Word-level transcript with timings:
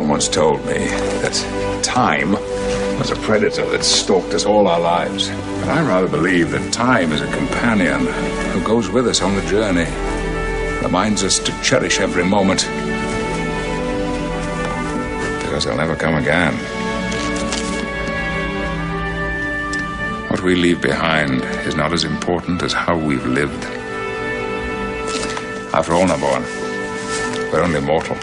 Someone 0.00 0.16
once 0.16 0.28
told 0.30 0.64
me 0.64 0.78
that 1.20 1.82
time 1.82 2.32
was 2.98 3.10
a 3.10 3.16
predator 3.16 3.68
that 3.68 3.84
stalked 3.84 4.32
us 4.32 4.46
all 4.46 4.66
our 4.66 4.80
lives. 4.80 5.28
But 5.28 5.68
I 5.68 5.86
rather 5.86 6.08
believe 6.08 6.52
that 6.52 6.72
time 6.72 7.12
is 7.12 7.20
a 7.20 7.30
companion 7.30 8.06
who 8.54 8.64
goes 8.64 8.88
with 8.88 9.06
us 9.06 9.20
on 9.20 9.34
the 9.34 9.42
journey, 9.42 9.84
reminds 10.80 11.22
us 11.22 11.38
to 11.40 11.52
cherish 11.62 12.00
every 12.00 12.24
moment. 12.24 12.60
Because 15.42 15.66
they'll 15.66 15.76
never 15.76 15.96
come 15.96 16.14
again. 16.14 16.54
What 20.30 20.40
we 20.40 20.54
leave 20.54 20.80
behind 20.80 21.44
is 21.68 21.76
not 21.76 21.92
as 21.92 22.04
important 22.04 22.62
as 22.62 22.72
how 22.72 22.96
we've 22.96 23.26
lived. 23.26 23.64
After 25.74 25.92
all, 25.92 26.06
Naborn, 26.06 26.42
we're 27.52 27.62
only 27.62 27.82
mortal. 27.82 28.16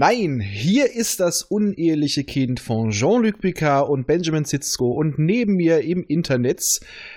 Nein, 0.00 0.38
hier 0.38 0.94
ist 0.94 1.18
das 1.18 1.42
uneheliche 1.42 2.22
Kind 2.22 2.60
von 2.60 2.90
Jean-Luc 2.90 3.40
Picard 3.40 3.88
und 3.88 4.06
Benjamin 4.06 4.44
Sitzko 4.44 4.92
und 4.92 5.18
neben 5.18 5.56
mir 5.56 5.80
im 5.80 6.04
Internet 6.06 6.62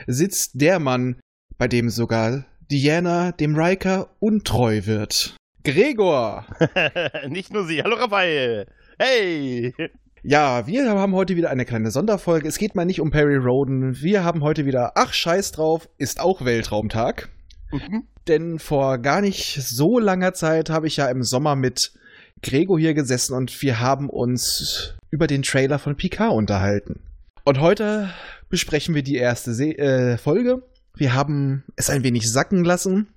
sitzt 0.07 0.53
der 0.55 0.79
Mann, 0.79 1.21
bei 1.59 1.67
dem 1.67 1.91
sogar 1.91 2.43
Diana 2.71 3.33
dem 3.33 3.55
Riker 3.55 4.09
untreu 4.17 4.81
wird. 4.85 5.35
Gregor! 5.63 6.47
Nicht 7.29 7.53
nur 7.53 7.67
sie. 7.67 7.83
Hallo 7.83 7.97
Raphael. 7.97 8.65
Hey! 8.97 9.75
Ja, 10.23 10.65
wir 10.65 10.89
haben 10.89 11.13
heute 11.13 11.35
wieder 11.35 11.51
eine 11.51 11.65
kleine 11.65 11.91
Sonderfolge. 11.91 12.47
Es 12.47 12.57
geht 12.57 12.73
mal 12.73 12.85
nicht 12.85 12.99
um 12.99 13.11
Perry 13.11 13.37
Roden. 13.37 14.01
Wir 14.01 14.23
haben 14.23 14.41
heute 14.41 14.65
wieder, 14.65 14.93
ach 14.95 15.13
scheiß 15.13 15.51
drauf, 15.51 15.87
ist 15.99 16.19
auch 16.19 16.45
Weltraumtag. 16.45 17.29
Mhm. 17.71 18.07
Denn 18.27 18.57
vor 18.57 18.97
gar 18.97 19.21
nicht 19.21 19.61
so 19.61 19.99
langer 19.99 20.33
Zeit 20.33 20.71
habe 20.71 20.87
ich 20.87 20.97
ja 20.97 21.07
im 21.09 21.21
Sommer 21.21 21.55
mit 21.55 21.93
Gregor 22.41 22.79
hier 22.79 22.93
gesessen 22.93 23.35
und 23.35 23.61
wir 23.61 23.79
haben 23.79 24.09
uns 24.09 24.95
über 25.11 25.27
den 25.27 25.43
Trailer 25.43 25.79
von 25.79 25.95
Picard 25.95 26.33
unterhalten. 26.33 27.01
Und 27.43 27.59
heute 27.59 28.09
besprechen 28.49 28.95
wir 28.95 29.03
die 29.03 29.15
erste 29.15 29.53
Se 29.53 29.77
äh, 29.77 30.17
Folge. 30.17 30.63
Wir 30.95 31.13
haben 31.13 31.63
es 31.75 31.89
ein 31.89 32.03
wenig 32.03 32.31
sacken 32.31 32.63
lassen. 32.63 33.07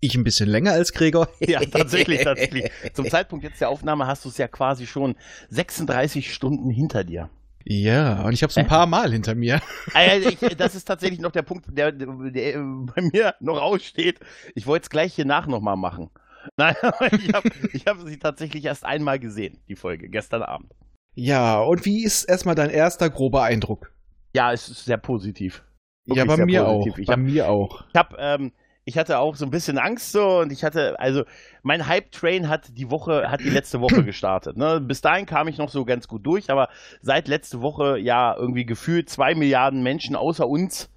Ich 0.00 0.14
ein 0.14 0.24
bisschen 0.24 0.48
länger 0.48 0.72
als 0.72 0.92
Gregor. 0.92 1.28
Ja, 1.40 1.60
tatsächlich, 1.60 2.22
tatsächlich. 2.22 2.70
Zum 2.92 3.08
Zeitpunkt 3.08 3.44
jetzt 3.44 3.60
der 3.60 3.70
Aufnahme 3.70 4.06
hast 4.06 4.24
du 4.24 4.28
es 4.28 4.38
ja 4.38 4.48
quasi 4.48 4.86
schon 4.86 5.16
36 5.50 6.32
Stunden 6.32 6.70
hinter 6.70 7.04
dir. 7.04 7.30
Ja, 7.66 8.22
und 8.24 8.34
ich 8.34 8.42
habe 8.42 8.50
es 8.50 8.58
ein 8.58 8.66
paar 8.66 8.86
Mal 8.86 9.10
hinter 9.12 9.34
mir. 9.34 9.62
Also 9.94 10.28
ich, 10.28 10.38
das 10.56 10.74
ist 10.74 10.84
tatsächlich 10.84 11.20
noch 11.20 11.32
der 11.32 11.42
Punkt, 11.42 11.66
der, 11.70 11.92
der, 11.92 12.08
der 12.30 12.58
bei 12.58 13.00
mir 13.00 13.34
noch 13.40 13.60
aussteht. 13.60 14.20
Ich 14.54 14.66
wollte 14.66 14.84
es 14.84 14.90
gleich 14.90 15.14
hier 15.14 15.24
nach 15.24 15.46
nochmal 15.46 15.76
machen. 15.76 16.10
Nein, 16.56 16.74
ich 17.12 17.32
habe 17.34 17.48
hab 17.86 18.00
sie 18.06 18.18
tatsächlich 18.18 18.64
erst 18.64 18.84
einmal 18.84 19.18
gesehen, 19.18 19.58
die 19.68 19.76
Folge, 19.76 20.08
gestern 20.08 20.42
Abend. 20.42 20.72
Ja, 21.14 21.60
und 21.60 21.84
wie 21.84 22.04
ist 22.04 22.24
erstmal 22.24 22.54
dein 22.54 22.70
erster 22.70 23.08
grober 23.10 23.42
Eindruck? 23.44 23.92
Ja, 24.34 24.52
es 24.52 24.68
ist 24.68 24.84
sehr 24.84 24.96
positiv. 24.98 25.62
ja, 26.06 26.16
Wirklich 26.16 26.26
bei 26.28 26.36
sehr 26.36 26.46
mir 26.46 26.64
positiv. 26.64 26.92
auch. 26.94 26.98
Ich 26.98 27.06
bei 27.06 27.12
hab- 27.12 27.20
mir 27.20 27.48
auch. 27.48 27.84
Ich 27.88 27.94
habe 27.98 28.16
ähm, 28.18 28.52
ich 28.86 28.98
hatte 28.98 29.18
auch 29.18 29.34
so 29.36 29.46
ein 29.46 29.50
bisschen 29.50 29.78
Angst 29.78 30.12
so 30.12 30.40
und 30.40 30.52
ich 30.52 30.62
hatte, 30.62 31.00
also 31.00 31.24
mein 31.62 31.86
Hype-Train 31.86 32.50
hat 32.50 32.76
die 32.76 32.90
Woche, 32.90 33.30
hat 33.30 33.40
die 33.40 33.48
letzte 33.48 33.80
Woche 33.80 34.04
gestartet. 34.04 34.58
Ne? 34.58 34.78
Bis 34.80 35.00
dahin 35.00 35.24
kam 35.24 35.48
ich 35.48 35.56
noch 35.56 35.70
so 35.70 35.86
ganz 35.86 36.06
gut 36.06 36.26
durch, 36.26 36.50
aber 36.50 36.68
seit 37.00 37.26
letzte 37.28 37.62
Woche 37.62 37.96
ja 37.98 38.36
irgendwie 38.36 38.66
gefühlt 38.66 39.08
zwei 39.08 39.34
Milliarden 39.34 39.82
Menschen 39.82 40.16
außer 40.16 40.46
uns 40.46 40.90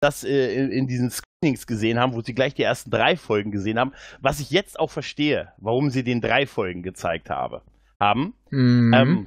das 0.00 0.22
äh, 0.22 0.54
in, 0.54 0.70
in 0.70 0.86
diesen 0.86 1.10
Screenings 1.44 1.66
gesehen 1.66 1.98
haben, 1.98 2.14
wo 2.14 2.22
sie 2.22 2.34
gleich 2.34 2.54
die 2.54 2.62
ersten 2.62 2.90
drei 2.90 3.16
Folgen 3.16 3.50
gesehen 3.50 3.78
haben, 3.78 3.92
was 4.20 4.40
ich 4.40 4.50
jetzt 4.50 4.78
auch 4.78 4.90
verstehe, 4.90 5.52
warum 5.58 5.90
sie 5.90 6.02
den 6.02 6.20
drei 6.20 6.46
Folgen 6.46 6.82
gezeigt 6.82 7.30
habe, 7.30 7.62
haben. 8.00 8.34
Mhm. 8.50 8.92
Ähm, 8.94 9.26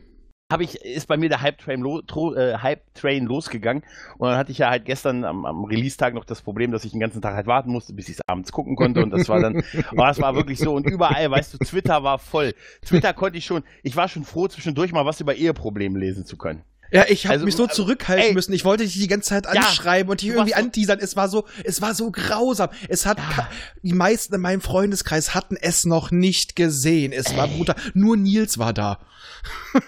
hab 0.51 0.61
ich, 0.61 0.75
ist 0.75 1.07
bei 1.07 1.17
mir 1.17 1.27
der 1.27 1.41
Hype-Train 1.41 1.81
lo 1.81 2.01
tro 2.01 2.33
äh, 2.33 2.57
Hype 2.59 2.81
-Train 2.95 3.25
losgegangen 3.25 3.83
und 4.17 4.29
dann 4.29 4.37
hatte 4.37 4.53
ich 4.53 4.59
ja 4.59 4.69
halt 4.69 4.85
gestern 4.85 5.25
am, 5.25 5.45
am 5.45 5.65
Release-Tag 5.65 6.13
noch 6.13 6.23
das 6.23 6.41
Problem, 6.41 6.71
dass 6.71 6.85
ich 6.85 6.91
den 6.91 7.01
ganzen 7.01 7.21
Tag 7.21 7.35
halt 7.35 7.47
warten 7.47 7.69
musste, 7.69 7.93
bis 7.93 8.07
ich 8.07 8.15
es 8.15 8.21
abends 8.27 8.53
gucken 8.53 8.77
konnte 8.77 9.03
und 9.03 9.11
das 9.11 9.27
war 9.27 9.41
dann, 9.41 9.57
oh, 9.91 9.97
das 9.97 10.21
war 10.21 10.35
wirklich 10.35 10.59
so 10.59 10.73
und 10.73 10.89
überall, 10.89 11.29
weißt 11.29 11.53
du, 11.53 11.57
Twitter 11.57 12.01
war 12.03 12.17
voll. 12.17 12.53
Twitter 12.85 13.13
konnte 13.13 13.37
ich 13.37 13.45
schon, 13.45 13.63
ich 13.83 13.97
war 13.97 14.07
schon 14.07 14.23
froh, 14.23 14.47
zwischendurch 14.47 14.93
mal 14.93 15.05
was 15.05 15.19
über 15.19 15.35
Eheprobleme 15.35 15.99
lesen 15.99 16.25
zu 16.25 16.37
können. 16.37 16.63
Ja, 16.91 17.05
ich 17.09 17.25
habe 17.25 17.33
Also, 17.33 17.45
mich 17.45 17.55
so 17.55 17.65
äh, 17.65 17.69
zurückhalten 17.69 18.27
ey. 18.29 18.33
müssen. 18.33 18.53
Ich 18.53 18.63
wollte 18.65 18.83
dich 18.83 18.93
die 18.93 19.07
ganze 19.07 19.29
Zeit 19.29 19.45
Ja, 19.45 19.61
anschreiben 19.61 20.09
und 20.09 20.21
dich 20.21 20.29
irgendwie 20.29 20.51
so- 20.51 20.55
anteasern. 20.55 20.99
Es 21.01 21.15
war 21.15 21.27
so, 21.29 21.45
es 21.63 21.81
war 21.81 21.93
so 21.93 22.11
grausam. 22.11 22.69
Es 22.87 23.05
hat 23.05 23.17
ka- 23.17 23.49
die 23.83 23.93
meisten 23.93 24.33
in 24.35 24.41
meinem 24.41 24.61
Freundeskreis 24.61 25.33
hatten 25.35 25.57
es 25.59 25.85
noch 25.85 26.11
nicht 26.11 26.55
gesehen. 26.55 27.11
Es 27.11 27.35
war 27.35 27.47
brutal. 27.47 27.75
Nur 27.93 28.15
Nils 28.17 28.57
war 28.57 28.73
da. 28.73 28.99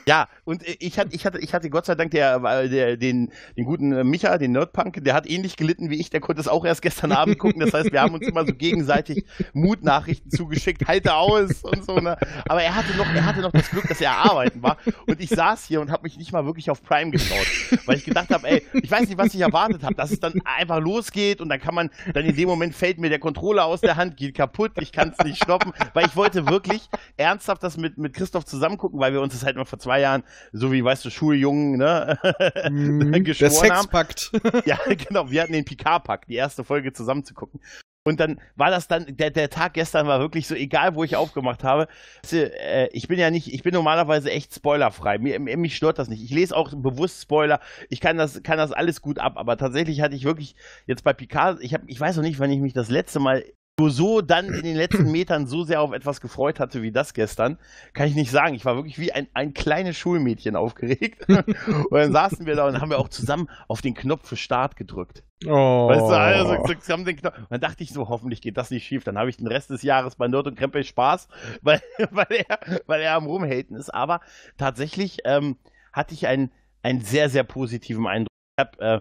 Ja, 0.06 0.28
und 0.50 0.64
ich 0.80 0.98
hatte, 0.98 1.14
ich 1.14 1.28
hatte, 1.28 1.38
ich 1.38 1.54
hatte 1.54 1.70
Gott 1.70 1.86
sei 1.86 1.94
Dank 1.94 2.10
der, 2.10 2.42
äh, 2.44 2.68
der, 2.70 2.98
den, 2.98 3.32
den 3.56 3.66
guten 3.66 3.92
äh, 3.92 4.04
Micha, 4.04 4.36
den 4.40 4.54
Nerdpunk, 4.54 5.04
der 5.04 5.14
hat 5.14 5.30
ähnlich 5.30 5.58
gelitten 5.58 5.92
wie 5.92 6.00
ich, 6.00 6.10
der 6.10 6.22
konnte 6.22 6.42
es 6.42 6.48
auch 6.48 6.66
erst 6.66 6.82
gestern 6.82 7.12
Abend 7.12 7.38
gucken. 7.38 7.60
Das 7.60 7.72
heißt, 7.72 7.92
wir 7.92 8.02
haben 8.02 8.16
uns 8.16 8.28
immer 8.28 8.44
so 8.48 8.54
gegenseitig 8.56 9.26
Mutnachrichten 9.54 10.32
zugeschickt, 10.32 10.88
halte 10.88 11.14
aus 11.14 11.62
und 11.62 11.86
so, 11.86 11.98
ne? 11.98 12.18
Aber 12.48 12.64
er 12.64 12.74
hatte 12.74 12.98
noch, 12.98 13.06
er 13.14 13.26
hatte 13.26 13.42
noch 13.42 13.52
das 13.52 13.70
Glück, 13.70 13.88
dass 13.88 14.02
er 14.02 14.18
arbeiten 14.18 14.64
war. 14.64 14.78
Und 15.06 15.22
ich 15.22 15.30
saß 15.30 15.66
hier 15.66 15.82
und 15.82 15.92
habe 15.92 16.02
mich 16.02 16.18
nicht 16.18 16.32
mal 16.32 16.44
wirklich 16.48 16.72
auf 16.72 16.82
Prime 16.82 17.12
getraut. 17.12 17.46
Weil 17.86 17.98
ich 17.98 18.06
gedacht 18.06 18.32
habe, 18.32 18.48
ey, 18.48 18.64
ich 18.74 18.90
weiß 18.90 19.08
nicht, 19.08 19.20
was 19.20 19.36
ich 19.36 19.42
erwartet 19.42 19.84
habe, 19.84 19.94
dass 19.94 20.10
es 20.10 20.20
dann 20.20 20.42
einfach 20.46 20.80
losgeht 20.80 21.42
und 21.42 21.50
dann 21.50 21.60
kann 21.60 21.76
man, 21.76 21.92
dann 22.16 22.26
in 22.26 22.36
dem 22.36 22.50
Moment 22.50 22.74
fällt 22.74 22.98
mir 22.98 23.10
der 23.10 23.20
Controller 23.20 23.66
aus 23.66 23.82
der 23.82 23.98
Hand, 23.98 24.18
geht 24.18 24.34
kaputt, 24.34 24.72
ich 24.80 24.92
kann 24.92 25.14
es 25.16 25.24
nicht 25.24 25.44
stoppen, 25.44 25.74
weil 25.94 26.08
ich 26.08 26.16
wollte 26.16 26.48
wirklich 26.48 26.90
ernsthaft 27.18 27.62
das 27.62 27.78
mit, 27.78 28.00
mit 28.00 28.16
Christoph 28.16 28.46
zusammen 28.46 28.80
gucken, 28.80 29.00
weil 29.00 29.14
wir 29.14 29.22
uns 29.22 29.34
das 29.34 29.46
halt 29.46 29.56
mal 29.56 29.66
vor 29.66 29.78
zwei 29.78 30.00
Jahren, 30.00 30.24
so 30.52 30.72
wie, 30.72 30.84
weißt 30.84 31.06
du, 31.06 31.10
Schuljungen, 31.10 31.78
ne, 31.78 32.18
Mhm. 32.70 33.12
Der. 33.12 33.34
Sexpakt. 33.70 34.32
Ja, 34.66 34.78
genau, 35.08 35.30
wir 35.32 35.42
hatten 35.42 35.54
den 35.54 35.66
Picard-Pack, 35.66 36.28
die 36.28 36.36
erste 36.36 36.64
Folge 36.64 36.94
zusammen 36.94 37.24
zu 37.24 37.34
gucken. 37.34 37.60
Und 38.06 38.20
dann 38.22 38.40
war 38.56 38.72
das 38.72 38.88
dann, 38.88 39.06
der, 39.18 39.30
der 39.30 39.50
Tag 39.50 39.74
gestern 39.74 40.08
war 40.08 40.20
wirklich 40.20 40.48
so, 40.48 40.56
egal 40.56 40.96
wo 40.96 41.04
ich 41.04 41.16
aufgemacht 41.18 41.64
habe. 41.64 41.88
Äh, 42.32 42.88
Ich 42.94 43.08
bin 43.10 43.20
ja 43.20 43.30
nicht, 43.30 43.54
ich 43.54 43.62
bin 43.62 43.74
normalerweise 43.74 44.32
echt 44.32 44.56
spoilerfrei. 44.56 45.18
Mir, 45.20 45.40
mir- 45.40 45.58
mich 45.58 45.76
stört 45.76 46.00
das 46.00 46.08
nicht. 46.08 46.24
Ich 46.24 46.32
lese 46.32 46.56
auch 46.56 46.72
bewusst 46.74 47.22
Spoiler. 47.22 47.60
Ich 47.90 48.00
kann 48.00 48.18
das, 48.18 48.42
kann 48.42 48.58
das 48.58 48.72
alles 48.72 49.02
gut 49.02 49.20
ab. 49.20 49.34
Aber 49.36 49.58
tatsächlich 49.58 50.02
hatte 50.02 50.16
ich 50.16 50.24
wirklich 50.24 50.56
jetzt 50.88 51.04
bei 51.04 51.14
Picard, 51.14 51.62
ich, 51.62 51.74
hab, 51.74 51.82
ich 51.88 52.00
weiß 52.00 52.16
noch 52.16 52.24
nicht, 52.24 52.40
wann 52.40 52.50
ich 52.52 52.60
mich 52.62 52.74
das 52.74 52.90
letzte 52.90 53.20
Mal 53.20 53.44
nur 53.80 53.90
so 53.92 54.22
dann 54.22 54.54
in 54.54 54.64
den 54.64 54.76
letzten 54.76 55.12
Metern 55.12 55.48
so 55.48 55.64
sehr 55.64 55.82
auf 55.82 55.94
etwas 55.94 56.22
gefreut 56.22 56.60
hatte 56.60 56.82
wie 56.82 56.92
das 56.92 57.14
gestern, 57.14 57.58
kann 57.94 58.08
ich 58.08 58.16
nicht 58.16 58.30
sagen. 58.30 58.54
Ich 58.54 58.66
war 58.66 58.76
wirklich 58.76 59.00
wie 59.00 59.12
ein, 59.12 59.28
ein 59.34 59.54
kleines 59.54 59.98
Schulmädchen 59.98 60.56
aufgeregt. 60.56 61.26
und 61.30 61.92
dann 61.92 62.12
saßen 62.12 62.46
wir 62.46 62.56
da 62.56 62.68
und 62.68 62.80
haben 62.80 62.90
wir 62.90 63.00
auch 63.00 63.10
zusammen 63.10 63.50
auf 63.68 63.82
den 63.82 63.94
Knopf 63.94 64.28
für 64.28 64.36
Start 64.36 64.76
gedrückt. 64.76 65.24
Oh. 65.48 65.88
Weißt 65.88 66.02
du, 66.02 66.06
also, 66.06 66.68
so, 66.68 66.74
so, 66.80 66.94
haben 66.94 67.06
den 67.06 67.16
Knopf. 67.16 67.38
Und 67.38 67.48
dann 67.50 67.62
dachte 67.62 67.84
ich 67.84 67.92
so, 67.92 68.10
hoffentlich 68.10 68.42
geht 68.42 68.58
das 68.58 68.70
nicht 68.70 68.86
schief. 68.86 69.04
Dann 69.06 69.18
habe 69.18 69.30
ich 69.30 69.38
den 69.38 69.48
Rest 69.48 69.70
des 69.70 69.82
Jahres 69.82 70.16
bei 70.16 70.28
Nerd 70.28 70.48
und 70.48 70.58
Krempel 70.58 70.84
Spaß, 70.84 71.30
weil, 71.62 71.82
weil, 72.12 72.28
er, 72.30 72.60
weil 72.86 73.02
er 73.02 73.16
am 73.16 73.26
Rumhaten 73.26 73.76
ist. 73.76 73.94
Aber 73.94 74.20
tatsächlich 74.58 75.20
ähm, 75.24 75.56
hatte 75.94 76.14
ich 76.14 76.28
einen, 76.28 76.52
einen 76.84 77.02
sehr, 77.02 77.30
sehr 77.30 77.44
positiven 77.44 78.06
Eindruck. 78.06 78.28
Ich 78.58 78.66
hab, 78.66 78.82
äh, 78.82 79.00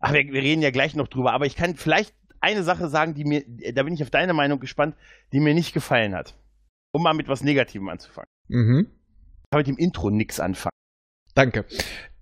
ach, 0.00 0.12
wir, 0.12 0.32
wir 0.32 0.42
reden 0.42 0.62
ja 0.62 0.70
gleich 0.70 0.96
noch 0.96 1.08
drüber, 1.08 1.32
aber 1.32 1.46
ich 1.46 1.54
kann 1.54 1.76
vielleicht 1.76 2.12
eine 2.40 2.62
Sache 2.62 2.88
sagen, 2.88 3.14
die 3.14 3.24
mir, 3.24 3.44
da 3.72 3.82
bin 3.82 3.94
ich 3.94 4.02
auf 4.02 4.10
deine 4.10 4.34
Meinung 4.34 4.60
gespannt, 4.60 4.96
die 5.32 5.40
mir 5.40 5.54
nicht 5.54 5.72
gefallen 5.72 6.14
hat. 6.14 6.34
Um 6.92 7.02
mal 7.02 7.14
mit 7.14 7.28
was 7.28 7.42
Negativem 7.42 7.88
anzufangen. 7.88 8.28
Mhm. 8.48 8.88
Ich 8.90 9.50
kann 9.50 9.58
mit 9.58 9.66
dem 9.66 9.76
Intro 9.76 10.10
nix 10.10 10.40
anfangen. 10.40 10.72
Danke. 11.34 11.64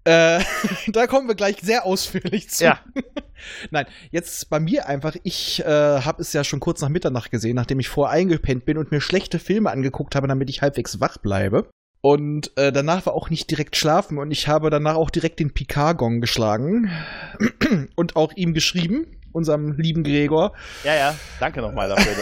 Äh, 0.04 0.40
da 0.88 1.06
kommen 1.06 1.28
wir 1.28 1.34
gleich 1.34 1.56
sehr 1.60 1.86
ausführlich 1.86 2.50
zu. 2.50 2.64
Ja. 2.64 2.80
Nein, 3.70 3.86
jetzt 4.10 4.50
bei 4.50 4.60
mir 4.60 4.86
einfach, 4.88 5.16
ich 5.22 5.64
äh, 5.64 5.66
habe 5.66 6.22
es 6.22 6.32
ja 6.32 6.44
schon 6.44 6.60
kurz 6.60 6.80
nach 6.80 6.88
Mitternacht 6.88 7.30
gesehen, 7.30 7.56
nachdem 7.56 7.80
ich 7.80 7.88
vorher 7.88 8.14
eingepennt 8.14 8.64
bin 8.64 8.78
und 8.78 8.90
mir 8.90 9.00
schlechte 9.00 9.38
Filme 9.38 9.70
angeguckt 9.70 10.14
habe, 10.14 10.28
damit 10.28 10.50
ich 10.50 10.62
halbwegs 10.62 11.00
wach 11.00 11.18
bleibe. 11.18 11.68
Und 12.00 12.54
äh, 12.58 12.70
danach 12.70 13.06
war 13.06 13.14
auch 13.14 13.30
nicht 13.30 13.50
direkt 13.50 13.76
schlafen 13.76 14.18
und 14.18 14.30
ich 14.30 14.46
habe 14.46 14.68
danach 14.68 14.96
auch 14.96 15.08
direkt 15.08 15.40
den 15.40 15.54
Picard-Gong 15.54 16.20
geschlagen 16.20 16.90
und 17.96 18.14
auch 18.14 18.34
ihm 18.34 18.52
geschrieben, 18.52 19.06
unserem 19.34 19.72
lieben 19.72 20.04
Gregor. 20.04 20.52
Ja, 20.84 20.94
ja, 20.94 21.14
danke 21.40 21.60
nochmal 21.60 21.88
dafür. 21.88 22.14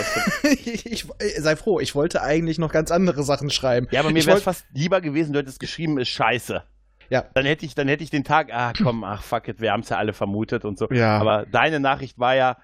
Ich, 0.42 0.86
ich, 0.86 1.04
äh, 1.18 1.40
sei 1.40 1.56
froh, 1.56 1.80
ich 1.80 1.94
wollte 1.94 2.22
eigentlich 2.22 2.58
noch 2.58 2.72
ganz 2.72 2.90
andere 2.90 3.22
Sachen 3.22 3.50
schreiben. 3.50 3.86
ja, 3.90 4.00
aber 4.00 4.10
mir 4.10 4.18
Ich 4.18 4.26
wäre 4.26 4.38
es 4.38 4.42
fast 4.42 4.64
lieber 4.72 5.00
gewesen, 5.00 5.32
du 5.32 5.38
hättest 5.38 5.60
geschrieben, 5.60 5.98
ist 5.98 6.08
scheiße. 6.08 6.62
Ja. 7.10 7.24
Dann 7.34 7.44
hätte 7.44 7.66
ich, 7.66 7.74
dann 7.74 7.88
hätte 7.88 8.02
ich 8.02 8.10
den 8.10 8.24
Tag, 8.24 8.52
ah 8.52 8.72
komm, 8.82 9.04
ach 9.04 9.22
fuck 9.22 9.48
it, 9.48 9.60
wir 9.60 9.72
haben 9.72 9.80
es 9.80 9.90
ja 9.90 9.98
alle 9.98 10.12
vermutet 10.12 10.64
und 10.64 10.78
so. 10.78 10.88
Ja. 10.90 11.18
Aber 11.18 11.46
deine 11.46 11.80
Nachricht 11.80 12.18
war 12.18 12.34
ja, 12.34 12.56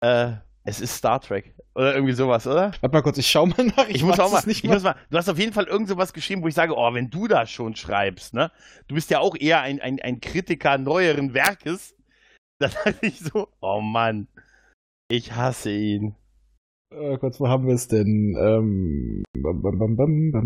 äh, 0.00 0.32
es 0.64 0.80
ist 0.80 0.96
Star 0.96 1.20
Trek. 1.20 1.54
Oder 1.74 1.94
irgendwie 1.94 2.14
sowas, 2.14 2.46
oder? 2.46 2.72
Warte 2.80 2.88
mal 2.88 3.02
kurz, 3.02 3.18
ich 3.18 3.26
schau 3.26 3.46
mal 3.46 3.64
nach. 3.76 3.88
Ich, 3.88 4.02
muss 4.02 4.18
weiß 4.18 4.20
auch 4.20 4.32
mal, 4.32 4.42
nicht 4.46 4.64
ich 4.64 4.70
muss 4.70 4.82
mal, 4.82 4.94
du 5.10 5.18
hast 5.18 5.28
auf 5.28 5.38
jeden 5.38 5.52
Fall 5.52 5.64
irgend 5.64 5.88
sowas 5.88 6.12
geschrieben, 6.12 6.42
wo 6.42 6.48
ich 6.48 6.54
sage, 6.54 6.74
oh, 6.76 6.94
wenn 6.94 7.10
du 7.10 7.26
da 7.26 7.46
schon 7.46 7.74
schreibst, 7.74 8.32
ne? 8.32 8.50
Du 8.88 8.94
bist 8.94 9.10
ja 9.10 9.18
auch 9.18 9.36
eher 9.36 9.60
ein, 9.60 9.80
ein, 9.80 10.00
ein 10.00 10.20
Kritiker 10.20 10.78
neueren 10.78 11.34
Werkes. 11.34 11.94
Da 12.60 12.68
dachte 12.68 13.06
ich 13.06 13.18
so, 13.20 13.48
oh 13.60 13.80
Mann, 13.80 14.28
ich 15.10 15.32
hasse 15.34 15.72
ihn. 15.72 16.14
Äh, 16.94 17.18
kurz, 17.18 17.40
wo 17.40 17.48
haben 17.48 17.66
wir 17.66 17.74
es 17.74 17.88
denn? 17.88 18.36
Ähm, 18.40 19.24
bam, 19.36 19.60
bam, 19.62 19.96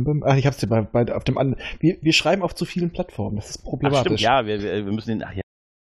bam. 0.04 0.22
Ach, 0.24 0.36
ich 0.36 0.46
hab's 0.46 0.56
dir 0.56 0.68
bei, 0.68 0.80
bei 0.80 1.14
auf 1.14 1.24
dem 1.24 1.36
anderen. 1.36 1.62
Wir, 1.80 1.98
wir 2.00 2.12
schreiben 2.14 2.42
auf 2.42 2.54
zu 2.54 2.64
vielen 2.64 2.90
Plattformen, 2.90 3.36
das 3.36 3.50
ist 3.50 3.58
Ach, 3.60 3.64
problematisch. 3.70 4.00
stimmt, 4.00 4.20
ja, 4.20 4.46
wir, 4.46 4.62
wir 4.62 4.92
müssen 4.92 5.10
den, 5.10 5.22
ach 5.22 5.34
ja. 5.34 5.42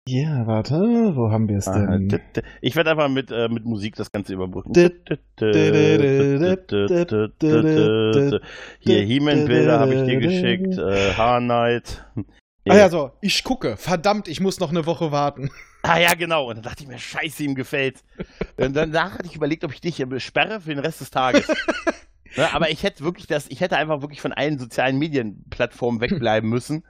Ja, 0.09 0.47
warte, 0.47 0.75
wo 1.15 1.31
haben 1.31 1.49
wir 1.49 1.59
es 1.59 1.69
Ah, 1.69 1.87
denn? 1.87 2.21
Ich 2.63 2.75
werde 2.75 2.91
einfach 2.91 3.09
mit, 3.09 3.31
äh, 3.31 3.49
mit 3.49 3.65
Musik 3.65 3.95
das 3.97 4.11
Ganze 4.11 4.33
überbrücken. 4.35 4.73
Hier, 8.81 9.03
He-Man-Bilder 9.03 9.79
habe 9.79 9.95
ich 9.95 10.03
dir 10.05 10.19
geschickt. 10.19 10.79
Äh, 10.79 11.13
Haar-Night. 11.15 12.05
Ah 12.69 12.77
ja, 12.77 12.89
so, 12.91 13.13
ich 13.21 13.43
gucke. 13.43 13.77
Verdammt, 13.77 14.29
ich 14.29 14.41
muss 14.41 14.61
noch 14.61 14.71
eine 14.71 14.87
Woche 14.87 15.13
warten. 15.13 15.51
Ah 15.83 15.99
ja, 15.99 16.13
genau. 16.13 16.51
Und 16.51 16.57
dann 16.57 16.63
dachte 16.65 16.83
ich 16.83 16.89
mir, 16.91 16.99
scheiße, 16.99 17.43
ihm 17.43 17.55
gefällt. 17.55 18.05
Und 18.59 18.75
danach 18.77 19.15
hatte 19.15 19.25
ich 19.25 19.35
überlegt, 19.35 19.65
ob 19.65 19.73
ich 19.73 19.81
dich 19.81 20.05
sperre 20.19 20.61
für 20.61 20.69
den 20.69 20.79
Rest 20.79 21.01
des 21.01 21.11
Tages. 21.11 21.49
ne, 22.37 22.53
aber 22.53 22.69
ich 22.69 22.83
hätte 22.83 23.03
wirklich 23.03 23.27
das, 23.27 23.47
ich 23.49 23.63
hätte 23.63 23.79
einfach 23.79 24.03
wirklich 24.03 24.21
von 24.21 24.35
allen 24.35 24.59
sozialen 24.59 24.99
Medienplattformen 24.99 26.03
wegbleiben 26.03 26.51
müssen. 26.51 26.85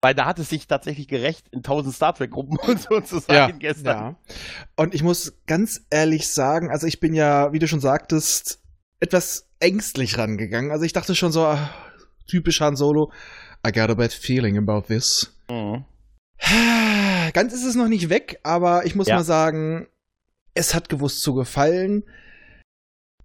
Weil 0.00 0.14
da 0.14 0.26
hat 0.26 0.38
es 0.38 0.50
sich 0.50 0.68
tatsächlich 0.68 1.08
gerecht, 1.08 1.48
in 1.50 1.64
1000 1.64 1.92
Star 1.92 2.14
Trek-Gruppen 2.14 2.58
und 2.58 2.80
so 2.80 3.00
zu 3.00 3.18
sein 3.18 3.58
gestern. 3.58 3.96
Ja. 3.96 4.16
Und 4.76 4.94
ich 4.94 5.02
muss 5.02 5.36
ganz 5.48 5.84
ehrlich 5.90 6.28
sagen, 6.28 6.70
also 6.70 6.86
ich 6.86 7.00
bin 7.00 7.14
ja, 7.14 7.52
wie 7.52 7.58
du 7.58 7.66
schon 7.66 7.80
sagtest, 7.80 8.62
etwas 9.00 9.48
ängstlich 9.58 10.16
rangegangen. 10.16 10.70
Also 10.70 10.84
ich 10.84 10.92
dachte 10.92 11.16
schon 11.16 11.32
so, 11.32 11.44
ah, 11.44 11.70
typisch 12.28 12.60
Han 12.60 12.76
Solo, 12.76 13.10
I 13.68 13.72
got 13.72 13.90
a 13.90 13.94
bad 13.94 14.12
feeling 14.12 14.56
about 14.56 14.86
this. 14.88 15.34
Mhm. 15.50 15.84
Ganz 17.32 17.52
ist 17.52 17.64
es 17.64 17.74
noch 17.74 17.88
nicht 17.88 18.08
weg, 18.08 18.38
aber 18.42 18.86
ich 18.86 18.94
muss 18.94 19.08
Ja. 19.08 19.16
mal 19.16 19.24
sagen, 19.24 19.86
es 20.54 20.74
hat 20.74 20.88
gewusst 20.88 21.20
zu 21.22 21.34
gefallen. 21.34 22.04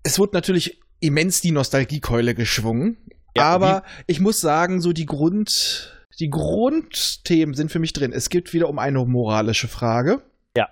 Es 0.04 0.20
wurde 0.20 0.34
natürlich 0.34 0.82
immens 1.00 1.42
die 1.42 1.52
Nostalgiekeule 1.52 2.36
geschwungen, 2.36 2.98
Ja, 3.36 3.46
aber 3.46 3.84
ich 4.08 4.20
muss 4.20 4.42
sagen, 4.42 4.80
so 4.82 4.94
die 4.94 5.06
Grund, 5.06 6.06
die 6.20 6.30
Grundthemen 6.30 7.56
sind 7.56 7.72
für 7.72 7.80
mich 7.80 7.94
drin. 7.94 8.12
Es 8.14 8.30
geht 8.30 8.54
wieder 8.54 8.70
um 8.70 8.78
eine 8.80 9.04
moralische 9.06 9.68
Frage. 9.68 10.22
Ja. 10.56 10.70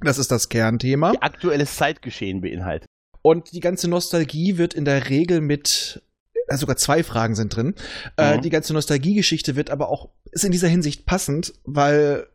Das 0.00 0.18
ist 0.18 0.30
das 0.30 0.48
Kernthema. 0.48 1.12
Die 1.12 1.22
aktuelles 1.22 1.76
Zeitgeschehen 1.76 2.40
beinhaltet. 2.40 2.86
Und 3.20 3.52
die 3.52 3.60
ganze 3.60 3.88
Nostalgie 3.88 4.56
wird 4.58 4.74
in 4.74 4.84
der 4.84 5.08
Regel 5.10 5.40
mit, 5.40 6.02
äh, 6.48 6.56
sogar 6.56 6.76
zwei 6.76 7.02
Fragen 7.02 7.34
sind 7.34 7.54
drin. 7.54 7.74
Äh, 8.16 8.36
Mhm. 8.36 8.42
die 8.42 8.50
ganze 8.50 8.72
Nostalgiegeschichte 8.72 9.56
wird 9.56 9.70
aber 9.70 9.88
auch, 9.88 10.08
ist 10.30 10.44
in 10.44 10.52
dieser 10.52 10.68
Hinsicht 10.68 11.06
passend, 11.06 11.52
weil 11.64 12.26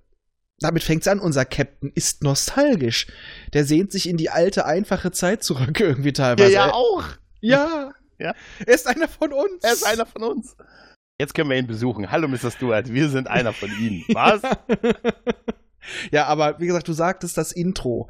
damit 0.59 0.81
fängt's 0.83 1.07
an, 1.07 1.19
unser 1.19 1.45
Captain 1.45 1.91
ist 1.93 2.23
nostalgisch. 2.23 3.07
Der 3.53 3.63
sehnt 3.65 3.91
sich 3.91 4.09
in 4.09 4.17
die 4.17 4.29
alte, 4.31 4.65
einfache 4.65 5.11
Zeit 5.11 5.43
zurück 5.43 5.79
irgendwie 5.79 6.13
teilweise. 6.13 6.51
ja 6.51 6.71
auch. 6.73 7.03
Ja. 7.41 7.91
Ja. 8.19 8.33
Er 8.65 8.73
ist 8.73 8.87
einer 8.87 9.07
von 9.07 9.31
uns. 9.31 9.63
Er 9.63 9.73
ist 9.73 9.85
einer 9.85 10.07
von 10.07 10.23
uns. 10.23 10.55
Jetzt 11.19 11.35
können 11.35 11.49
wir 11.51 11.57
ihn 11.57 11.67
besuchen. 11.67 12.09
Hallo, 12.11 12.27
Mr. 12.27 12.49
Stewart. 12.51 12.91
Wir 12.91 13.09
sind 13.09 13.27
einer 13.27 13.53
von 13.53 13.69
Ihnen. 13.79 14.03
Was? 14.09 14.41
ja, 16.11 16.25
aber 16.25 16.59
wie 16.59 16.67
gesagt, 16.67 16.87
du 16.87 16.93
sagtest 16.93 17.37
das 17.37 17.51
Intro. 17.51 18.09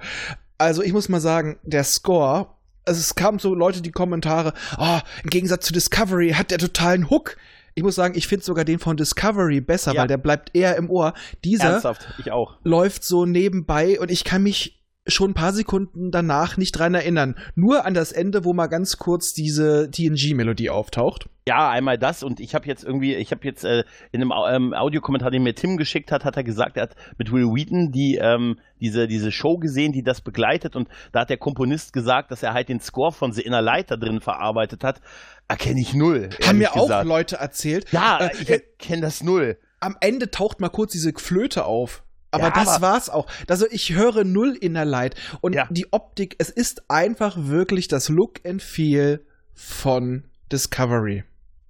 Also 0.58 0.82
ich 0.82 0.94
muss 0.94 1.10
mal 1.10 1.20
sagen, 1.22 1.60
der 1.64 1.84
Score, 1.84 2.56
also 2.88 3.00
es 3.00 3.16
kamen 3.16 3.39
so 3.39 3.54
Leute 3.54 3.81
die 3.81 3.92
Kommentare, 3.92 4.54
oh, 4.78 5.00
im 5.24 5.30
Gegensatz 5.30 5.66
zu 5.66 5.74
Discovery 5.74 6.31
hat 6.31 6.51
der 6.51 6.57
totalen 6.57 7.10
Hook. 7.10 7.38
Ich 7.75 7.84
muss 7.84 7.94
sagen, 7.95 8.16
ich 8.18 8.28
finde 8.28 8.44
sogar 8.44 8.66
den 8.66 8.80
von 8.80 8.98
Discovery 8.98 9.62
besser, 9.62 9.94
Ja. 9.94 10.01
weil 10.01 10.07
der 10.07 10.18
bleibt 10.18 10.56
eher 10.56 10.75
im 10.78 10.89
Ohr. 10.89 11.13
Dieser 11.44 11.66
Ernsthaft, 11.72 12.07
ich 12.18 12.31
auch. 12.31 12.56
läuft 12.63 13.04
so 13.04 13.25
nebenbei 13.25 14.00
und 14.00 14.10
ich 14.10 14.24
kann 14.24 14.42
mich 14.42 14.81
schon 15.07 15.31
ein 15.31 15.33
paar 15.33 15.54
Sekunden 15.54 16.12
danach 16.12 16.57
nicht 16.57 16.71
dran 16.74 16.94
erinnern. 16.94 17.36
Nur 17.56 17.86
an 17.86 17.94
das 17.94 18.12
Ende, 18.12 18.44
wo 18.45 18.54
mal 18.54 18.68
ganz 18.68 18.98
kurz 18.98 19.33
diese 19.33 19.89
TNG-Melodie 19.92 20.69
auftaucht. 20.69 21.30
Ja, 21.48 21.69
einmal 21.69 21.98
das 21.98 22.24
und 22.24 22.42
ich 22.42 22.54
habe 22.56 22.68
jetzt 22.68 22.83
irgendwie, 22.83 23.15
ich 23.15 23.31
habe 23.31 23.45
jetzt 23.45 23.63
äh, 23.63 23.86
in 24.12 24.21
einem 24.21 24.33
ähm, 24.50 24.74
Audiokommentar, 24.74 25.31
den 25.31 25.44
mir 25.44 25.56
Tim 25.56 25.77
geschickt 25.77 26.12
hat, 26.12 26.25
hat 26.25 26.36
er 26.36 26.44
gesagt, 26.44 26.75
er 26.75 26.83
hat 26.83 26.95
mit 27.18 27.31
Will 27.31 27.45
Wheaton 27.45 27.92
die 27.94 28.15
ähm, 28.21 28.57
diese 28.81 29.07
diese 29.07 29.31
Show 29.31 29.57
gesehen, 29.57 29.94
die 29.94 30.04
das 30.04 30.19
begleitet 30.19 30.75
und 30.75 30.89
da 31.13 31.21
hat 31.21 31.30
der 31.30 31.38
Komponist 31.38 31.94
gesagt, 31.94 32.31
dass 32.31 32.44
er 32.44 32.54
halt 32.54 32.68
den 32.68 32.81
Score 32.81 33.13
von 33.13 33.31
The 33.31 33.42
Inner 33.44 33.62
Light 33.62 33.89
da 33.92 33.95
drin 33.95 34.19
verarbeitet 34.19 34.83
hat. 34.83 35.00
Erkenne 35.48 35.80
ich 35.80 35.94
null. 35.94 36.30
Haben 36.45 36.57
mir 36.57 36.65
ehrlich 36.65 36.77
auch 36.81 36.81
gesagt. 36.88 37.07
Leute 37.07 37.36
erzählt. 37.38 37.92
Ja, 37.94 38.18
Äh, 38.19 38.30
ich 38.42 38.50
äh, 38.50 38.59
kenne 38.77 39.04
das 39.04 39.24
null. 39.24 39.57
am 39.80 39.95
Ende 40.01 40.30
taucht 40.30 40.59
mal 40.59 40.68
kurz 40.68 40.92
diese 40.92 41.13
Flöte 41.15 41.63
auf. 41.63 42.04
Aber 42.32 42.46
Ja, 42.46 42.52
das 42.52 42.68
aber- 42.68 42.88
war's 42.88 43.10
auch. 43.10 43.28
Also 43.48 43.66
ich 43.70 43.94
höre 43.94 44.24
null 44.24 44.56
Inner 44.60 44.86
Light. 44.86 45.16
Und 45.42 45.54
Ja. 45.56 45.68
die 45.70 45.92
Optik, 45.92 46.36
es 46.40 46.50
ist 46.50 46.90
einfach 46.90 47.36
wirklich 47.40 47.88
das 47.88 48.10
Look 48.10 48.46
and 48.46 48.62
Feel 48.62 49.26
von 49.54 50.26
Discovery. 50.52 51.24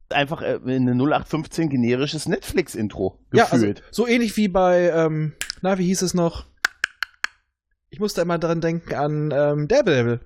Einfach 0.10 0.42
äh, 0.42 0.60
eine 0.66 0.96
0815 0.96 1.70
generisches 1.70 2.28
Netflix-Intro 2.28 3.20
Ja, 3.34 3.46
also 3.46 3.58
gefühlt. 3.68 3.84
so 3.92 4.08
ähnlich 4.08 4.36
wie 4.38 4.48
bei, 4.48 4.90
ähm, 4.90 5.34
na, 5.62 5.78
wie 5.78 5.86
hieß 5.86 6.02
es 6.02 6.14
noch? 6.14 6.46
Ich 7.90 8.00
musste 8.00 8.22
immer 8.22 8.38
dran 8.38 8.62
denken 8.62 8.94
an 8.96 9.32
ähm, 9.34 9.68
Daredevil. 9.68 10.20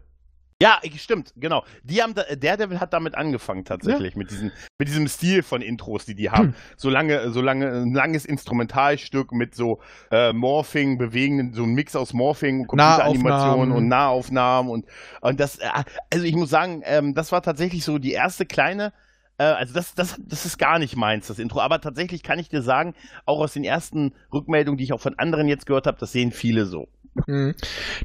Ja, 0.62 0.80
ich- 0.84 1.02
stimmt, 1.02 1.34
genau. 1.36 1.66
Die 1.84 2.02
haben 2.02 2.14
da, 2.14 2.24
Daredevil 2.24 2.80
hat 2.80 2.94
damit 2.94 3.16
angefangen 3.16 3.66
tatsächlich 3.66 4.16
mit 4.16 4.30
diesem 4.32 4.52
mit 4.80 4.88
diesem 4.88 5.08
Stil 5.08 5.44
von 5.44 5.62
Intros, 5.62 6.06
die 6.06 6.16
die 6.16 6.30
haben. 6.30 6.50
Hm. 6.50 6.56
So 6.78 6.90
lange 6.90 7.32
so 7.32 7.42
lange 7.42 7.68
ein 7.82 7.94
langes 7.94 8.26
Instrumentalstück 8.26 9.32
mit 9.32 9.56
so 9.56 9.80
äh, 10.12 10.34
Morphing, 10.34 10.98
bewegenden 10.98 11.54
so 11.54 11.64
ein 11.64 11.74
Mix 11.74 11.96
aus 11.96 12.14
Morphing, 12.14 12.68
Computeranimation 12.68 13.24
Nahaufnahmen. 13.32 13.72
und 13.72 13.88
Nahaufnahmen 13.88 14.72
und 14.72 14.86
und 15.22 15.40
das 15.40 15.58
äh, 15.58 15.68
also 16.14 16.26
ich 16.26 16.36
muss 16.36 16.50
sagen, 16.50 16.82
ähm, 16.86 17.14
das 17.16 17.32
war 17.32 17.42
tatsächlich 17.42 17.84
so 17.84 17.98
die 17.98 18.12
erste 18.12 18.46
kleine 18.46 18.94
äh, 19.38 19.44
also 19.44 19.74
das, 19.74 19.96
das, 19.96 20.20
das 20.20 20.46
ist 20.46 20.60
gar 20.60 20.78
nicht 20.78 20.96
meins, 20.96 21.28
das 21.28 21.40
Intro. 21.40 21.62
Aber 21.62 21.82
tatsächlich 21.82 22.22
kann 22.22 22.38
ich 22.38 22.50
dir 22.50 22.62
sagen, 22.62 22.94
auch 23.26 23.40
aus 23.40 23.54
den 23.54 23.64
ersten 23.64 24.14
Rückmeldungen, 24.32 24.78
die 24.78 24.84
ich 24.84 24.94
auch 24.94 25.02
von 25.02 25.18
anderen 25.18 25.48
jetzt 25.48 25.66
gehört 25.66 25.88
habe, 25.88 25.98
das 26.00 26.12
sehen 26.12 26.32
viele 26.32 26.66
so. 26.66 26.88
Mhm. 27.28 27.56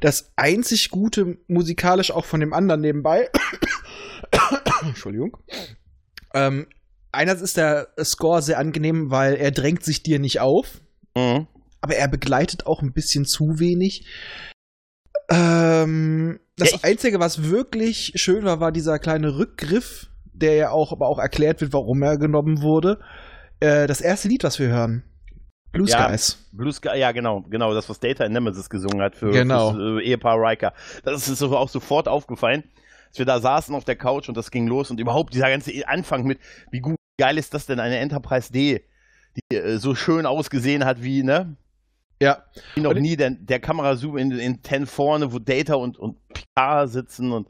Das 0.00 0.32
einzig 0.36 0.90
Gute 0.90 1.38
musikalisch 1.48 2.10
auch 2.10 2.24
von 2.24 2.40
dem 2.40 2.52
anderen 2.52 2.80
nebenbei. 2.80 3.30
Entschuldigung. 4.82 5.36
Ähm, 6.34 6.66
einerseits 7.12 7.42
ist 7.42 7.56
der 7.56 7.88
Score 8.02 8.42
sehr 8.42 8.58
angenehm, 8.58 9.10
weil 9.10 9.34
er 9.34 9.50
drängt 9.50 9.84
sich 9.84 10.02
dir 10.02 10.18
nicht 10.18 10.40
auf, 10.40 10.80
Mhm. 11.16 11.46
aber 11.80 11.94
er 11.96 12.08
begleitet 12.08 12.66
auch 12.66 12.82
ein 12.82 12.92
bisschen 12.92 13.24
zu 13.24 13.58
wenig. 13.58 14.06
Ähm, 15.30 16.38
das 16.56 16.72
Ja, 16.72 16.78
Einzige, 16.82 17.18
was 17.20 17.44
wirklich 17.50 18.12
schön 18.16 18.44
war, 18.44 18.60
war 18.60 18.72
dieser 18.72 18.98
kleine 18.98 19.36
Rückgriff, 19.38 20.08
der 20.32 20.54
ja 20.54 20.70
auch, 20.70 20.92
aber 20.92 21.08
auch 21.08 21.18
erklärt 21.18 21.60
wird, 21.60 21.72
warum 21.72 22.02
er 22.02 22.18
genommen 22.18 22.62
wurde. 22.62 23.00
Äh, 23.60 23.86
das 23.86 24.00
erste 24.00 24.28
Lied, 24.28 24.44
was 24.44 24.58
wir 24.58 24.68
hören. 24.68 25.02
Blue 25.76 25.88
Ja. 25.88 26.08
Skies. 26.08 26.48
Blue 26.52 26.72
Sky, 26.72 26.98
ja 26.98 27.12
genau, 27.12 27.42
genau, 27.42 27.72
das, 27.74 27.88
was 27.88 28.00
Data 28.00 28.24
in 28.24 28.32
Nemesis 28.32 28.68
gesungen 28.70 29.00
hat 29.02 29.14
für 29.16 29.30
Genau. 29.30 29.72
fürs, 29.72 30.02
äh, 30.02 30.06
Ehepaar 30.06 30.36
Riker. 30.40 30.72
Das 31.04 31.28
ist 31.28 31.42
auch 31.42 31.68
sofort 31.68 32.08
aufgefallen, 32.08 32.64
als 33.08 33.18
wir 33.18 33.26
da 33.26 33.38
saßen 33.40 33.74
auf 33.74 33.84
der 33.84 33.96
Couch 33.96 34.28
und 34.28 34.36
das 34.36 34.50
ging 34.50 34.66
los 34.66 34.90
und 34.90 35.00
überhaupt 35.00 35.34
dieser 35.34 35.48
ganze 35.48 35.72
Anfang 35.88 36.24
mit, 36.24 36.38
wie 36.70 36.80
gut, 36.80 36.96
geil 37.18 37.38
ist 37.38 37.54
das 37.54 37.66
denn, 37.66 37.80
eine 37.80 37.98
Enterprise 37.98 38.52
D, 38.52 38.82
die 39.50 39.56
äh, 39.56 39.78
so 39.78 39.94
schön 39.94 40.26
ausgesehen 40.26 40.84
hat 40.84 41.02
wie, 41.02 41.22
ne? 41.22 41.56
Ja. 42.22 42.44
Wie 42.74 42.80
noch 42.80 42.90
Und- 42.92 43.00
nie, 43.02 43.16
der, 43.16 43.30
der 43.30 43.60
Kamerazoom 43.60 44.16
in, 44.16 44.30
in 44.32 44.62
10 44.62 44.86
vorne, 44.86 45.32
wo 45.32 45.38
Data 45.38 45.74
und, 45.74 45.98
und 45.98 46.16
Picard 46.28 46.88
sitzen 46.90 47.30
und 47.32 47.46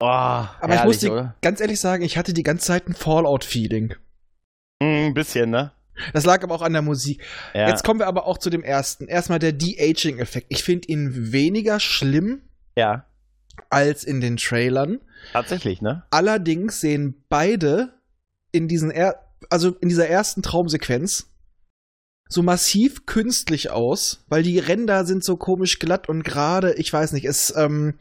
oh, 0.00 0.06
Aber 0.06 0.74
ich 0.74 0.84
muss 0.84 0.98
dir 0.98 1.12
oder? 1.12 1.34
ganz 1.42 1.60
ehrlich 1.60 1.80
sagen, 1.80 2.04
ich 2.04 2.16
hatte 2.16 2.32
die 2.32 2.44
ganze 2.44 2.66
Zeit 2.66 2.86
ein 2.88 2.94
Fallout-Feeling. 2.94 3.94
Mm, 4.80 4.84
ein 5.08 5.14
bisschen, 5.14 5.50
ne? 5.50 5.72
Das 6.12 6.24
lag 6.24 6.42
aber 6.42 6.54
auch 6.54 6.62
an 6.62 6.72
der 6.72 6.82
Musik. 6.82 7.22
Ja. 7.54 7.68
Jetzt 7.68 7.84
kommen 7.84 8.00
wir 8.00 8.06
aber 8.06 8.26
auch 8.26 8.38
zu 8.38 8.50
dem 8.50 8.62
ersten. 8.62 9.08
Erstmal 9.08 9.38
der 9.38 9.52
De-Aging-Effekt. 9.52 10.46
Ich 10.48 10.62
finde 10.62 10.88
ihn 10.88 11.32
weniger 11.32 11.80
schlimm 11.80 12.42
ja, 12.76 13.06
als 13.70 14.04
in 14.04 14.20
den 14.20 14.36
Trailern. 14.36 15.00
tatsächlich, 15.32 15.82
ne? 15.82 16.04
Allerdings 16.10 16.80
sehen 16.80 17.24
beide 17.28 17.94
in 18.52 18.68
diesen 18.68 18.90
er 18.90 19.28
also 19.50 19.70
in 19.80 19.88
dieser 19.88 20.08
ersten 20.08 20.42
Traumsequenz 20.42 21.28
so 22.28 22.42
massiv 22.42 23.04
künstlich 23.06 23.70
aus, 23.70 24.24
weil 24.28 24.42
die 24.42 24.58
Ränder 24.58 25.04
sind 25.04 25.22
so 25.22 25.36
komisch 25.36 25.78
glatt 25.78 26.08
und 26.08 26.22
gerade, 26.22 26.74
ich 26.74 26.90
weiß 26.92 27.12
nicht, 27.12 27.24
es 27.24 27.54
ähm, 27.56 27.98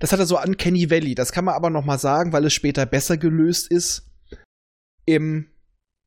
das 0.00 0.10
hat 0.12 0.18
er 0.18 0.26
so 0.26 0.36
an 0.36 0.56
Kenny 0.56 0.90
Valley. 0.90 1.14
Das 1.14 1.30
kann 1.30 1.44
man 1.44 1.54
aber 1.54 1.70
noch 1.70 1.84
mal 1.84 1.98
sagen, 1.98 2.32
weil 2.32 2.44
es 2.44 2.52
später 2.52 2.86
besser 2.86 3.16
gelöst 3.16 3.70
ist 3.70 4.10
im 5.04 5.51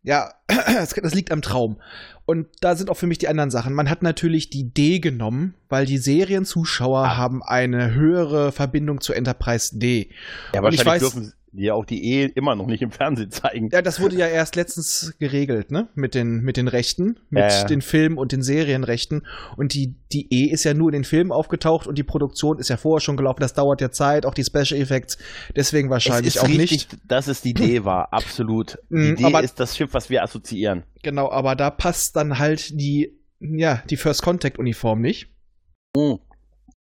ja, 0.05 0.31
das 0.47 1.13
liegt 1.13 1.31
am 1.31 1.41
Traum. 1.41 1.81
Und 2.25 2.47
da 2.61 2.75
sind 2.75 2.89
auch 2.89 2.95
für 2.97 3.05
mich 3.07 3.17
die 3.19 3.27
anderen 3.27 3.51
Sachen. 3.51 3.73
Man 3.73 3.89
hat 3.89 4.01
natürlich 4.01 4.49
die 4.49 4.73
D 4.73 4.99
genommen, 4.99 5.53
weil 5.69 5.85
die 5.85 5.97
Serienzuschauer 5.97 6.99
Ah. 7.05 7.17
haben 7.17 7.43
eine 7.43 7.93
höhere 7.93 8.51
Verbindung 8.51 9.01
zu 9.01 9.13
Enterprise 9.13 9.77
D. 9.77 10.09
Ja, 10.53 10.61
Und 10.61 10.73
ich 10.73 10.81
weiß- 10.81 10.99
dürfen 10.99 11.33
die 11.55 11.63
ja 11.63 11.73
auch 11.73 11.85
die 11.85 12.03
Ehe 12.03 12.27
immer 12.27 12.55
noch 12.55 12.67
nicht 12.67 12.81
im 12.81 12.91
Fernsehen 12.91 13.31
zeigen. 13.31 13.69
Ja, 13.71 13.81
das 13.81 13.99
wurde 13.99 14.15
ja 14.17 14.27
erst 14.27 14.55
letztens 14.55 15.15
geregelt, 15.19 15.71
ne? 15.71 15.87
Mit 15.95 16.13
den, 16.15 16.41
mit 16.41 16.57
den 16.57 16.67
Rechten, 16.67 17.19
mit 17.29 17.43
ja. 17.43 17.63
den 17.65 17.81
Film- 17.81 18.17
und 18.17 18.31
den 18.31 18.41
Serienrechten. 18.41 19.25
Und 19.57 19.73
die, 19.73 19.95
die 20.11 20.27
E 20.33 20.49
ist 20.51 20.63
ja 20.63 20.73
nur 20.73 20.89
in 20.89 20.93
den 20.93 21.03
Filmen 21.03 21.31
aufgetaucht 21.31 21.87
und 21.87 21.97
die 21.97 22.03
Produktion 22.03 22.59
ist 22.59 22.69
ja 22.69 22.77
vorher 22.77 23.01
schon 23.01 23.17
gelaufen. 23.17 23.39
Das 23.41 23.53
dauert 23.53 23.81
ja 23.81 23.91
Zeit, 23.91 24.25
auch 24.25 24.33
die 24.33 24.43
Special 24.43 24.79
Effects. 24.79 25.17
Deswegen 25.55 25.89
wahrscheinlich 25.89 26.39
auch 26.39 26.47
richtig, 26.47 26.71
nicht. 26.71 26.97
dass 27.07 27.27
es 27.27 27.41
die 27.41 27.51
Idee 27.51 27.83
war, 27.85 28.11
absolut. 28.13 28.77
Die 28.89 28.95
Mhm, 28.95 29.13
Idee 29.13 29.25
aber- 29.25 29.43
ist 29.43 29.59
das 29.59 29.77
Schiff, 29.77 29.93
was 29.93 30.09
wir 30.09 30.23
assoziieren. 30.23 30.83
Genau, 31.03 31.29
aber 31.31 31.55
da 31.55 31.69
passt 31.71 32.15
dann 32.15 32.39
halt 32.39 32.79
die, 32.79 33.17
ja, 33.39 33.81
die 33.89 33.97
First 33.97 34.21
Contact 34.23 34.57
Uniform 34.59 35.01
nicht. 35.01 35.29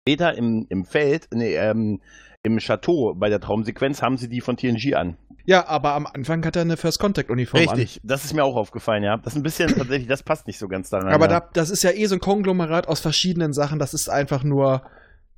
Später 0.07 0.35
im, 0.35 0.65
im 0.69 0.85
Feld, 0.85 1.27
nee, 1.33 1.55
ähm, 1.55 2.01
im 2.43 2.57
Chateau 2.59 3.13
bei 3.15 3.29
der 3.29 3.39
Traumsequenz 3.39 4.01
haben 4.01 4.17
sie 4.17 4.27
die 4.27 4.41
von 4.41 4.57
TNG 4.57 4.95
an. 4.95 5.17
Ja, 5.45 5.67
aber 5.67 5.93
am 5.93 6.05
Anfang 6.05 6.45
hat 6.45 6.55
er 6.55 6.61
eine 6.61 6.77
First 6.77 6.99
Contact 6.99 7.29
Uniform 7.29 7.61
Richtig, 7.61 7.99
das 8.03 8.25
ist 8.25 8.33
mir 8.33 8.43
auch 8.43 8.55
aufgefallen, 8.55 9.03
ja. 9.03 9.17
Das 9.17 9.33
ist 9.33 9.37
ein 9.37 9.43
bisschen 9.43 9.69
tatsächlich, 9.75 10.07
das 10.07 10.23
passt 10.23 10.47
nicht 10.47 10.59
so 10.59 10.67
ganz 10.67 10.93
an. 10.93 11.07
Aber 11.07 11.29
ja. 11.29 11.39
da, 11.39 11.49
das 11.53 11.69
ist 11.69 11.83
ja 11.83 11.91
eh 11.91 12.05
so 12.05 12.15
ein 12.15 12.21
Konglomerat 12.21 12.87
aus 12.87 12.99
verschiedenen 12.99 13.53
Sachen. 13.53 13.79
Das 13.79 13.93
ist 13.93 14.09
einfach 14.09 14.43
nur, 14.43 14.83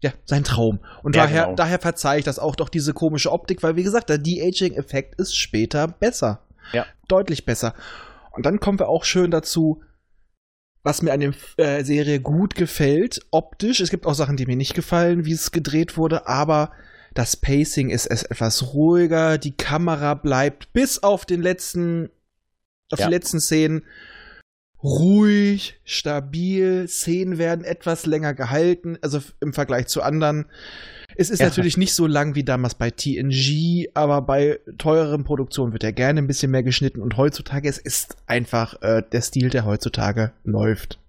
ja, 0.01 0.11
sein 0.25 0.43
Traum. 0.43 0.79
Und 1.03 1.15
Ja, 1.15 1.23
daher, 1.23 1.43
genau. 1.43 1.55
daher 1.55 1.79
verzeihe 1.79 2.19
ich 2.19 2.25
das 2.25 2.39
auch 2.39 2.55
doch 2.55 2.69
diese 2.69 2.93
komische 2.93 3.31
Optik, 3.31 3.63
weil 3.63 3.75
wie 3.75 3.83
gesagt, 3.83 4.09
der 4.09 4.17
De-Aging-Effekt 4.17 5.15
ist 5.19 5.35
später 5.35 5.87
besser. 5.87 6.41
Ja. 6.73 6.85
Deutlich 7.07 7.45
besser. 7.45 7.73
Und 8.31 8.45
dann 8.45 8.59
kommen 8.59 8.79
wir 8.79 8.89
auch 8.89 9.05
schön 9.05 9.31
dazu, 9.31 9.81
was 10.83 11.01
mir 11.01 11.13
an 11.13 11.21
der 11.21 11.33
äh, 11.57 11.83
Serie 11.83 12.19
gut 12.19 12.55
gefällt, 12.55 13.21
optisch. 13.31 13.79
Es 13.79 13.89
gibt 13.89 14.05
auch 14.05 14.15
Sachen, 14.15 14.35
die 14.35 14.45
mir 14.45 14.57
nicht 14.57 14.73
gefallen, 14.73 15.23
wie 15.23 15.31
es 15.31 15.51
gedreht 15.51 15.97
wurde, 15.97 16.27
aber 16.27 16.71
das 17.13 17.35
Pacing 17.37 17.89
ist 17.89 18.07
es 18.07 18.23
etwas 18.23 18.73
ruhiger, 18.73 19.37
die 19.37 19.55
Kamera 19.55 20.13
bleibt 20.15 20.73
bis 20.73 21.01
auf 21.03 21.25
den 21.25 21.41
letzten, 21.41 22.09
auf 22.91 22.99
Ja. 22.99 23.07
die 23.07 23.13
letzten 23.13 23.39
Szenen 23.39 23.83
ruhig, 24.83 25.79
stabil, 25.85 26.87
Szenen 26.89 27.37
werden 27.37 27.63
etwas 27.63 28.05
länger 28.05 28.33
gehalten, 28.33 28.97
also 29.01 29.21
im 29.39 29.53
Vergleich 29.53 29.87
zu 29.87 30.01
anderen. 30.01 30.45
Es 31.15 31.29
ist 31.29 31.39
Ja. 31.39 31.45
natürlich 31.47 31.77
nicht 31.77 31.93
so 31.93 32.05
lang 32.07 32.35
wie 32.35 32.43
damals 32.43 32.75
bei 32.75 32.89
TNG, 32.91 33.89
aber 33.93 34.21
bei 34.21 34.59
teureren 34.77 35.23
Produktionen 35.23 35.71
wird 35.71 35.83
ja 35.83 35.91
gerne 35.91 36.19
ein 36.21 36.27
bisschen 36.27 36.51
mehr 36.51 36.63
geschnitten 36.63 37.01
und 37.01 37.15
heutzutage 37.17 37.69
es 37.69 37.77
ist 37.77 38.17
einfach 38.25 38.81
äh, 38.81 39.03
der 39.11 39.21
Stil, 39.21 39.49
der 39.49 39.63
heutzutage 39.65 40.31
läuft. 40.43 40.99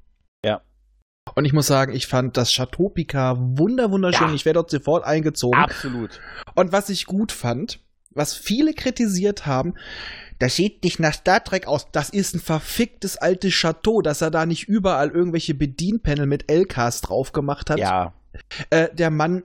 Und 1.35 1.45
ich 1.47 1.52
muss 1.52 1.66
sagen, 1.66 1.95
ich 1.95 2.07
fand 2.07 2.37
das 2.37 2.50
Chateau 2.52 2.88
Picard 2.90 3.38
wunder 3.59 3.90
wunderschön. 3.90 4.28
Ja. 4.28 4.35
Ich 4.35 4.45
wäre 4.45 4.54
dort 4.54 4.71
sofort 4.71 5.04
eingezogen. 5.04 5.59
Absolut. 5.59 6.21
Und 6.54 6.73
was 6.73 6.90
ich 6.90 7.07
gut 7.07 7.33
fand, 7.33 7.81
was 8.11 8.35
viele 8.35 8.75
kritisiert 8.75 9.47
haben, 9.47 9.75
das 10.38 10.57
sieht 10.57 10.85
nicht 10.85 11.00
nach 11.00 11.14
Star 11.14 11.43
Trek 11.43 11.66
aus. 11.66 11.90
Das 11.93 12.11
ist 12.11 12.35
ein 12.35 12.40
verficktes 12.40 13.16
altes 13.16 13.54
Chateau, 13.54 14.02
dass 14.02 14.21
er 14.21 14.31
da 14.31 14.47
nicht 14.47 14.69
überall 14.69 15.11
irgendwelche 15.11 15.54
Bedienpanel 15.54 16.26
mit 16.26 16.50
LKs 16.50 17.00
drauf 17.00 17.33
gemacht 17.33 17.71
hat. 17.71 17.78
Ja. 17.78 18.12
Äh, 18.71 18.88
der 18.95 19.11
Mann 19.11 19.43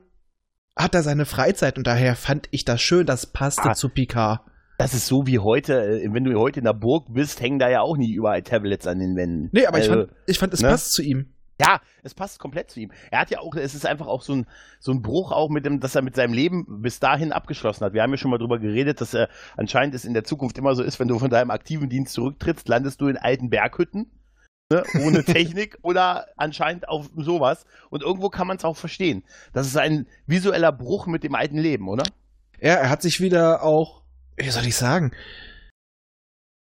hat 0.76 0.94
da 0.94 1.02
seine 1.02 1.26
Freizeit 1.26 1.78
und 1.78 1.88
daher 1.88 2.16
fand 2.16 2.48
ich 2.52 2.66
das 2.66 2.82
schön, 2.82 3.06
das 3.06 3.26
passte 3.26 3.70
Ah. 3.70 3.74
zu 3.74 3.90
Picard. 3.90 4.42
Das 4.78 4.94
ist 4.94 5.08
so 5.08 5.28
wie 5.28 5.40
heute, 5.40 6.02
äh, 6.02 6.08
wenn 6.14 6.24
du 6.24 6.38
heute 6.40 6.60
in 6.60 6.66
der 6.66 6.74
Burg 6.74 7.08
bist, 7.14 7.42
hängen 7.42 7.60
da 7.60 7.70
ja 7.70 7.82
auch 7.82 7.98
nie 7.98 8.12
überall 8.14 8.44
Tablets 8.44 8.88
an 8.88 9.00
den 9.00 9.16
Wänden. 9.16 9.50
Nee, 9.52 9.66
aber 9.66 9.80
ich 9.80 9.90
Also, 9.90 10.06
fand, 10.06 10.14
ich 10.28 10.40
fand, 10.40 10.54
es 10.54 10.62
ne? 10.62 10.70
passt 10.70 10.92
zu 10.94 11.02
ihm. 11.02 11.34
Ja, 11.60 11.82
es 12.04 12.14
passt 12.14 12.40
komplett 12.40 12.72
zu 12.72 12.80
ihm. 12.80 12.92
Er 13.12 13.20
hat 13.20 13.32
ja 13.32 13.40
auch, 13.40 13.54
es 13.56 13.76
ist 13.76 13.86
einfach 13.86 14.08
auch 14.08 14.22
so 14.22 14.34
ein, 14.34 14.46
so 14.80 14.94
ein 14.94 15.02
Bruch 15.02 15.34
auch 15.34 15.50
mit 15.50 15.66
dem, 15.66 15.82
dass 15.82 15.96
er 15.96 16.02
mit 16.02 16.16
seinem 16.16 16.34
Leben 16.34 16.82
bis 16.82 17.00
dahin 17.00 17.34
abgeschlossen 17.34 17.84
hat. 17.84 17.94
Wir 17.94 18.02
haben 18.02 18.12
ja 18.12 18.18
schon 18.18 18.32
mal 18.32 18.38
drüber 18.38 18.60
geredet, 18.60 19.02
dass 19.02 19.14
er 19.14 19.28
anscheinend 19.58 19.94
es 19.94 20.06
in 20.06 20.14
der 20.14 20.24
Zukunft 20.24 20.58
immer 20.58 20.74
so 20.76 20.84
ist, 20.84 21.00
wenn 21.00 21.10
du 21.10 21.20
von 21.20 21.30
deinem 21.30 21.52
aktiven 21.52 21.90
Dienst 21.90 22.14
zurücktrittst, 22.14 22.68
landest 22.70 23.02
du 23.02 23.08
in 23.08 23.18
alten 23.18 23.50
Berghütten, 23.50 24.10
ne, 24.72 24.84
ohne 25.04 25.24
Technik 25.26 25.78
oder 25.82 26.28
anscheinend 26.38 26.88
auf 26.88 27.10
sowas. 27.18 27.66
Und 27.90 28.04
irgendwo 28.04 28.30
kann 28.30 28.48
man 28.48 28.56
es 28.56 28.64
auch 28.64 28.78
verstehen. 28.78 29.26
Das 29.52 29.68
ist 29.68 29.76
ein 29.76 30.08
visueller 30.28 30.72
Bruch 30.72 31.08
mit 31.08 31.24
dem 31.26 31.36
alten 31.36 31.58
Leben, 31.58 31.90
oder? 31.90 32.04
Ja, 32.62 32.76
er 32.76 32.90
hat 32.90 33.02
sich 33.02 33.20
wieder 33.20 33.64
auch, 33.64 34.04
wie 34.38 34.50
soll 34.50 34.66
ich 34.66 34.76
sagen, 34.76 35.12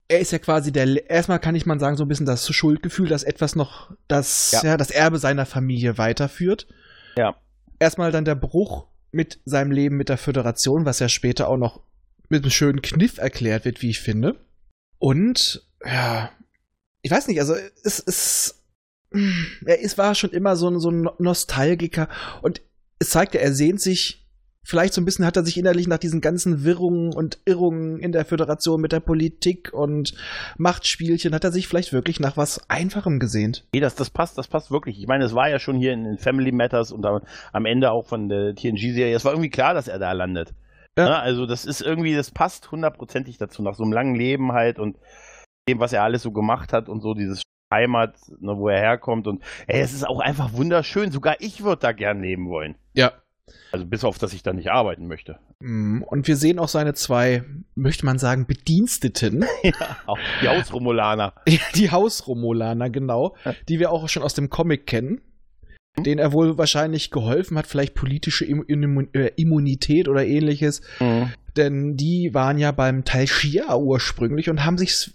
er 0.08 0.20
ist 0.20 0.32
ja 0.32 0.40
quasi 0.40 0.72
der, 0.72 1.10
erstmal 1.10 1.40
kann 1.40 1.56
ich 1.56 1.66
mal 1.66 1.80
sagen, 1.80 1.98
so 1.98 2.06
ein 2.06 2.08
bisschen 2.08 2.26
das 2.26 2.54
Schuldgefühl, 2.54 3.08
dass 3.08 3.24
etwas 3.24 3.56
noch 3.56 3.92
das, 4.08 4.52
Ja. 4.52 4.64
ja. 4.64 4.78
das 4.78 4.92
Erbe 4.92 5.18
seiner 5.18 5.46
Familie 5.46 5.98
weiterführt. 5.98 6.68
Ja. 7.18 7.36
Erstmal 7.80 8.12
dann 8.12 8.26
der 8.26 8.36
Bruch 8.36 8.88
mit 9.12 9.40
seinem 9.46 9.72
Leben 9.72 9.98
mit 9.98 10.10
der 10.10 10.18
Föderation, 10.18 10.86
was 10.86 11.00
ja 11.00 11.10
später 11.10 11.48
auch 11.48 11.58
noch 11.58 11.82
mit 12.30 12.44
einem 12.44 12.52
schönen 12.52 12.82
Kniff 12.82 13.18
erklärt 13.18 13.66
wird, 13.66 13.82
wie 13.82 13.90
ich 13.90 14.00
finde. 14.00 14.40
Und, 15.00 15.66
ja, 15.84 16.32
ich 17.02 17.12
weiß 17.12 17.28
nicht, 17.28 17.40
also 17.40 17.56
es 17.84 18.00
ist, 18.00 18.64
er 19.66 19.80
ist, 19.80 19.98
war 19.98 20.16
schon 20.16 20.32
immer 20.32 20.56
so 20.56 20.70
ein, 20.70 20.80
so 20.80 20.90
ein 20.90 21.08
Nostalgiker 21.20 22.10
und 22.42 22.62
es 23.00 23.10
zeigt 23.12 23.36
ja, 23.36 23.42
er 23.42 23.54
sehnt 23.54 23.82
sich 23.82 24.25
vielleicht 24.66 24.94
so 24.94 25.02
ein 25.02 25.06
bisschen 25.06 25.26
hat 25.26 25.38
er 25.38 25.46
sich 25.46 25.58
innerlich 25.58 25.88
nach 25.88 25.98
diesen 25.98 26.22
ganzen 26.22 26.64
Wirrungen 26.64 27.14
und 27.14 27.40
Irrungen 27.46 28.00
in 28.00 28.12
der 28.12 28.26
Föderation 28.26 28.82
mit 28.82 28.92
der 28.92 29.00
Politik 29.00 29.72
und 29.74 30.14
Machtspielchen, 30.58 31.34
hat 31.34 31.44
er 31.44 31.52
sich 31.52 31.68
vielleicht 31.68 31.94
wirklich 31.94 32.20
nach 32.20 32.36
was 32.36 32.70
Einfachem 32.70 33.20
gesehnt. 33.20 33.66
Nee, 33.74 33.80
das, 33.80 33.96
das 33.96 34.10
passt, 34.10 34.38
das 34.38 34.48
passt 34.48 34.72
wirklich. 34.72 35.00
Ich 35.00 35.08
meine, 35.08 35.24
es 35.24 35.36
war 35.36 35.50
ja 35.50 35.60
schon 35.60 35.78
hier 35.78 35.94
in, 35.94 36.06
in 36.06 36.18
Family 36.18 36.52
Matters 36.52 36.92
und 36.92 37.06
am, 37.06 37.22
am 37.54 37.66
Ende 37.66 37.92
auch 37.92 38.06
von 38.06 38.28
der 38.28 38.56
TNG-Serie. 38.56 39.16
Es 39.16 39.24
war 39.24 39.32
irgendwie 39.32 39.50
klar, 39.50 39.74
dass 39.74 39.88
er 39.88 40.00
da 40.00 40.12
landet. 40.12 40.54
Ja. 40.98 41.06
Ne? 41.06 41.20
Also 41.20 41.46
das 41.46 41.66
ist 41.66 41.82
irgendwie, 41.82 42.16
das 42.16 42.32
passt 42.32 42.72
hundertprozentig 42.72 43.38
dazu, 43.38 43.62
nach 43.62 43.76
so 43.76 43.84
einem 43.84 43.94
langen 43.94 44.16
Leben 44.16 44.54
halt 44.54 44.80
und 44.80 44.98
dem, 45.68 45.80
was 45.80 45.94
er 45.94 46.04
alles 46.04 46.24
so 46.24 46.32
gemacht 46.32 46.74
hat 46.74 46.90
und 46.90 47.02
so 47.02 47.14
dieses 47.14 47.42
Heimat, 47.74 48.16
ne, 48.40 48.54
wo 48.58 48.70
er 48.70 48.80
herkommt 48.80 49.28
und 49.28 49.44
ey, 49.68 49.82
es 49.82 49.94
ist 49.94 50.08
auch 50.08 50.20
einfach 50.20 50.54
wunderschön. 50.54 51.12
Sogar 51.12 51.38
ich 51.40 51.64
würde 51.64 51.82
da 51.82 51.92
gern 51.92 52.22
leben 52.22 52.50
wollen. 52.50 52.76
Ja. 52.94 53.14
Also 53.72 53.86
bis 53.86 54.04
auf, 54.04 54.18
dass 54.18 54.34
ich 54.34 54.42
da 54.42 54.54
nicht 54.54 54.72
arbeiten 54.72 55.08
möchte. 55.08 55.38
Mm, 55.60 56.02
Und 56.02 56.28
wir 56.28 56.36
sehen 56.36 56.58
auch 56.60 56.68
seine 56.68 56.94
zwei, 56.94 57.44
möchte 57.76 58.06
man 58.06 58.18
sagen, 58.18 58.48
Bediensteten. 58.48 59.46
ja, 59.64 59.98
auch 60.08 60.18
die 60.42 60.48
Hausromulaner. 60.48 61.34
die 61.76 61.92
Hausromulaner, 61.92 62.90
genau, 62.90 63.36
die 63.70 63.80
wir 63.80 63.92
auch 63.92 64.10
schon 64.10 64.24
aus 64.24 64.34
dem 64.34 64.50
Comic 64.50 64.88
kennen. 64.88 65.22
denen 66.06 66.20
er 66.20 66.34
wohl 66.34 66.58
wahrscheinlich 66.58 67.12
geholfen 67.12 67.58
hat, 67.58 67.68
vielleicht 67.68 67.94
politische 67.94 68.46
Immun 68.46 69.14
äh, 69.14 69.32
Immunität 69.36 70.08
oder 70.10 70.26
ähnliches. 70.26 70.82
Mhm. 71.00 71.32
Denn 71.56 71.96
die 71.96 72.34
waren 72.34 72.58
ja 72.58 72.72
beim 72.72 73.06
Tal 73.06 73.28
Shia 73.28 73.78
ursprünglich 73.78 74.50
und 74.50 74.66
haben 74.66 74.78
sich, 74.78 75.14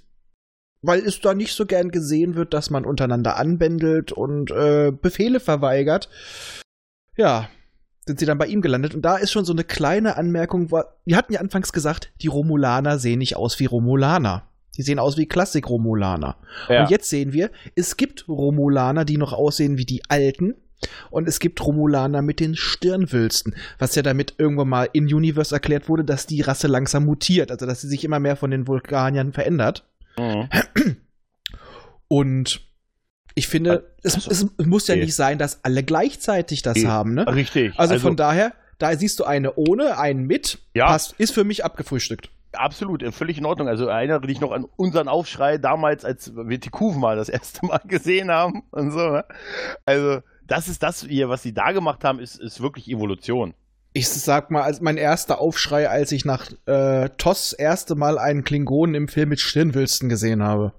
weil 0.80 1.00
es 1.00 1.20
da 1.20 1.34
nicht 1.34 1.52
so 1.52 1.66
gern 1.66 1.90
gesehen 1.90 2.34
wird, 2.34 2.54
dass 2.54 2.70
man 2.70 2.87
untereinander 2.87 3.37
anbändelt 3.37 4.12
und 4.12 4.50
äh, 4.52 4.90
Befehle 4.90 5.40
verweigert, 5.40 6.08
ja, 7.16 7.50
sind 8.10 8.18
sie 8.18 8.26
dann 8.26 8.38
bei 8.38 8.46
ihm 8.46 8.60
gelandet. 8.60 8.94
Und 8.94 9.02
da 9.02 9.16
ist 9.16 9.30
schon 9.30 9.44
so 9.44 9.52
eine 9.52 9.62
kleine 9.62 10.16
Anmerkung, 10.16 10.70
wir 10.70 11.16
hatten 11.16 11.32
ja 11.32 11.40
anfangs 11.40 11.72
gesagt, 11.72 12.12
die 12.20 12.26
Romulaner 12.26 12.98
sehen 12.98 13.20
nicht 13.20 13.36
aus 13.36 13.60
wie 13.60 13.66
Romulaner. 13.66 14.42
Die 14.76 14.82
sehen 14.82 14.98
aus 14.98 15.16
wie 15.16 15.26
Klassik-Romulaner. 15.26 16.36
Ja. 16.68 16.82
Und 16.82 16.90
jetzt 16.90 17.08
sehen 17.08 17.32
wir, 17.32 17.50
es 17.76 17.96
gibt 17.96 18.28
Romulaner, 18.28 19.04
die 19.04 19.16
noch 19.16 19.32
aussehen 19.32 19.78
wie 19.78 19.84
die 19.84 20.02
alten. 20.08 20.54
Und 21.10 21.28
es 21.28 21.38
gibt 21.38 21.64
Romulaner 21.64 22.22
mit 22.22 22.40
den 22.40 22.56
Stirnwülsten, 22.56 23.54
was 23.78 23.94
ja 23.94 24.02
damit 24.02 24.34
irgendwann 24.38 24.68
mal 24.68 24.88
in 24.92 25.04
Universe 25.04 25.54
erklärt 25.54 25.88
wurde, 25.88 26.04
dass 26.04 26.26
die 26.26 26.40
Rasse 26.40 26.66
langsam 26.66 27.04
mutiert, 27.04 27.50
also 27.50 27.66
dass 27.66 27.82
sie 27.82 27.88
sich 27.88 28.04
immer 28.04 28.18
mehr 28.18 28.36
von 28.36 28.50
den 28.50 28.66
Vulkaniern 28.66 29.32
verändert. 29.32 29.84
Mhm. 30.18 30.48
Und 32.08 32.60
ich 33.34 33.49
finde, 33.49 33.90
es, 34.02 34.14
Also, 34.28 34.49
es 34.58 34.66
muss 34.66 34.87
ja 34.88 34.96
nicht 34.96 35.14
sein, 35.14 35.38
dass 35.38 35.64
alle 35.64 35.82
gleichzeitig 35.82 36.62
das 36.62 36.76
Nee. 36.76 36.87
haben, 36.87 37.14
ne? 37.14 37.26
Richtig. 37.34 37.72
Also, 37.78 37.99
von 37.99 38.16
daher, 38.16 38.52
da 38.78 38.96
siehst 38.96 39.20
du 39.20 39.25
eine 39.25 39.54
ohne, 39.54 39.99
einen 39.99 40.26
mit, 40.26 40.58
Ja. 40.75 40.87
passt, 40.87 41.14
ist 41.18 41.32
für 41.32 41.44
mich 41.44 41.64
abgefrühstückt. 41.64 42.30
Absolut, 42.52 43.02
äh, 43.02 43.12
völlig 43.12 43.38
in 43.38 43.46
Ordnung. 43.46 43.68
Also 43.68 43.87
erinnere 43.87 44.22
dich 44.26 44.40
noch 44.40 44.50
an 44.50 44.64
unseren 44.76 45.06
Aufschrei 45.06 45.56
damals, 45.58 46.04
als 46.04 46.32
wir 46.34 46.58
die 46.58 46.68
Kuven 46.70 47.00
mal 47.00 47.14
das 47.14 47.28
erste 47.28 47.64
Mal 47.64 47.80
gesehen 47.87 48.30
haben 48.30 48.64
und 48.72 48.90
so. 48.90 48.99
ne? 49.10 49.25
Also 49.87 50.20
das 50.49 50.66
ist 50.66 50.82
das 50.82 51.02
hier, 51.08 51.28
was 51.28 51.44
sie 51.44 51.52
da 51.54 51.70
gemacht 51.70 52.02
haben, 52.02 52.18
ist, 52.18 52.40
ist 52.40 52.60
wirklich 52.60 52.88
Evolution. 52.88 53.54
Ich 53.92 54.08
sag 54.08 54.50
mal, 54.50 54.62
als 54.62 54.80
mein 54.80 54.96
erster 54.96 55.40
Aufschrei, 55.40 55.88
als 55.88 56.10
ich 56.10 56.25
nach 56.25 56.50
äh, 56.66 57.08
Toss 57.18 57.52
erste 57.52 57.94
Mal 57.94 58.18
einen 58.18 58.42
Klingonen 58.42 58.96
im 58.96 59.06
Film 59.08 59.28
mit 59.28 59.38
Stirnwülsten 59.40 60.08
gesehen 60.08 60.42
habe. 60.42 60.72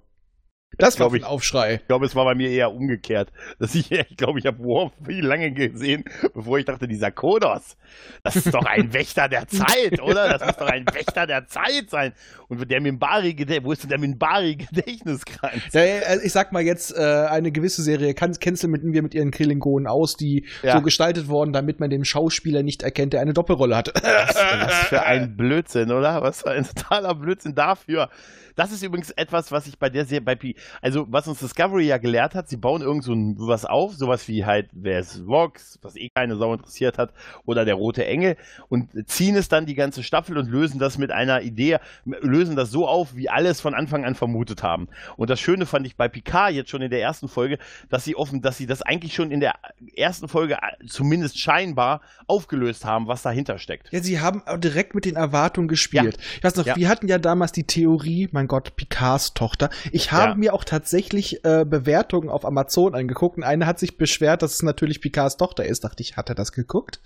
Das 0.78 1.00
war 1.00 1.10
glaub 1.10 1.22
ein 1.22 1.25
Aufschrei. 1.25 1.75
Ich 1.75 1.88
glaube, 1.88 2.06
es 2.06 2.16
war 2.16 2.25
bei 2.25 2.34
mir 2.34 2.50
eher 2.50 2.74
umgekehrt. 2.74 3.32
Dass 3.60 3.75
ich, 3.75 3.92
ich 4.10 4.18
glaube, 4.18 4.40
ich 4.40 4.46
habe 4.46 4.60
Worf 4.63 4.94
viel 5.06 5.25
lange 5.25 5.51
gesehen, 5.51 6.06
bevor 6.34 6.60
ich 6.60 6.66
dachte, 6.66 6.88
dieser 6.88 7.12
Kodos, 7.12 7.78
das 8.24 8.36
ist 8.38 8.54
doch 8.54 8.66
ein 8.66 8.94
Wächter 8.94 9.28
der 9.28 9.48
Zeit, 9.48 10.01
oder? 10.01 10.30
Das 10.30 10.46
muss 10.46 10.58
doch 10.58 10.68
ein 10.68 10.86
Wächter 10.88 11.28
der 11.28 11.48
Zeit 11.48 11.90
sein. 11.90 12.13
Und 12.48 12.70
der 12.70 12.82
Minbari, 12.82 13.36
wo 13.63 13.72
ist 13.72 13.84
denn 13.84 13.90
der 13.90 14.00
Minbari 14.00 14.56
Gedächtniskranz? 14.56 15.74
Ja, 15.74 15.82
also 16.08 16.24
ich 16.24 16.32
sag 16.32 16.51
mal 16.51 16.63
jetzt, 16.63 16.96
äh, 16.96 17.01
eine 17.01 17.51
gewisse 17.51 17.82
Serie 17.82 18.13
canceln 18.13 18.72
wir 18.94 19.01
mit 19.01 19.13
ihren 19.13 19.32
Klingonen 19.32 19.88
aus, 19.88 20.16
die 20.16 20.46
ja. 20.63 20.75
so 20.75 20.82
gestaltet 20.82 21.28
wurden, 21.28 21.54
damit 21.54 21.80
man 21.80 21.90
den 21.90 22.06
Schauspieler 22.06 22.63
nicht 22.63 22.84
erkennt, 22.84 23.13
der 23.13 23.22
eine 23.22 23.34
Doppelrolle 23.34 23.75
hat. 23.75 23.92
Was, 23.94 24.36
was 24.36 24.75
für 24.88 25.04
ein 25.04 25.36
Blödsinn, 25.38 25.92
oder? 25.92 26.22
Was 26.22 26.42
für 26.42 26.51
ein 26.51 26.66
totaler 26.66 27.16
Blödsinn 27.16 27.56
dafür. 27.56 28.10
Das 28.55 28.72
ist 28.72 28.84
übrigens 28.84 29.12
etwas, 29.12 29.51
was 29.51 29.67
ich 29.67 29.77
bei 29.77 29.89
der 29.89 30.05
Serie, 30.05 30.22
bei 30.22 30.36
P 30.36 30.55
also 30.81 31.05
was 31.10 31.27
uns 31.27 31.39
Discovery 31.39 31.88
ja 31.88 31.98
gelehrt 31.98 32.36
hat, 32.36 32.50
sie 32.50 32.58
bauen 32.58 32.81
irgend 32.81 33.03
so 33.03 33.13
was 33.48 33.65
auf, 33.65 33.93
sowas 33.93 34.27
wie 34.27 34.46
halt, 34.46 34.70
wer 34.72 35.00
ist 35.00 35.25
Vox, 35.27 35.79
was 35.81 35.96
eh 35.96 36.10
keine 36.10 36.36
Sau 36.36 36.53
interessiert 36.53 36.98
hat, 36.98 37.13
oder 37.46 37.65
der 37.65 37.75
Rote 37.75 38.05
Engel 38.05 38.38
und 38.70 38.89
ziehen 39.08 39.36
es 39.36 39.48
dann 39.48 39.65
die 39.65 39.75
ganze 39.75 40.03
Staffel 40.03 40.38
und 40.38 40.50
lösen 40.50 40.79
das 40.79 40.98
mit 40.98 41.12
einer 41.12 41.41
Idee, 41.41 41.77
lösen 42.05 42.55
das 42.55 42.72
so 42.72 42.88
auf, 42.88 43.15
wie 43.15 43.29
alles 43.29 43.62
von 43.62 43.74
Anfang 43.74 44.05
an 44.05 44.15
vermutet 44.15 44.63
haben. 44.63 44.88
Und 45.17 45.29
das 45.29 45.39
Schöne 45.39 45.65
fand 45.65 45.86
ich 45.86 45.96
bei 45.96 46.08
Picard 46.08 46.53
jetzt 46.53 46.70
schon 46.70 46.81
in 46.81 46.89
der 46.89 47.01
ersten 47.01 47.27
Folge, 47.27 47.58
dass 47.89 48.03
sie 48.03 48.15
offen, 48.15 48.41
dass 48.41 48.58
sie 48.58 48.65
das 48.65 48.81
eigentlich 48.81 49.13
schon 49.13 49.31
in 49.31 49.39
der 49.39 49.55
ersten 49.96 50.27
Folge 50.27 50.55
äh, 50.55 50.86
zumindest 50.88 51.39
scheinbar 51.39 52.01
aufgelöst 52.27 52.86
haben, 52.86 53.08
was 53.08 53.22
dahinter 53.22 53.58
steckt. 53.58 53.91
Ja, 53.91 54.01
sie 54.01 54.20
haben 54.20 54.43
direkt 54.60 54.96
mit 54.96 55.05
den 55.05 55.15
Erwartungen 55.15 55.67
gespielt. 55.67 56.17
Ja. 56.17 56.24
Ich 56.38 56.43
weiß 56.43 56.55
noch, 56.55 56.65
ja. 56.65 56.75
wir 56.75 56.89
hatten 56.89 57.08
ja 57.08 57.17
damals 57.17 57.51
die 57.51 57.63
Theorie, 57.63 58.29
mein 58.31 58.40
Gott, 58.48 58.75
Picards 58.75 59.33
Tochter. 59.33 59.69
Ich 59.91 60.12
habe 60.12 60.31
ja. 60.31 60.36
mir 60.36 60.53
auch 60.53 60.63
tatsächlich 60.63 61.43
äh, 61.43 61.65
Bewertungen 61.65 62.29
auf 62.29 62.45
Amazon 62.45 62.95
angeguckt 62.95 63.38
und 63.38 63.43
eine 63.43 63.65
hat 63.65 63.79
sich 63.79 63.98
beschwert, 63.98 64.41
dass 64.41 64.55
es 64.55 64.63
natürlich 64.63 65.01
Picards 65.01 65.38
Tochter 65.38 65.65
ist. 65.65 65.83
Dachte 65.83 66.01
ich, 66.01 66.17
hat 66.17 66.29
er 66.29 66.36
das 66.36 66.51
geguckt? 66.51 67.01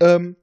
Ähm, 0.00 0.36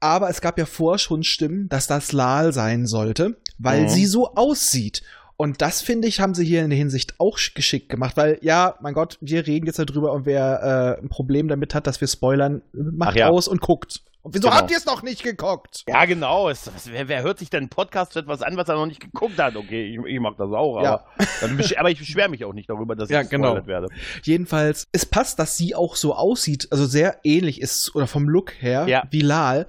aber 0.00 0.28
es 0.28 0.40
gab 0.40 0.58
ja 0.58 0.66
vorher 0.66 0.98
schon 0.98 1.22
Stimmen, 1.22 1.68
dass 1.68 1.86
das 1.86 2.12
Lal 2.12 2.52
sein 2.52 2.86
sollte, 2.86 3.36
weil 3.58 3.82
mhm. 3.82 3.88
sie 3.88 4.06
so 4.06 4.34
aussieht. 4.34 5.02
Und 5.36 5.60
das, 5.60 5.82
finde 5.82 6.08
ich, 6.08 6.20
haben 6.20 6.34
sie 6.34 6.46
hier 6.46 6.62
in 6.62 6.70
der 6.70 6.78
Hinsicht 6.78 7.14
auch 7.18 7.38
geschickt 7.54 7.90
gemacht, 7.90 8.16
weil, 8.16 8.38
ja, 8.40 8.76
mein 8.80 8.94
Gott, 8.94 9.18
wir 9.20 9.46
reden 9.46 9.66
jetzt 9.66 9.78
darüber 9.78 10.12
und 10.12 10.24
wer 10.24 10.96
äh, 10.98 11.02
ein 11.02 11.10
Problem 11.10 11.48
damit 11.48 11.74
hat, 11.74 11.86
dass 11.86 12.00
wir 12.00 12.08
spoilern, 12.08 12.62
macht 12.72 13.16
ja. 13.16 13.28
aus 13.28 13.46
und 13.46 13.60
guckt. 13.60 14.00
Und 14.26 14.34
wieso 14.34 14.48
genau. 14.48 14.60
habt 14.60 14.72
ihr 14.72 14.76
es 14.76 14.86
noch 14.86 15.02
nicht 15.02 15.22
geguckt? 15.22 15.84
Ja, 15.86 16.04
genau. 16.04 16.48
Es, 16.48 16.66
was, 16.74 16.90
wer, 16.90 17.06
wer, 17.06 17.22
hört 17.22 17.38
sich 17.38 17.48
denn 17.48 17.68
Podcast 17.68 18.12
zu 18.14 18.18
etwas 18.18 18.42
an, 18.42 18.56
was 18.56 18.68
er 18.68 18.74
noch 18.74 18.86
nicht 18.86 18.98
geguckt 18.98 19.38
hat? 19.38 19.54
Okay, 19.54 19.94
ich, 19.94 20.04
ich 20.04 20.18
mach 20.18 20.36
das 20.36 20.50
auch, 20.50 20.82
ja. 20.82 21.04
aber, 21.42 21.78
aber 21.78 21.90
ich 21.90 21.98
beschwere 21.98 22.28
mich 22.28 22.44
auch 22.44 22.52
nicht 22.52 22.68
darüber, 22.68 22.96
dass 22.96 23.08
ja, 23.08 23.20
ich 23.20 23.28
genau. 23.28 23.64
werde. 23.66 23.86
Jedenfalls, 24.24 24.88
es 24.90 25.06
passt, 25.06 25.38
dass 25.38 25.56
sie 25.56 25.76
auch 25.76 25.94
so 25.94 26.14
aussieht, 26.14 26.66
also 26.72 26.86
sehr 26.86 27.20
ähnlich 27.22 27.60
ist, 27.60 27.94
oder 27.94 28.08
vom 28.08 28.28
Look 28.28 28.60
her, 28.60 28.86
ja. 28.88 29.04
wie 29.10 29.20
Lal, 29.20 29.68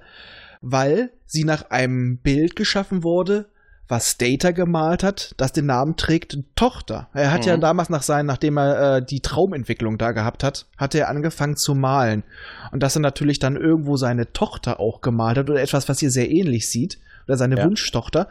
weil 0.60 1.12
sie 1.24 1.44
nach 1.44 1.70
einem 1.70 2.18
Bild 2.18 2.56
geschaffen 2.56 3.04
wurde, 3.04 3.48
was 3.88 4.18
Data 4.18 4.50
gemalt 4.50 5.02
hat, 5.02 5.34
das 5.38 5.52
den 5.52 5.66
Namen 5.66 5.96
trägt 5.96 6.38
Tochter. 6.54 7.08
Er 7.14 7.32
hat 7.32 7.42
mhm. 7.42 7.48
ja 7.48 7.56
damals 7.56 7.88
nach 7.88 8.02
seinen, 8.02 8.26
nachdem 8.26 8.58
er 8.58 8.96
äh, 8.96 9.04
die 9.04 9.20
Traumentwicklung 9.20 9.96
da 9.96 10.12
gehabt 10.12 10.44
hat, 10.44 10.66
hat 10.76 10.94
er 10.94 11.08
angefangen 11.08 11.56
zu 11.56 11.74
malen. 11.74 12.22
Und 12.70 12.82
dass 12.82 12.96
er 12.96 13.00
natürlich 13.00 13.38
dann 13.38 13.56
irgendwo 13.56 13.96
seine 13.96 14.32
Tochter 14.32 14.78
auch 14.78 15.00
gemalt 15.00 15.38
hat 15.38 15.48
oder 15.48 15.62
etwas, 15.62 15.88
was 15.88 16.02
ihr 16.02 16.10
sehr 16.10 16.30
ähnlich 16.30 16.68
sieht, 16.68 16.98
oder 17.26 17.38
seine 17.38 17.56
ja. 17.56 17.64
Wunschtochter. 17.64 18.28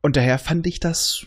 Und 0.00 0.16
daher 0.16 0.38
fand 0.38 0.66
ich 0.66 0.80
das 0.80 1.26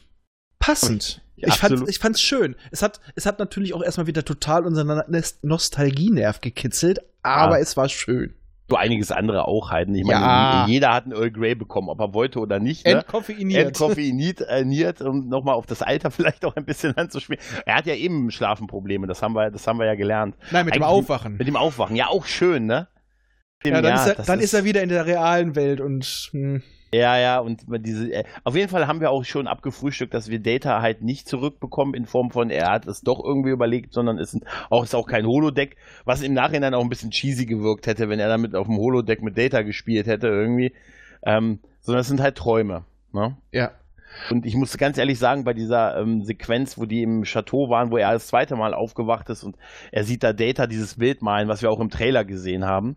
passend. 0.57 1.21
Ja, 1.35 1.49
ich, 1.49 1.55
fand, 1.55 1.87
ich 1.87 1.99
fand's 1.99 2.21
schön. 2.21 2.55
Es 2.71 2.81
hat, 2.81 2.99
es 3.15 3.25
hat 3.25 3.39
natürlich 3.39 3.73
auch 3.73 3.83
erstmal 3.83 4.07
wieder 4.07 4.25
total 4.25 4.65
unseren 4.65 5.03
Nostalgienerv 5.43 6.41
gekitzelt, 6.41 7.01
aber 7.21 7.57
ja. 7.57 7.61
es 7.61 7.77
war 7.77 7.89
schön 7.89 8.33
so 8.69 8.75
einiges 8.75 9.11
andere 9.11 9.47
auch 9.47 9.71
halten. 9.71 9.93
Ich 9.93 10.03
meine, 10.03 10.19
ja. 10.19 10.65
jeder 10.67 10.93
hat 10.93 11.03
einen 11.03 11.13
Earl 11.13 11.31
Grey 11.31 11.55
bekommen, 11.55 11.89
ob 11.89 11.99
er 11.99 12.13
wollte 12.13 12.39
oder 12.39 12.59
nicht. 12.59 12.85
Ne? 12.85 12.93
Entkoffeiniert. 12.93 13.67
Entkoffeiniert, 13.67 15.01
um 15.01 15.27
nochmal 15.29 15.55
auf 15.55 15.65
das 15.65 15.81
Alter 15.81 16.11
vielleicht 16.11 16.45
auch 16.45 16.55
ein 16.55 16.65
bisschen 16.65 16.97
anzuspielen. 16.97 17.41
Er 17.65 17.75
hat 17.75 17.85
ja 17.85 17.95
eben 17.95 18.31
Schlafenprobleme, 18.31 19.07
das 19.07 19.21
haben 19.21 19.33
wir, 19.33 19.51
das 19.51 19.67
haben 19.67 19.77
wir 19.77 19.85
ja 19.85 19.95
gelernt. 19.95 20.35
Nein, 20.51 20.65
mit 20.65 20.73
Eigentlich, 20.73 20.87
dem 20.87 20.95
Aufwachen. 20.95 21.37
Mit 21.37 21.47
dem 21.47 21.55
Aufwachen, 21.55 21.95
ja, 21.95 22.07
auch 22.07 22.25
schön, 22.25 22.65
ne? 22.65 22.87
ja, 23.63 23.81
dann, 23.81 23.83
ja, 23.83 23.95
ist, 23.95 24.07
er, 24.07 24.25
dann 24.25 24.39
ist, 24.39 24.45
ist, 24.45 24.53
er, 24.53 24.63
wieder 24.63 24.81
in 24.83 24.89
der 24.89 25.05
realen 25.05 25.55
Welt 25.55 25.81
und. 25.81 26.05
Hm. 26.31 26.63
Ja, 26.95 27.17
ja, 27.17 27.39
und 27.39 27.65
diese, 27.67 28.09
äh, 28.09 28.23
auf 28.45 28.55
jeden 28.55 28.69
Fall 28.69 28.87
haben 28.87 29.01
wir 29.01 29.11
auch 29.11 29.25
schon 29.25 29.47
abgefrühstückt, 29.47 30.13
dass 30.13 30.29
wir 30.29 30.39
Data 30.39 30.81
halt 30.81 31.01
nicht 31.01 31.27
zurückbekommen 31.27 31.93
in 31.93 32.05
Form 32.05 32.31
von, 32.31 32.49
er 32.49 32.71
hat 32.71 32.87
es 32.87 33.01
doch 33.01 33.21
irgendwie 33.21 33.49
überlegt, 33.49 33.91
sondern 33.93 34.17
es 34.17 34.33
ist 34.33 34.45
auch, 34.69 34.83
ist 34.85 34.95
auch 34.95 35.05
kein 35.05 35.25
Holodeck, 35.25 35.75
was 36.05 36.21
im 36.21 36.33
Nachhinein 36.33 36.73
auch 36.73 36.81
ein 36.81 36.89
bisschen 36.89 37.11
cheesy 37.11 37.45
gewirkt 37.45 37.87
hätte, 37.87 38.07
wenn 38.07 38.21
er 38.21 38.29
damit 38.29 38.55
auf 38.55 38.67
dem 38.67 38.77
Holodeck 38.77 39.21
mit 39.21 39.37
Data 39.37 39.61
gespielt 39.61 40.07
hätte 40.07 40.27
irgendwie. 40.27 40.73
Ähm, 41.23 41.59
sondern 41.81 42.01
es 42.01 42.07
sind 42.07 42.21
halt 42.21 42.37
Träume. 42.37 42.85
Ne? 43.11 43.35
Ja. 43.51 43.71
Und 44.31 44.45
ich 44.45 44.55
muss 44.55 44.77
ganz 44.77 44.97
ehrlich 44.97 45.19
sagen, 45.19 45.43
bei 45.43 45.53
dieser 45.53 45.97
ähm, 45.97 46.23
Sequenz, 46.23 46.77
wo 46.77 46.85
die 46.85 47.03
im 47.03 47.23
Chateau 47.23 47.69
waren, 47.69 47.91
wo 47.91 47.97
er 47.97 48.13
das 48.13 48.27
zweite 48.27 48.55
Mal 48.55 48.73
aufgewacht 48.73 49.29
ist 49.29 49.43
und 49.43 49.57
er 49.91 50.05
sieht 50.05 50.23
da 50.23 50.31
Data 50.31 50.65
dieses 50.65 50.95
Bild 50.95 51.21
malen, 51.21 51.49
was 51.49 51.61
wir 51.61 51.69
auch 51.69 51.81
im 51.81 51.89
Trailer 51.89 52.23
gesehen 52.23 52.63
haben, 52.63 52.95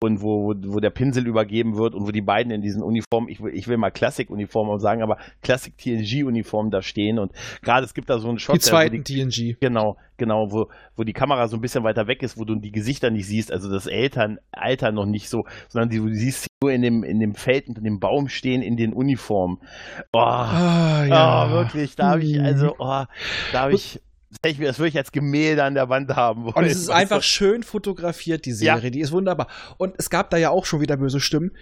und 0.00 0.22
wo, 0.22 0.54
wo 0.56 0.80
der 0.80 0.90
Pinsel 0.90 1.26
übergeben 1.26 1.76
wird 1.76 1.94
und 1.94 2.06
wo 2.06 2.10
die 2.10 2.22
beiden 2.22 2.52
in 2.52 2.62
diesen 2.62 2.82
Uniformen, 2.82 3.28
ich 3.28 3.42
will, 3.42 3.54
ich 3.54 3.68
will 3.68 3.76
mal 3.76 3.90
Classic-Uniformen 3.90 4.78
sagen, 4.78 5.02
aber 5.02 5.18
Classic-TNG-Uniformen 5.42 6.70
da 6.70 6.82
stehen 6.82 7.18
und 7.18 7.32
gerade 7.62 7.84
es 7.84 7.94
gibt 7.94 8.10
da 8.10 8.18
so 8.18 8.28
einen 8.28 8.38
Shot. 8.38 8.56
Die 8.56 8.60
zweiten 8.60 9.02
die, 9.02 9.24
TNG. 9.24 9.56
Genau, 9.60 9.96
genau, 10.16 10.52
wo, 10.52 10.68
wo 10.96 11.04
die 11.04 11.12
Kamera 11.12 11.48
so 11.48 11.56
ein 11.56 11.60
bisschen 11.60 11.84
weiter 11.84 12.06
weg 12.06 12.22
ist, 12.22 12.38
wo 12.38 12.44
du 12.44 12.54
die 12.56 12.72
Gesichter 12.72 13.10
nicht 13.10 13.26
siehst, 13.26 13.52
also 13.52 13.70
das 13.70 13.86
Eltern, 13.86 14.38
Alter 14.52 14.92
noch 14.92 15.06
nicht 15.06 15.28
so, 15.28 15.44
sondern 15.68 15.90
die, 15.90 15.98
du 15.98 16.12
siehst 16.14 16.42
sie 16.42 16.48
nur 16.62 16.72
in 16.72 16.82
dem, 16.82 17.04
in 17.04 17.20
dem 17.20 17.34
Feld 17.34 17.68
unter 17.68 17.80
dem 17.80 18.00
Baum 18.00 18.28
stehen 18.28 18.62
in 18.62 18.76
den 18.76 18.92
Uniformen. 18.92 19.58
Oh, 20.12 20.18
ah, 20.18 21.04
ja. 21.06 21.46
oh 21.46 21.50
wirklich, 21.52 21.96
da 21.96 22.10
habe 22.10 22.22
ich, 22.22 22.40
also, 22.40 22.74
oh, 22.78 23.04
da 23.52 23.60
habe 23.60 23.74
ich 23.74 24.00
das, 24.42 24.56
das 24.58 24.78
würde 24.78 24.88
ich 24.88 24.96
als 24.96 25.12
Gemälde 25.12 25.64
an 25.64 25.74
der 25.74 25.88
Wand 25.88 26.14
haben 26.14 26.44
wollen. 26.44 26.54
Und 26.54 26.64
es 26.64 26.78
ist 26.78 26.90
einfach 26.90 27.22
schön 27.22 27.62
fotografiert, 27.62 28.44
die 28.44 28.52
Serie. 28.52 28.84
Ja. 28.84 28.90
Die 28.90 29.00
ist 29.00 29.12
wunderbar. 29.12 29.48
Und 29.78 29.94
es 29.98 30.10
gab 30.10 30.30
da 30.30 30.36
ja 30.36 30.50
auch 30.50 30.64
schon 30.64 30.80
wieder 30.80 30.96
böse 30.96 31.20
Stimmen. 31.20 31.52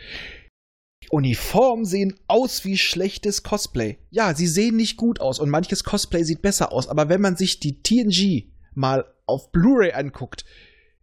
Uniformen 1.10 1.84
sehen 1.84 2.18
aus 2.26 2.64
wie 2.64 2.78
schlechtes 2.78 3.42
Cosplay. 3.42 3.98
Ja, 4.10 4.34
sie 4.34 4.46
sehen 4.46 4.76
nicht 4.76 4.96
gut 4.96 5.20
aus 5.20 5.38
und 5.38 5.50
manches 5.50 5.84
Cosplay 5.84 6.24
sieht 6.24 6.42
besser 6.42 6.72
aus. 6.72 6.88
Aber 6.88 7.08
wenn 7.08 7.20
man 7.20 7.36
sich 7.36 7.60
die 7.60 7.82
TNG 7.82 8.50
mal 8.74 9.04
auf 9.26 9.52
Blu-ray 9.52 9.92
anguckt, 9.92 10.44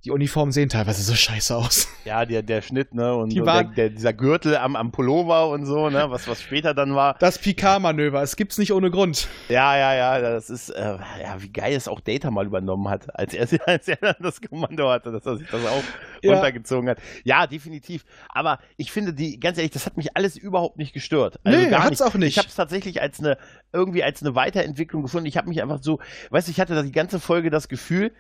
die 0.04 0.10
Uniformen 0.10 0.52
sehen 0.52 0.68
teilweise 0.68 1.04
so 1.04 1.14
scheiße 1.14 1.56
aus. 1.56 1.88
Ja, 2.04 2.26
der, 2.26 2.42
der 2.42 2.64
Schnitt, 2.64 2.96
ne? 2.96 3.14
Und, 3.14 3.32
die 3.32 3.42
und 3.42 3.46
der, 3.46 3.64
der, 3.64 3.90
dieser 3.92 4.12
Gürtel 4.12 4.58
am, 4.58 4.76
am 4.76 4.92
Pullover 4.92 5.50
und 5.50 5.68
so, 5.68 5.92
ne? 5.92 6.10
Was, 6.10 6.28
was 6.28 6.42
später 6.42 6.74
dann 6.74 6.96
war. 6.96 7.16
Das 7.20 7.38
Picard-Manöver, 7.38 8.24
es 8.24 8.36
gibt's 8.36 8.58
nicht 8.58 8.74
ohne 8.74 8.90
Grund. 8.90 9.28
Ja, 9.50 9.78
ja, 9.78 9.94
ja, 9.94 10.20
das 10.20 10.50
ist, 10.50 10.70
äh, 10.70 10.98
ja, 11.22 11.36
wie 11.38 11.50
geil 11.50 11.76
es 11.76 11.88
auch 11.88 12.00
Data 12.00 12.32
mal 12.32 12.48
übernommen 12.48 12.90
hat, 12.90 13.16
als 13.16 13.36
er, 13.36 13.48
als 13.68 13.88
er 13.88 13.98
dann 13.98 14.16
das 14.20 14.42
Kommando 14.42 14.90
hatte, 14.90 15.12
dass 15.12 15.28
er 15.28 15.38
sich 15.38 15.48
das 15.48 15.64
auch 15.64 15.84
ja. 16.24 16.34
runtergezogen 16.34 16.90
hat. 16.90 16.98
Ja, 17.24 17.46
definitiv. 17.46 18.04
Aber 18.30 18.58
ich 18.78 18.92
finde, 18.92 19.14
die, 19.14 19.40
ganz 19.40 19.60
ehrlich, 19.60 19.72
das 19.72 19.86
hat 19.86 19.96
mich 19.96 20.18
alles 20.18 20.38
überhaupt 20.38 20.78
nicht 20.78 20.94
gestört. 20.94 21.40
Also 21.44 21.60
nee, 21.60 21.72
hat's 21.72 22.00
nicht. 22.00 22.02
auch 22.02 22.16
nicht. 22.16 22.30
Ich 22.30 22.38
habe 22.40 22.48
es 22.48 22.56
tatsächlich 22.56 23.00
als 23.00 23.20
eine, 23.20 23.38
irgendwie 23.72 24.04
als 24.04 24.24
eine 24.24 24.34
Weiterentwicklung 24.34 25.04
gefunden. 25.04 25.28
Ich 25.28 25.38
habe 25.38 25.50
mich 25.50 25.62
einfach 25.62 25.84
so, 25.84 26.00
weißt 26.32 26.48
du, 26.48 26.52
ich 26.52 26.60
hatte 26.60 26.74
da 26.74 26.82
die 26.82 26.92
ganze 26.92 27.20
Folge 27.20 27.52
das 27.52 27.68
Gefühl, 27.68 28.12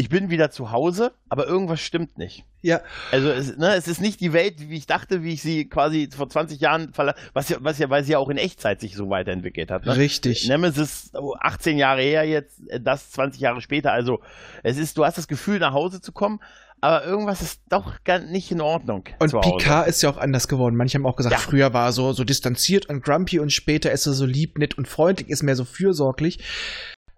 ich 0.00 0.08
bin 0.08 0.30
wieder 0.30 0.50
zu 0.50 0.70
Hause, 0.70 1.12
aber 1.28 1.46
irgendwas 1.46 1.78
stimmt 1.80 2.16
nicht. 2.16 2.46
Ja. 2.62 2.80
Also 3.12 3.28
es, 3.28 3.58
ne, 3.58 3.74
es 3.74 3.86
ist 3.86 4.00
nicht 4.00 4.18
die 4.20 4.32
Welt, 4.32 4.70
wie 4.70 4.78
ich 4.78 4.86
dachte, 4.86 5.22
wie 5.22 5.34
ich 5.34 5.42
sie 5.42 5.68
quasi 5.68 6.08
vor 6.10 6.26
20 6.26 6.58
Jahren 6.58 6.94
verlasse, 6.94 7.18
was 7.34 7.50
ja, 7.50 7.58
was 7.60 7.78
ja, 7.78 7.90
weil 7.90 8.02
sie 8.02 8.12
ja 8.12 8.18
auch 8.18 8.30
in 8.30 8.38
Echtzeit 8.38 8.80
sich 8.80 8.96
so 8.96 9.10
weiterentwickelt 9.10 9.70
hat. 9.70 9.84
Ne? 9.84 9.94
Richtig. 9.94 10.48
Nemesis 10.48 11.12
18 11.40 11.76
Jahre 11.76 12.00
her 12.00 12.24
jetzt, 12.24 12.66
äh, 12.68 12.80
das 12.80 13.10
20 13.10 13.42
Jahre 13.42 13.60
später. 13.60 13.92
Also 13.92 14.20
es 14.62 14.78
ist, 14.78 14.96
du 14.96 15.04
hast 15.04 15.18
das 15.18 15.28
Gefühl, 15.28 15.58
nach 15.58 15.74
Hause 15.74 16.00
zu 16.00 16.12
kommen, 16.12 16.40
aber 16.80 17.04
irgendwas 17.04 17.42
ist 17.42 17.60
doch 17.68 18.02
gar 18.04 18.20
nicht 18.20 18.50
in 18.50 18.62
Ordnung. 18.62 19.04
Und 19.18 19.38
Picard 19.38 19.86
ist 19.86 20.00
ja 20.00 20.08
auch 20.08 20.16
anders 20.16 20.48
geworden. 20.48 20.76
Manche 20.76 20.96
haben 20.96 21.04
auch 21.04 21.16
gesagt, 21.16 21.34
ja. 21.34 21.38
früher 21.38 21.74
war 21.74 21.88
er 21.88 21.92
so, 21.92 22.14
so 22.14 22.24
distanziert 22.24 22.86
und 22.86 23.04
grumpy 23.04 23.38
und 23.38 23.52
später 23.52 23.92
ist 23.92 24.06
er 24.06 24.14
so 24.14 24.24
lieb, 24.24 24.56
nett 24.56 24.78
und 24.78 24.88
freundlich, 24.88 25.28
ist 25.28 25.42
mehr 25.42 25.56
so 25.56 25.66
fürsorglich. 25.66 26.38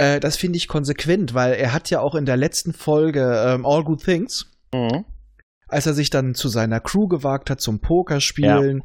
Äh, 0.02 0.20
das 0.20 0.36
finde 0.36 0.56
ich 0.56 0.68
konsequent, 0.68 1.34
weil 1.34 1.54
er 1.54 1.72
hat 1.72 1.90
ja 1.90 2.00
auch 2.00 2.14
in 2.14 2.26
der 2.26 2.36
letzten 2.36 2.72
Folge 2.72 3.44
ähm, 3.46 3.64
All 3.64 3.84
Good 3.84 4.04
Things, 4.04 4.50
mhm. 4.74 5.04
als 5.68 5.86
er 5.86 5.94
sich 5.94 6.10
dann 6.10 6.34
zu 6.34 6.48
seiner 6.48 6.80
Crew 6.80 7.06
gewagt 7.06 7.50
hat, 7.50 7.60
zum 7.60 7.78
Pokerspielen 7.78 8.78
ja. 8.78 8.84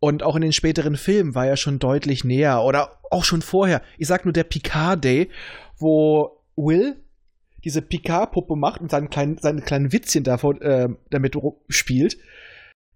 und 0.00 0.22
auch 0.22 0.36
in 0.36 0.42
den 0.42 0.52
späteren 0.52 0.96
Filmen 0.96 1.34
war 1.34 1.46
er 1.46 1.56
schon 1.56 1.78
deutlich 1.78 2.22
näher 2.22 2.62
oder 2.62 2.98
auch 3.10 3.24
schon 3.24 3.40
vorher. 3.40 3.80
Ich 3.96 4.08
sag 4.08 4.26
nur 4.26 4.32
der 4.34 4.44
Picard 4.44 5.02
Day, 5.02 5.30
wo 5.78 6.42
Will 6.56 6.96
diese 7.64 7.82
Picard-Puppe 7.82 8.54
macht 8.54 8.80
und 8.80 8.90
seinen 8.90 9.10
kleinen, 9.10 9.38
seine 9.38 9.62
kleinen 9.62 9.92
Witzchen 9.92 10.22
davon, 10.22 10.60
äh, 10.60 10.88
damit 11.10 11.36
spielt. 11.68 12.18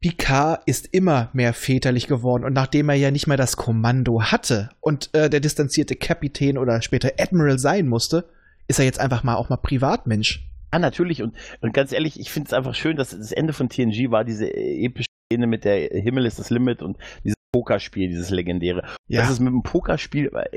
Picard 0.03 0.63
ist 0.67 0.89
immer 0.93 1.31
mehr 1.33 1.55
väterlich 1.55 2.09
geworden 2.09 2.45
und 2.45 2.53
nachdem 2.53 2.89
er 2.89 2.97
ja 2.97 3.11
nicht 3.13 3.29
mehr 3.29 3.37
das 3.37 3.57
Kommando 3.57 4.21
hatte 4.21 4.71
und 4.81 5.09
äh, 5.15 5.31
der 5.31 5.41
distanzierte 5.41 5.95
Kapitän 5.95 6.59
oder 6.59 6.83
später 6.83 7.13
Admiral 7.19 7.59
sein 7.59 7.87
musste, 7.87 8.29
ist 8.67 8.81
er 8.81 8.85
jetzt 8.85 9.01
einfach 9.01 9.23
mal 9.23 9.37
auch 9.37 9.49
mal 9.49 9.57
Privatmensch. 9.57 10.49
Ja, 10.73 10.81
natürlich. 10.81 11.23
Und, 11.23 11.37
und 11.61 11.73
ganz 11.73 11.93
ehrlich, 11.93 12.19
ich 12.19 12.33
finde 12.33 12.49
es 12.49 12.53
einfach 12.53 12.75
schön, 12.75 12.97
dass 12.97 13.11
das 13.11 13.31
Ende 13.31 13.53
von 13.53 13.69
TNG 13.69 14.11
war 14.11 14.25
diese 14.25 14.53
epische 14.53 15.07
Szene 15.33 15.47
mit 15.47 15.65
der 15.65 15.89
Himmel 15.89 16.27
ist 16.27 16.39
das 16.39 16.51
Limit 16.51 16.83
und 16.83 16.99
dieses 17.23 17.37
Pokerspiel, 17.53 18.09
dieses 18.09 18.31
legendäre. 18.31 18.83
Ja. 19.07 19.21
Dass 19.21 19.31
es 19.31 19.41
mit 19.41 19.53
dem 19.53 19.63
Pokerspiel, 19.63 20.27
äh, 20.35 20.57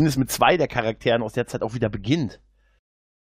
zumindest 0.00 0.18
mit 0.18 0.30
zwei 0.30 0.56
der 0.56 0.68
Charakteren 0.68 1.22
aus 1.22 1.34
der 1.34 1.46
Zeit 1.46 1.62
auch 1.62 1.74
wieder 1.74 1.90
beginnt. 1.90 2.40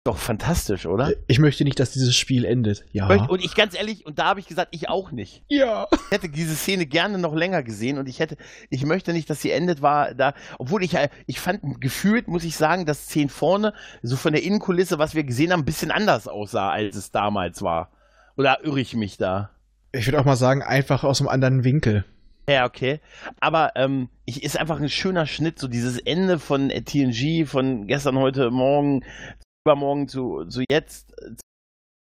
Doch 0.04 0.18
fantastisch, 0.18 0.86
oder? 0.86 1.12
Ich 1.28 1.38
möchte 1.38 1.62
nicht, 1.62 1.78
dass 1.78 1.92
dieses 1.92 2.16
Spiel 2.16 2.44
endet. 2.44 2.84
Ja. 2.90 3.06
Und 3.26 3.44
ich 3.44 3.54
ganz 3.54 3.78
ehrlich, 3.78 4.04
und 4.04 4.18
da 4.18 4.24
habe 4.24 4.40
ich 4.40 4.48
gesagt, 4.48 4.74
ich 4.74 4.88
auch 4.88 5.12
nicht. 5.12 5.44
ja. 5.48 5.86
Ich 5.92 6.10
hätte 6.10 6.28
diese 6.28 6.56
Szene 6.56 6.86
gerne 6.86 7.18
noch 7.18 7.34
länger 7.34 7.62
gesehen 7.62 7.98
und 7.98 8.08
ich 8.08 8.18
hätte, 8.18 8.36
ich 8.68 8.84
möchte 8.84 9.12
nicht, 9.12 9.30
dass 9.30 9.40
sie 9.40 9.52
endet 9.52 9.80
war 9.80 10.14
da, 10.14 10.34
obwohl 10.58 10.82
ich, 10.82 10.94
äh, 10.94 11.08
ich 11.26 11.38
fand 11.38 11.80
gefühlt, 11.80 12.26
muss 12.26 12.42
ich 12.42 12.56
sagen, 12.56 12.84
dass 12.84 13.04
Szene 13.04 13.28
vorne, 13.28 13.74
so 14.02 14.16
von 14.16 14.32
der 14.32 14.42
Innenkulisse, 14.42 14.98
was 14.98 15.14
wir 15.14 15.22
gesehen 15.22 15.52
haben, 15.52 15.60
ein 15.60 15.66
bisschen 15.66 15.92
anders 15.92 16.26
aussah, 16.26 16.70
als 16.70 16.96
es 16.96 17.12
damals 17.12 17.62
war. 17.62 17.92
Oder 18.36 18.64
irre 18.64 18.80
ich 18.80 18.94
mich 18.94 19.18
da? 19.18 19.50
Ich 19.92 20.06
würde 20.06 20.18
auch 20.18 20.24
mal 20.24 20.36
sagen, 20.36 20.62
einfach 20.62 21.04
aus 21.04 21.20
einem 21.20 21.28
anderen 21.28 21.62
Winkel. 21.62 22.04
Ja, 22.48 22.66
okay. 22.66 23.00
Aber 23.40 23.72
ähm, 23.76 24.08
ich, 24.24 24.42
ist 24.42 24.58
einfach 24.58 24.80
ein 24.80 24.88
schöner 24.88 25.26
Schnitt, 25.26 25.60
so 25.60 25.68
dieses 25.68 25.98
Ende 25.98 26.40
von 26.40 26.70
äh, 26.70 26.82
TNG, 26.82 27.46
von 27.46 27.86
gestern, 27.86 28.18
heute, 28.18 28.50
morgen, 28.50 29.04
übermorgen 29.66 30.08
zu, 30.08 30.44
zu 30.46 30.62
jetzt. 30.70 31.12
äh, 31.20 31.30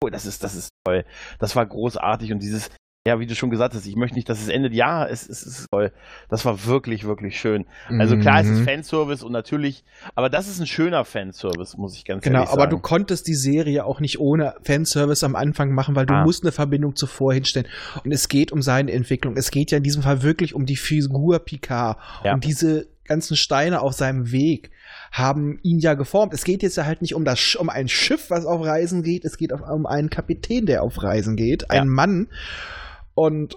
Oh, 0.05 0.11
das 0.11 0.27
ist, 0.27 0.45
das 0.45 0.55
ist 0.55 0.69
toll. 0.85 1.05
Das 1.39 1.57
war 1.57 1.65
großartig 1.65 2.31
und 2.31 2.41
dieses, 2.41 2.69
ja, 3.09 3.19
wie 3.19 3.27
du 3.27 3.35
schon 3.35 3.49
gesagt 3.49 3.75
hast, 3.75 3.87
ich 3.87 3.97
möchte 3.97 4.17
nicht, 4.17 4.29
dass 4.29 4.43
es 4.43 4.49
endet. 4.49 4.75
Ja, 4.75 5.07
es, 5.07 5.27
es 5.27 5.43
ist 5.43 5.67
toll. 5.73 5.91
Das 6.29 6.45
war 6.45 6.67
wirklich, 6.67 7.05
wirklich 7.05 7.41
schön. 7.41 7.65
Also 7.89 8.19
klar, 8.19 8.41
es 8.43 8.47
ist 8.47 8.61
Mhm. 8.61 8.65
Fanservice 8.67 9.23
und 9.25 9.33
natürlich, 9.33 9.85
aber 10.15 10.29
das 10.29 10.49
ist 10.49 10.61
ein 10.61 10.67
schöner 10.67 11.07
Fanservice, 11.07 11.79
muss 11.79 11.97
ich 11.97 12.05
ganz 12.05 12.23
Genau, 12.25 12.41
ehrlich 12.41 12.51
aber 12.53 12.63
sagen. 12.65 12.71
du 12.73 12.79
konntest 12.81 13.27
die 13.27 13.35
Serie 13.35 13.87
auch 13.87 14.01
nicht 14.01 14.21
ohne 14.21 14.55
Fanservice 14.65 15.25
am 15.25 15.35
Anfang 15.35 15.73
machen, 15.73 15.97
weil 15.97 16.05
du 16.05 16.13
Ah. 16.13 16.25
musst 16.25 16.43
eine 16.45 16.53
Verbindung 16.53 16.95
zuvor 16.95 17.33
hinstellen. 17.33 17.67
Und 18.05 18.13
es 18.13 18.29
geht 18.29 18.53
um 18.53 18.61
seine 18.61 18.93
Entwicklung. 18.93 19.39
Es 19.39 19.51
geht 19.51 19.71
ja 19.71 19.79
in 19.79 19.83
diesem 19.85 20.03
Fall 20.03 20.23
wirklich 20.23 20.53
um 20.55 20.67
die 20.67 20.77
Figur 20.77 21.39
Picard. 21.39 21.97
Ja. 22.23 22.35
Und 22.35 22.45
diese 22.45 22.87
ganzen 23.07 23.37
Steine 23.37 23.81
auf 23.81 23.93
seinem 23.95 24.31
Weg 24.33 24.71
haben 25.13 25.59
ihn 25.63 25.79
ja 25.79 25.95
geformt. 25.95 26.35
Es 26.35 26.45
geht 26.45 26.63
jetzt 26.63 26.77
ja 26.77 26.85
halt 26.85 27.01
nicht 27.03 27.15
um 27.15 27.25
das 27.25 27.55
um 27.57 27.69
ein 27.71 27.89
Schiff, 27.89 28.31
was 28.31 28.45
auf 28.45 28.65
Reisen 28.65 29.03
geht. 29.03 29.25
Es 29.25 29.37
geht 29.39 29.53
um 29.53 29.87
einen 29.87 30.11
Kapitän, 30.11 30.67
der 30.67 30.83
auf 30.83 31.03
Reisen 31.03 31.37
geht, 31.37 31.63
Ja. 31.63 31.81
ein 31.81 31.89
Mann. 31.89 32.29
Und 33.15 33.57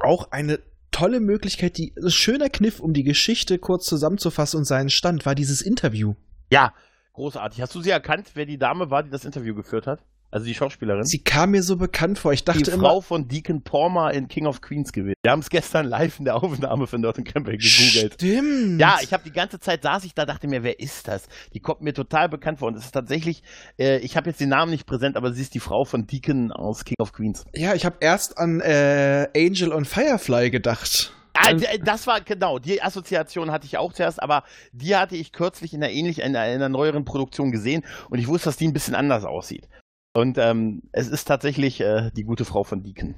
auch 0.00 0.30
eine 0.30 0.60
tolle 0.92 1.20
Möglichkeit, 1.20 1.78
die 1.78 1.92
ein 1.96 2.10
schöner 2.10 2.48
Kniff, 2.48 2.80
um 2.80 2.92
die 2.92 3.04
Geschichte 3.04 3.58
kurz 3.58 3.86
zusammenzufassen 3.86 4.58
und 4.58 4.64
seinen 4.64 4.90
Stand, 4.90 5.26
war 5.26 5.34
dieses 5.34 5.62
Interview. 5.62 6.14
ja, 6.50 6.72
großartig. 7.12 7.60
Hast 7.60 7.74
du 7.74 7.82
sie 7.82 7.90
erkannt, 7.90 8.30
wer 8.34 8.46
die 8.46 8.56
Dame 8.58 8.90
war, 8.90 9.02
die 9.02 9.10
das 9.10 9.24
Interview 9.24 9.54
geführt 9.54 9.86
hat? 9.86 10.00
Also 10.32 10.46
die 10.46 10.54
Schauspielerin? 10.54 11.04
Sie 11.04 11.24
kam 11.24 11.50
mir 11.50 11.62
so 11.62 11.76
bekannt 11.76 12.18
vor. 12.18 12.32
Ich 12.32 12.44
dachte 12.44 12.62
die 12.62 12.70
immer, 12.70 12.88
Frau 12.88 13.00
von 13.00 13.26
Deacon 13.26 13.62
Palmer 13.62 14.12
in 14.12 14.28
King 14.28 14.46
of 14.46 14.60
Queens 14.60 14.92
gewesen. 14.92 15.14
Wir 15.22 15.32
haben 15.32 15.40
es 15.40 15.50
gestern 15.50 15.86
live 15.86 16.18
in 16.20 16.24
der 16.24 16.36
Aufnahme 16.36 16.86
von 16.86 17.00
Norton 17.00 17.24
Campbell 17.24 17.56
gegoogelt. 17.58 18.14
Stimmt. 18.14 18.80
Ja, 18.80 18.98
ich 19.02 19.12
habe 19.12 19.24
die 19.24 19.32
ganze 19.32 19.58
Zeit 19.58 19.82
saß 19.82 20.04
ich 20.04 20.14
da, 20.14 20.26
dachte 20.26 20.46
mir, 20.46 20.62
wer 20.62 20.78
ist 20.78 21.08
das? 21.08 21.26
Die 21.52 21.58
kommt 21.60 21.80
mir 21.80 21.92
total 21.94 22.28
bekannt 22.28 22.60
vor. 22.60 22.68
Und 22.68 22.76
es 22.76 22.84
ist 22.84 22.92
tatsächlich, 22.92 23.42
äh, 23.78 23.98
ich 23.98 24.16
habe 24.16 24.30
jetzt 24.30 24.40
den 24.40 24.50
Namen 24.50 24.70
nicht 24.70 24.86
präsent, 24.86 25.16
aber 25.16 25.32
sie 25.32 25.42
ist 25.42 25.54
die 25.54 25.60
Frau 25.60 25.84
von 25.84 26.06
Deacon 26.06 26.52
aus 26.52 26.84
King 26.84 26.96
of 27.00 27.12
Queens. 27.12 27.44
ja, 27.54 27.74
ich 27.74 27.84
habe 27.84 27.96
erst 28.00 28.38
an 28.38 28.60
äh, 28.60 29.26
Angel 29.36 29.72
und 29.72 29.86
Firefly 29.88 30.50
gedacht. 30.50 31.12
Ah, 31.34 31.52
d- 31.54 31.66
das 31.84 32.06
war 32.06 32.20
genau, 32.20 32.58
die 32.58 32.82
Assoziation 32.82 33.50
hatte 33.50 33.64
ich 33.66 33.78
auch 33.78 33.92
zuerst, 33.92 34.22
aber 34.22 34.42
die 34.72 34.94
hatte 34.94 35.16
ich 35.16 35.32
kürzlich 35.32 35.72
in 35.74 35.82
einer 35.82 35.92
ähnlich 35.92 36.18
in 36.18 36.36
einer, 36.36 36.46
in 36.48 36.54
einer 36.56 36.68
neueren 36.68 37.04
Produktion 37.04 37.50
gesehen 37.50 37.82
und 38.10 38.18
ich 38.18 38.28
wusste, 38.28 38.46
dass 38.50 38.56
die 38.56 38.66
ein 38.68 38.72
bisschen 38.72 38.94
anders 38.94 39.24
aussieht. 39.24 39.68
Und 40.12 40.38
ähm, 40.38 40.82
es 40.92 41.08
ist 41.08 41.24
tatsächlich 41.26 41.80
äh, 41.80 42.10
die 42.16 42.24
gute 42.24 42.44
Frau 42.44 42.64
von 42.64 42.82
Deacon. 42.82 43.14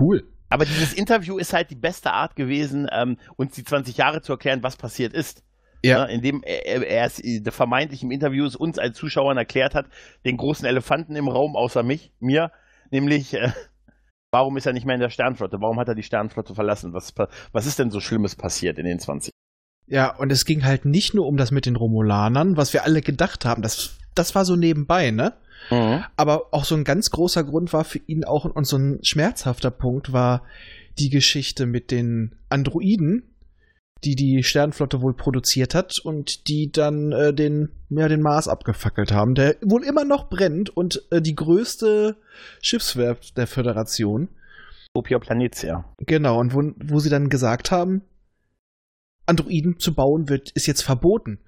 Cool. 0.00 0.24
Aber 0.48 0.64
dieses 0.64 0.92
Interview 0.92 1.38
ist 1.38 1.52
halt 1.52 1.70
die 1.70 1.76
beste 1.76 2.12
Art 2.12 2.36
gewesen, 2.36 2.88
ähm, 2.92 3.18
uns 3.36 3.54
die 3.54 3.64
20 3.64 3.96
Jahre 3.96 4.20
zu 4.22 4.32
erklären, 4.32 4.62
was 4.62 4.76
passiert 4.76 5.12
ist. 5.12 5.42
Ja. 5.84 6.06
Ne, 6.06 6.12
indem 6.14 6.42
er, 6.42 6.86
er- 6.86 7.04
es 7.04 7.22
äh, 7.22 7.42
vermeintlich 7.50 8.02
im 8.02 8.10
Interview 8.10 8.44
es 8.46 8.56
uns 8.56 8.78
als 8.78 8.96
Zuschauern 8.96 9.36
erklärt 9.36 9.74
hat, 9.74 9.86
den 10.24 10.36
großen 10.36 10.66
Elefanten 10.66 11.14
im 11.14 11.28
Raum 11.28 11.54
außer 11.54 11.82
mich, 11.82 12.12
mir, 12.18 12.50
nämlich 12.90 13.34
äh, 13.34 13.52
warum 14.32 14.56
ist 14.56 14.66
er 14.66 14.72
nicht 14.72 14.86
mehr 14.86 14.94
in 14.96 15.00
der 15.00 15.10
Sternflotte? 15.10 15.60
Warum 15.60 15.78
hat 15.78 15.88
er 15.88 15.94
die 15.94 16.02
Sternflotte 16.02 16.54
verlassen? 16.54 16.92
Was, 16.94 17.14
was 17.52 17.66
ist 17.66 17.78
denn 17.78 17.90
so 17.90 18.00
Schlimmes 18.00 18.34
passiert 18.34 18.78
in 18.78 18.86
den 18.86 18.98
20? 18.98 19.30
Ja, 19.86 20.16
und 20.16 20.32
es 20.32 20.44
ging 20.44 20.64
halt 20.64 20.84
nicht 20.84 21.14
nur 21.14 21.26
um 21.26 21.36
das 21.36 21.52
mit 21.52 21.66
den 21.66 21.76
Romulanern, 21.76 22.56
was 22.56 22.72
wir 22.72 22.82
alle 22.84 23.02
gedacht 23.02 23.44
haben. 23.44 23.62
Das, 23.62 23.98
das 24.16 24.34
war 24.34 24.44
so 24.44 24.56
nebenbei, 24.56 25.12
ne? 25.12 25.34
Aber 26.16 26.52
auch 26.52 26.64
so 26.64 26.74
ein 26.74 26.84
ganz 26.84 27.10
großer 27.10 27.44
Grund 27.44 27.72
war 27.72 27.84
für 27.84 28.00
ihn 28.06 28.24
auch 28.24 28.44
und 28.44 28.66
so 28.66 28.76
ein 28.76 28.98
schmerzhafter 29.02 29.70
Punkt 29.70 30.12
war 30.12 30.42
die 30.98 31.10
Geschichte 31.10 31.66
mit 31.66 31.90
den 31.90 32.36
Androiden, 32.48 33.34
die 34.04 34.14
die 34.14 34.42
Sternflotte 34.42 35.00
wohl 35.00 35.14
produziert 35.14 35.74
hat 35.74 35.98
und 35.98 36.48
die 36.48 36.70
dann 36.70 37.12
äh, 37.12 37.32
den, 37.32 37.70
ja, 37.88 38.08
den 38.08 38.20
Mars 38.20 38.48
abgefackelt 38.48 39.12
haben, 39.12 39.34
der 39.34 39.56
wohl 39.62 39.84
immer 39.84 40.04
noch 40.04 40.28
brennt 40.28 40.70
und 40.70 41.02
äh, 41.10 41.20
die 41.20 41.34
größte 41.34 42.16
Schiffswerft 42.60 43.36
der 43.36 43.46
Föderation. 43.46 44.28
Utopia 44.94 45.18
Planitia. 45.18 45.84
Genau, 45.98 46.38
und 46.38 46.54
wo, 46.54 46.62
wo 46.76 47.00
sie 47.00 47.10
dann 47.10 47.28
gesagt 47.28 47.70
haben, 47.70 48.02
Androiden 49.26 49.78
zu 49.78 49.94
bauen 49.94 50.28
wird, 50.28 50.50
ist 50.52 50.66
jetzt 50.66 50.82
verboten. 50.82 51.40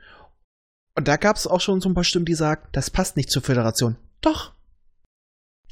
Und 0.95 1.07
da 1.07 1.17
gab 1.17 1.37
es 1.37 1.47
auch 1.47 1.61
schon 1.61 1.81
so 1.81 1.89
ein 1.89 1.95
paar 1.95 2.05
Stimmen, 2.05 2.25
die 2.25 2.35
sagen, 2.35 2.67
das 2.73 2.91
passt 2.91 3.17
nicht 3.17 3.31
zur 3.31 3.43
Föderation. 3.43 3.97
Doch. 4.21 4.55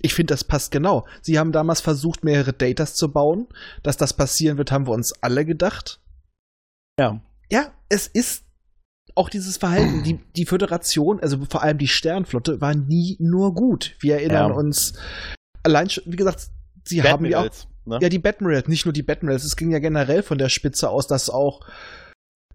Ich 0.01 0.15
finde, 0.15 0.33
das 0.35 0.45
passt 0.45 0.71
genau. 0.71 1.07
Sie 1.23 1.39
haben 1.39 1.53
damals 1.53 1.81
versucht, 1.81 2.23
mehrere 2.23 2.53
Datas 2.53 2.95
zu 2.95 3.13
bauen. 3.13 3.49
Dass 3.83 3.97
das 3.97 4.13
passieren 4.13 4.59
wird, 4.59 4.71
haben 4.71 4.87
wir 4.87 4.93
uns 4.93 5.13
alle 5.23 5.45
gedacht. 5.45 6.01
Ja. 6.99 7.21
Ja, 7.51 7.73
es 7.89 8.07
ist 8.07 8.45
auch 9.15 9.31
dieses 9.31 9.57
Verhalten. 9.57 10.03
Die, 10.03 10.19
die 10.37 10.45
Föderation, 10.47 11.21
also 11.21 11.45
vor 11.47 11.63
allem 11.63 11.79
die 11.79 11.89
Sternflotte, 11.89 12.61
war 12.61 12.75
nie 12.75 13.17
nur 13.19 13.55
gut. 13.55 13.97
Wir 14.01 14.17
erinnern 14.17 14.51
Ja. 14.51 14.57
uns 14.57 14.93
allein 15.63 15.89
schon, 15.89 16.05
wie 16.07 16.17
gesagt, 16.17 16.49
sie 16.85 17.03
haben 17.03 17.25
ja 17.25 17.41
auch 17.41 17.51
ne? 17.87 17.99
ja, 18.03 18.09
die 18.09 18.19
Batmirals, 18.19 18.69
nicht 18.69 18.85
nur 18.85 18.93
die 18.93 19.03
Batmirals. 19.03 19.45
Es 19.45 19.57
ging 19.57 19.71
ja 19.71 19.79
generell 19.79 20.23
von 20.23 20.39
der 20.39 20.49
Spitze 20.49 20.91
aus, 20.91 21.07
dass 21.07 21.31
auch 21.31 21.67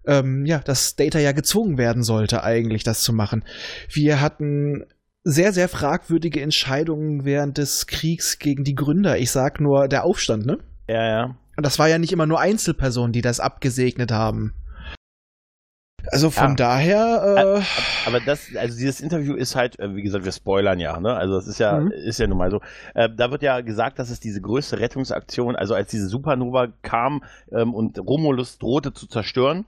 ähm, 0.06 0.46
ja, 0.46 0.58
dass 0.58 0.96
Data 0.96 1.18
ja 1.18 1.32
gezwungen 1.32 1.78
werden 1.78 2.02
sollte, 2.02 2.42
eigentlich 2.42 2.82
das 2.84 3.02
zu 3.02 3.12
machen. 3.12 3.44
Wir 3.88 4.20
hatten 4.20 4.84
sehr, 5.24 5.52
sehr 5.52 5.68
fragwürdige 5.68 6.40
Entscheidungen 6.40 7.24
während 7.24 7.58
des 7.58 7.86
Kriegs 7.86 8.38
gegen 8.38 8.64
die 8.64 8.74
Gründer. 8.74 9.18
Ich 9.18 9.30
sag 9.30 9.60
nur 9.60 9.88
der 9.88 10.04
Aufstand, 10.04 10.46
ne? 10.46 10.58
ja, 10.88 11.04
ja. 11.04 11.36
Und 11.56 11.66
das 11.66 11.78
war 11.78 11.86
ja 11.88 11.98
nicht 11.98 12.12
immer 12.12 12.24
nur 12.26 12.40
Einzelpersonen, 12.40 13.12
die 13.12 13.20
das 13.20 13.38
abgesegnet 13.38 14.10
haben. 14.10 14.54
Also 16.10 16.30
von 16.30 16.48
Ja. 16.50 16.54
daher, 16.56 17.60
äh, 17.60 17.62
Aber 18.08 18.18
das, 18.20 18.48
also 18.56 18.76
dieses 18.76 19.00
Interview 19.00 19.34
ist 19.34 19.54
halt, 19.54 19.78
äh, 19.78 19.94
wie 19.94 20.02
gesagt, 20.02 20.24
wir 20.24 20.32
spoilern 20.32 20.80
ja, 20.80 20.98
ne? 20.98 21.14
Also 21.14 21.34
das 21.34 21.46
ist 21.46 21.60
ja, 21.60 21.78
Mhm. 21.78 21.92
ist 21.92 22.18
ja 22.18 22.26
nun 22.26 22.38
mal 22.38 22.50
so. 22.50 22.60
Äh, 22.94 23.08
da 23.14 23.30
wird 23.30 23.42
ja 23.42 23.60
gesagt, 23.60 23.98
dass 24.00 24.10
es 24.10 24.18
diese 24.18 24.40
größte 24.40 24.80
Rettungsaktion, 24.80 25.54
also 25.54 25.74
als 25.74 25.90
diese 25.90 26.08
Supernova 26.08 26.68
kam 26.82 27.22
ähm, 27.52 27.72
und 27.74 27.98
Romulus 28.00 28.58
drohte 28.58 28.92
zu 28.92 29.06
zerstören, 29.06 29.64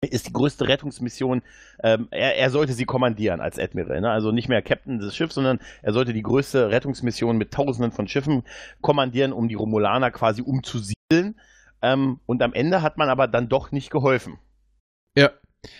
ist 0.00 0.28
die 0.28 0.32
größte 0.32 0.68
Rettungsmission, 0.68 1.42
ähm, 1.82 2.08
er, 2.10 2.36
er 2.36 2.50
sollte 2.50 2.72
sie 2.72 2.84
kommandieren 2.84 3.40
als 3.40 3.58
Admiral, 3.58 4.00
ne? 4.00 4.10
also 4.10 4.30
nicht 4.30 4.48
mehr 4.48 4.62
Captain 4.62 4.98
des 4.98 5.16
Schiffs, 5.16 5.34
sondern 5.34 5.58
er 5.82 5.92
sollte 5.92 6.12
die 6.12 6.22
größte 6.22 6.70
Rettungsmission 6.70 7.36
mit 7.36 7.52
Tausenden 7.52 7.90
von 7.90 8.06
Schiffen 8.06 8.44
kommandieren, 8.80 9.32
um 9.32 9.48
die 9.48 9.56
Romulaner 9.56 10.10
quasi 10.10 10.42
umzusiedeln. 10.42 11.40
Ähm, 11.82 12.20
und 12.26 12.42
am 12.42 12.52
Ende 12.52 12.82
hat 12.82 12.96
man 12.96 13.08
aber 13.08 13.26
dann 13.28 13.48
doch 13.48 13.72
nicht 13.72 13.90
geholfen. 13.90 14.38
ja. 15.16 15.30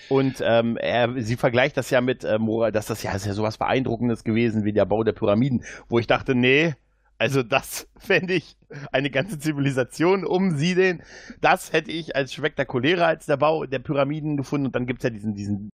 Und 0.09 0.43
ähm, 0.45 0.77
er, 0.77 1.23
sie 1.23 1.37
vergleicht 1.37 1.77
das 1.77 1.91
ja 1.91 2.01
mit, 2.01 2.25
ähm, 2.25 2.49
dass 2.73 2.87
das 2.87 3.05
ja, 3.05 3.13
ist 3.13 3.27
ja 3.27 3.33
sowas 3.33 3.59
Beeindruckendes 3.59 4.25
gewesen 4.25 4.65
wie 4.65 4.73
der 4.73 4.85
Bau 4.85 5.05
der 5.05 5.13
Pyramiden, 5.13 5.63
wo 5.89 6.01
ich 6.01 6.09
dachte, 6.09 6.35
nee, 6.35 6.75
also 7.19 7.43
das 7.43 7.89
fände 7.99 8.35
ich 8.35 8.57
eine 8.93 9.11
ganze 9.11 9.39
Zivilisation 9.39 10.25
umsiedeln. 10.25 11.03
Das 11.41 11.73
hätte 11.73 11.91
ich 11.91 12.17
als 12.17 12.33
spektakulärer 12.33 13.07
als 13.07 13.27
der 13.27 13.37
Bau 13.37 13.67
der 13.67 13.81
Pyramiden 13.81 14.37
gefunden. 14.37 14.67
Und 14.67 14.75
dann 14.75 14.87
gibt 14.87 15.01
es 15.01 15.05
ja 15.05 15.11
diesen, 15.11 15.35
diesen 15.35 15.71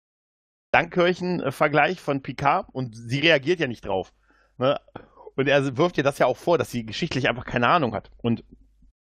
Dankkirchen-Vergleich 0.71 1.99
von 1.99 2.21
Picard 2.21 2.67
und 2.71 2.95
sie 2.95 3.19
reagiert 3.19 3.60
ja 3.60 3.67
nicht 3.67 3.86
drauf. 3.86 4.13
Ne? 4.58 4.80
Und 5.36 5.47
er 5.47 5.78
wirft 5.78 5.97
ihr 5.97 6.04
das 6.04 6.19
ja 6.19 6.25
auch 6.25 6.38
vor, 6.38 6.58
dass 6.58 6.69
sie 6.69 6.86
geschichtlich 6.86 7.30
einfach 7.30 7.45
keine 7.45 7.67
Ahnung 7.69 7.93
hat. 7.95 8.12
Und 8.17 8.43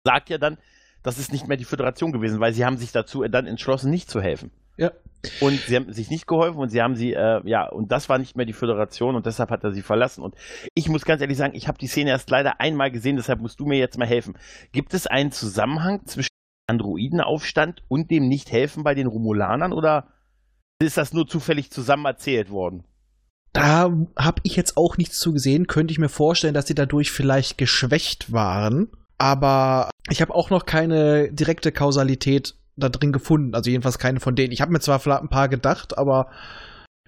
sagt 0.06 0.30
ja 0.30 0.38
dann, 0.38 0.58
das 1.04 1.18
ist 1.18 1.32
nicht 1.32 1.48
mehr 1.48 1.58
die 1.58 1.66
Föderation 1.66 2.12
gewesen, 2.12 2.40
weil 2.40 2.54
sie 2.54 2.64
haben 2.64 2.78
sich 2.78 2.92
dazu 2.92 3.24
dann 3.24 3.48
entschlossen, 3.48 3.90
nicht 3.90 4.10
zu 4.10 4.22
helfen. 4.22 4.52
Ja. 4.78 4.92
Und 5.40 5.60
sie 5.60 5.76
haben 5.76 5.92
sich 5.94 6.10
nicht 6.10 6.28
geholfen 6.28 6.60
und 6.60 6.70
sie 6.70 6.82
haben 6.82 6.96
sie, 6.96 7.14
äh, 7.14 7.42
ja, 7.46 7.68
und 7.68 7.92
das 7.92 8.10
war 8.10 8.18
nicht 8.18 8.36
mehr 8.36 8.46
die 8.46 8.54
Föderation 8.54 9.16
und 9.16 9.26
deshalb 9.26 9.52
hat 9.52 9.64
er 9.64 9.72
sie 9.72 9.82
verlassen. 9.82 10.24
Und 10.24 10.36
ich 10.74 10.90
muss 10.90 11.06
ganz 11.06 11.22
ehrlich 11.22 11.38
sagen, 11.38 11.56
ich 11.56 11.68
habe 11.68 11.78
die 11.78 11.88
Szene 11.88 12.10
erst 12.10 12.30
leider 12.30 12.60
einmal 12.60 12.92
gesehen, 12.92 13.18
deshalb 13.18 13.40
musst 13.40 13.60
du 13.60 13.66
mir 13.66 13.78
jetzt 13.78 13.98
mal 13.98 14.08
helfen. 14.08 14.38
Gibt 14.72 14.94
es 14.94 15.08
einen 15.08 15.32
Zusammenhang 15.32 16.06
zwischen 16.06 16.32
Androidenaufstand 16.68 17.84
und 17.88 18.10
dem 18.10 18.28
Nicht-Helfen 18.28 18.84
bei 18.84 18.96
den 18.96 19.08
Romulanern 19.08 19.74
oder 19.74 20.08
ist 20.80 20.98
das 20.98 21.14
nur 21.14 21.28
zufällig 21.28 21.72
zusammen 21.72 22.06
erzählt 22.06 22.50
worden? 22.50 22.84
Da 23.54 23.92
habe 24.18 24.42
ich 24.44 24.56
jetzt 24.56 24.78
auch 24.78 24.98
nichts 24.98 25.20
zu 25.20 25.34
gesehen. 25.34 25.68
Könnte 25.68 25.92
ich 25.92 26.00
mir 26.00 26.10
vorstellen, 26.10 26.54
dass 26.54 26.68
sie 26.68 26.76
dadurch 26.76 27.12
vielleicht 27.12 27.58
geschwächt 27.58 28.32
waren. 28.32 28.90
Aber 29.18 29.92
ich 30.10 30.22
habe 30.22 30.34
auch 30.34 30.50
noch 30.50 30.66
keine 30.66 31.32
direkte 31.32 31.72
Kausalität 31.72 32.56
da 32.76 32.90
drin 32.90 33.12
gefunden. 33.12 33.56
Also 33.56 33.70
jedenfalls 33.70 34.00
keine 34.00 34.20
von 34.20 34.36
denen. 34.36 34.52
Ich 34.52 34.62
habe 34.62 34.72
mir 34.72 34.80
zwar 34.80 35.02
ein 35.22 35.30
paar 35.30 35.50
gedacht, 35.50 35.98
aber 35.98 36.32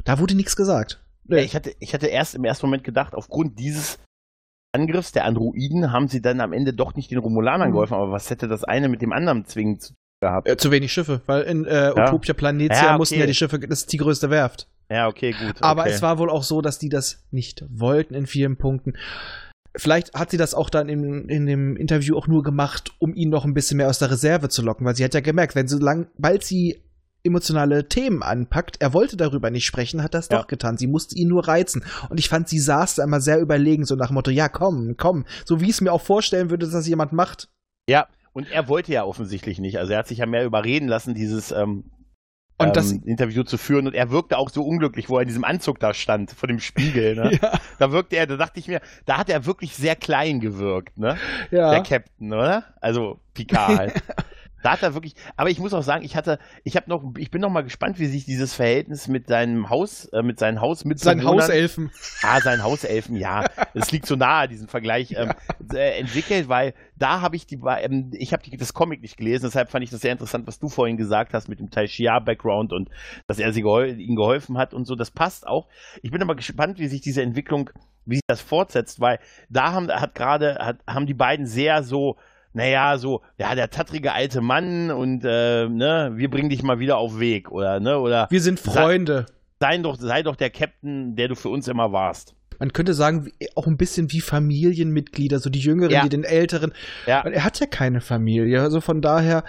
da 0.03 0.19
wurde 0.19 0.35
nichts 0.35 0.55
gesagt. 0.55 1.03
Nee. 1.25 1.41
Ich, 1.41 1.55
hatte, 1.55 1.73
ich 1.79 1.93
hatte 1.93 2.07
erst 2.07 2.35
im 2.35 2.43
ersten 2.43 2.65
Moment 2.65 2.83
gedacht, 2.83 3.15
aufgrund 3.15 3.57
dieses 3.59 3.99
Angriffs 4.73 5.11
der 5.11 5.25
Androiden 5.25 5.91
haben 5.91 6.07
sie 6.07 6.21
dann 6.21 6.41
am 6.41 6.51
Ende 6.51 6.73
doch 6.73 6.95
nicht 6.95 7.11
den 7.11 7.19
Romulanern 7.19 7.69
mhm. 7.69 7.73
geholfen. 7.73 7.93
Aber 7.93 8.11
was 8.11 8.29
hätte 8.29 8.47
das 8.47 8.63
eine 8.63 8.89
mit 8.89 9.01
dem 9.01 9.13
anderen 9.13 9.45
zwingend 9.45 9.81
zu 9.81 9.93
gehabt? 10.21 10.47
Äh, 10.47 10.57
zu 10.57 10.71
wenig 10.71 10.91
Schiffe, 10.91 11.21
weil 11.25 11.43
in 11.43 11.65
äh. 11.65 11.93
Utopia 11.95 12.33
Planetia 12.33 12.75
ja, 12.75 12.89
okay. 12.89 12.97
mussten 12.97 13.19
ja 13.19 13.25
die 13.25 13.33
Schiffe, 13.33 13.59
das 13.59 13.81
ist 13.81 13.93
die 13.93 13.97
größte 13.97 14.29
Werft. 14.29 14.67
Ja, 14.89 15.07
okay, 15.07 15.31
gut. 15.31 15.61
Aber 15.61 15.83
okay. 15.83 15.91
es 15.91 16.01
war 16.01 16.17
wohl 16.17 16.29
auch 16.29 16.43
so, 16.43 16.61
dass 16.61 16.79
die 16.79 16.89
das 16.89 17.25
nicht 17.31 17.65
wollten 17.69 18.15
in 18.15 18.27
vielen 18.27 18.57
Punkten. 18.57 18.93
Vielleicht 19.75 20.13
hat 20.13 20.31
sie 20.31 20.37
das 20.37 20.53
auch 20.53 20.69
dann 20.69 20.87
in, 20.87 21.27
in 21.29 21.45
dem 21.45 21.75
Interview 21.75 22.15
auch 22.15 22.27
nur 22.27 22.43
gemacht, 22.43 22.91
um 22.99 23.13
ihn 23.15 23.29
noch 23.29 23.43
ein 23.43 23.53
bisschen 23.53 23.77
mehr 23.77 23.89
aus 23.89 23.99
der 23.99 24.11
Reserve 24.11 24.49
zu 24.49 24.61
locken, 24.61 24.85
weil 24.85 24.95
sie 24.95 25.03
hat 25.03 25.13
ja 25.13 25.19
gemerkt, 25.19 25.55
wenn 25.55 25.67
so 25.67 25.79
lang, 25.79 26.07
bald 26.17 26.43
sie 26.43 26.83
emotionale 27.23 27.87
Themen 27.87 28.21
anpackt, 28.21 28.81
er 28.81 28.93
wollte 28.93 29.17
darüber 29.17 29.49
nicht 29.49 29.65
sprechen, 29.65 30.03
hat 30.03 30.13
das 30.13 30.27
ja. 30.29 30.37
doch 30.37 30.47
getan. 30.47 30.77
Sie 30.77 30.87
musste 30.87 31.15
ihn 31.15 31.29
nur 31.29 31.47
reizen. 31.47 31.83
Und 32.09 32.19
ich 32.19 32.29
fand, 32.29 32.49
sie 32.49 32.59
saß 32.59 32.95
da 32.95 33.03
immer 33.03 33.21
sehr 33.21 33.39
überlegen, 33.39 33.85
so 33.85 33.95
nach 33.95 34.07
dem 34.07 34.15
Motto, 34.15 34.29
ja, 34.29 34.49
komm, 34.49 34.95
komm. 34.97 35.25
So 35.45 35.61
wie 35.61 35.65
ich 35.65 35.71
es 35.71 35.81
mir 35.81 35.93
auch 35.93 36.01
vorstellen 36.01 36.49
würde, 36.49 36.65
dass 36.65 36.73
das 36.73 36.87
jemand 36.87 37.13
macht. 37.13 37.49
Ja, 37.87 38.07
und 38.33 38.51
er 38.51 38.67
wollte 38.67 38.91
ja 38.91 39.05
offensichtlich 39.05 39.59
nicht. 39.59 39.79
Also 39.79 39.93
er 39.93 39.99
hat 39.99 40.07
sich 40.07 40.17
ja 40.17 40.25
mehr 40.25 40.45
überreden 40.45 40.87
lassen, 40.87 41.13
dieses 41.13 41.51
ähm, 41.51 41.85
und 42.57 42.67
ähm, 42.67 42.73
das 42.73 42.91
Interview 42.91 43.43
zu 43.43 43.57
führen 43.57 43.87
und 43.87 43.95
er 43.95 44.11
wirkte 44.11 44.37
auch 44.37 44.49
so 44.49 44.63
unglücklich, 44.63 45.09
wo 45.09 45.17
er 45.17 45.23
in 45.23 45.27
diesem 45.27 45.43
Anzug 45.43 45.79
da 45.79 45.93
stand, 45.93 46.31
vor 46.31 46.47
dem 46.47 46.59
Spiegel. 46.59 47.15
Ne? 47.15 47.31
ja. 47.41 47.51
Da 47.79 47.91
wirkte 47.91 48.15
er, 48.15 48.27
da 48.27 48.37
dachte 48.37 48.59
ich 48.59 48.67
mir, 48.67 48.81
da 49.05 49.17
hat 49.17 49.29
er 49.29 49.45
wirklich 49.45 49.75
sehr 49.75 49.95
klein 49.95 50.39
gewirkt, 50.39 50.97
ne? 50.97 51.17
Ja. 51.51 51.71
Der 51.71 51.81
Captain, 51.81 52.31
oder? 52.31 52.63
Also 52.79 53.19
Picard 53.33 53.77
halt. 53.77 54.03
Da 54.63 54.71
hat 54.71 54.83
er 54.83 54.93
wirklich, 54.93 55.15
aber 55.35 55.49
ich 55.49 55.59
muss 55.59 55.73
auch 55.73 55.83
sagen, 55.83 56.03
ich 56.03 56.15
hatte, 56.15 56.39
ich 56.63 56.75
habe 56.75 56.89
noch, 56.89 57.03
ich 57.17 57.29
bin 57.29 57.41
noch 57.41 57.49
mal 57.49 57.63
gespannt, 57.63 57.99
wie 57.99 58.05
sich 58.07 58.25
dieses 58.25 58.53
Verhältnis 58.53 59.07
mit 59.07 59.27
seinem 59.27 59.69
Haus, 59.69 60.05
äh, 60.05 60.23
mit 60.23 60.39
seinem 60.39 60.61
Haus 60.61 60.85
mit 60.85 60.99
seinen 60.99 61.23
Hauselfen, 61.23 61.91
ah, 62.23 62.39
sein 62.41 62.63
Hauselfen, 62.63 63.15
ja, 63.17 63.45
es 63.73 63.91
liegt 63.91 64.05
so 64.05 64.15
nahe 64.15 64.47
diesen 64.47 64.67
Vergleich 64.67 65.11
ähm, 65.11 65.33
äh, 65.73 65.99
entwickelt, 65.99 66.49
weil 66.49 66.73
da 66.95 67.21
habe 67.21 67.35
ich 67.35 67.45
die, 67.45 67.59
ähm, 67.79 68.11
ich 68.13 68.33
habe 68.33 68.43
das 68.57 68.73
Comic 68.73 69.01
nicht 69.01 69.17
gelesen, 69.17 69.45
deshalb 69.45 69.69
fand 69.69 69.83
ich 69.83 69.89
das 69.89 70.01
sehr 70.01 70.13
interessant, 70.13 70.47
was 70.47 70.59
du 70.59 70.69
vorhin 70.69 70.97
gesagt 70.97 71.33
hast 71.33 71.49
mit 71.49 71.59
dem 71.59 71.69
Tai 71.69 71.87
Shia 71.87 72.19
Background 72.19 72.71
und 72.71 72.89
dass 73.27 73.39
er 73.39 73.51
sie 73.51 73.61
gehol 73.61 73.99
ihm 73.99 74.15
geholfen 74.15 74.57
hat 74.57 74.73
und 74.73 74.85
so, 74.85 74.95
das 74.95 75.11
passt 75.11 75.45
auch. 75.45 75.67
Ich 76.01 76.11
bin 76.11 76.21
aber 76.21 76.35
gespannt, 76.35 76.79
wie 76.79 76.87
sich 76.87 77.01
diese 77.01 77.21
Entwicklung, 77.21 77.69
wie 78.05 78.15
sich 78.15 78.23
das 78.27 78.41
fortsetzt, 78.41 78.99
weil 79.01 79.19
da 79.49 79.73
haben, 79.73 79.89
hat 79.89 80.15
gerade, 80.15 80.55
hat, 80.55 80.77
haben 80.87 81.05
die 81.05 81.13
beiden 81.13 81.45
sehr 81.45 81.83
so 81.83 82.17
naja, 82.53 82.97
so, 82.97 83.21
ja, 83.37 83.55
der 83.55 83.69
tattrige 83.69 84.13
alte 84.13 84.41
Mann 84.41 84.91
und 84.91 85.23
äh, 85.25 85.67
ne, 85.67 86.13
wir 86.15 86.29
bringen 86.29 86.49
dich 86.49 86.63
mal 86.63 86.79
wieder 86.79 86.97
auf 86.97 87.19
Weg 87.19 87.51
oder 87.51 87.79
ne, 87.79 87.99
oder 87.99 88.27
wir 88.29 88.41
sind 88.41 88.59
Freunde. 88.59 89.25
Sei, 89.59 89.71
sei 89.71 89.77
doch, 89.79 89.97
sei 89.97 90.23
doch 90.23 90.35
der 90.35 90.49
Captain, 90.49 91.15
der 91.15 91.27
du 91.27 91.35
für 91.35 91.49
uns 91.49 91.67
immer 91.67 91.91
warst. 91.91 92.35
Man 92.59 92.71
könnte 92.71 92.93
sagen, 92.93 93.31
auch 93.55 93.67
ein 93.67 93.77
bisschen 93.77 94.11
wie 94.11 94.21
Familienmitglieder, 94.21 95.39
so 95.39 95.49
die 95.49 95.59
Jüngeren, 95.59 95.91
ja. 95.91 96.03
die 96.03 96.09
den 96.09 96.23
Älteren. 96.23 96.71
Ja. 97.07 97.21
Er 97.21 97.43
hat 97.43 97.59
ja 97.59 97.65
keine 97.65 97.99
Familie, 97.99 98.61
also 98.61 98.79
von 98.79 99.01
daher, 99.01 99.43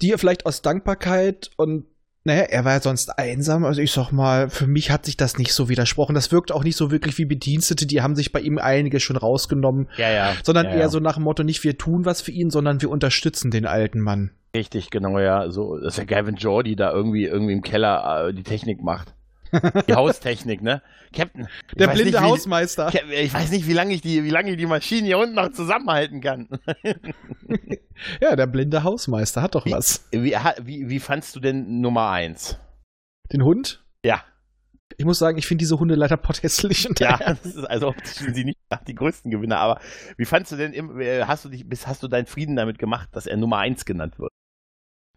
die 0.00 0.12
er 0.12 0.18
vielleicht 0.18 0.46
aus 0.46 0.62
Dankbarkeit 0.62 1.50
und 1.56 1.86
naja, 2.30 2.42
er 2.42 2.64
war 2.64 2.74
ja 2.74 2.80
sonst 2.80 3.18
einsam. 3.18 3.64
Also 3.64 3.82
ich 3.82 3.90
sag 3.90 4.12
mal, 4.12 4.48
für 4.50 4.68
mich 4.68 4.92
hat 4.92 5.04
sich 5.04 5.16
das 5.16 5.36
nicht 5.36 5.52
so 5.52 5.68
widersprochen. 5.68 6.14
Das 6.14 6.30
wirkt 6.30 6.52
auch 6.52 6.62
nicht 6.62 6.76
so 6.76 6.92
wirklich 6.92 7.18
wie 7.18 7.24
Bedienstete. 7.24 7.86
Die 7.86 8.02
haben 8.02 8.14
sich 8.14 8.30
bei 8.30 8.38
ihm 8.38 8.58
einige 8.58 9.00
schon 9.00 9.16
rausgenommen. 9.16 9.88
Ja, 9.96 10.10
ja. 10.10 10.32
Sondern 10.44 10.66
ja, 10.66 10.72
eher 10.72 10.78
ja. 10.78 10.88
so 10.88 11.00
nach 11.00 11.14
dem 11.14 11.24
Motto, 11.24 11.42
nicht 11.42 11.64
wir 11.64 11.76
tun 11.76 12.04
was 12.04 12.20
für 12.20 12.30
ihn, 12.30 12.50
sondern 12.50 12.80
wir 12.82 12.88
unterstützen 12.88 13.50
den 13.50 13.66
alten 13.66 13.98
Mann. 13.98 14.30
Richtig, 14.54 14.90
genau, 14.90 15.18
ja. 15.18 15.50
So, 15.50 15.76
dass 15.78 15.96
der 15.96 16.06
Gavin 16.06 16.36
Jordi 16.36 16.76
da 16.76 16.92
irgendwie, 16.92 17.24
irgendwie 17.24 17.52
im 17.52 17.62
Keller 17.62 18.28
äh, 18.28 18.32
die 18.32 18.44
Technik 18.44 18.80
macht. 18.80 19.12
Die 19.88 19.94
Haustechnik, 19.94 20.62
ne? 20.62 20.82
Captain. 21.14 21.48
Der 21.74 21.88
blinde 21.88 22.12
nicht, 22.12 22.20
wie, 22.20 22.24
Hausmeister. 22.24 22.92
Ich 23.10 23.34
weiß 23.34 23.50
nicht, 23.50 23.66
wie 23.66 23.72
lange 23.72 23.94
ich 23.94 24.00
die, 24.00 24.24
wie 24.24 24.30
lange 24.30 24.50
ich 24.50 24.56
die 24.56 24.66
Maschine 24.66 25.06
hier 25.06 25.18
unten 25.18 25.34
noch 25.34 25.50
zusammenhalten 25.52 26.20
kann. 26.20 26.48
ja, 28.20 28.36
der 28.36 28.46
blinde 28.46 28.84
Hausmeister 28.84 29.42
hat 29.42 29.54
doch 29.54 29.66
wie, 29.66 29.72
was. 29.72 30.06
Wie, 30.12 30.36
wie, 30.62 30.88
wie 30.88 31.00
fandst 31.00 31.34
du 31.34 31.40
denn 31.40 31.80
Nummer 31.80 32.10
eins? 32.10 32.58
Den 33.32 33.44
Hund? 33.44 33.84
Ja. 34.04 34.22
Ich 34.96 35.04
muss 35.04 35.18
sagen, 35.18 35.38
ich 35.38 35.46
finde 35.46 35.62
diese 35.62 35.78
Hunde 35.78 35.94
leider 35.94 36.16
pothässlich. 36.16 36.88
Ja, 36.98 37.16
das 37.24 37.44
ist, 37.46 37.64
also 37.64 37.94
sind 38.04 38.34
sie 38.34 38.44
nicht 38.44 38.58
die 38.86 38.94
größten 38.94 39.30
Gewinner. 39.30 39.58
Aber 39.58 39.80
wie 40.16 40.24
fandst 40.24 40.52
du 40.52 40.56
denn, 40.56 40.74
äh, 41.00 41.24
hast 41.24 41.44
du 41.44 41.48
dich, 41.48 41.64
hast 41.86 42.02
du 42.02 42.08
deinen 42.08 42.26
Frieden 42.26 42.56
damit 42.56 42.78
gemacht, 42.78 43.08
dass 43.12 43.26
er 43.26 43.36
Nummer 43.36 43.58
eins 43.58 43.84
genannt 43.84 44.18
wird? 44.18 44.32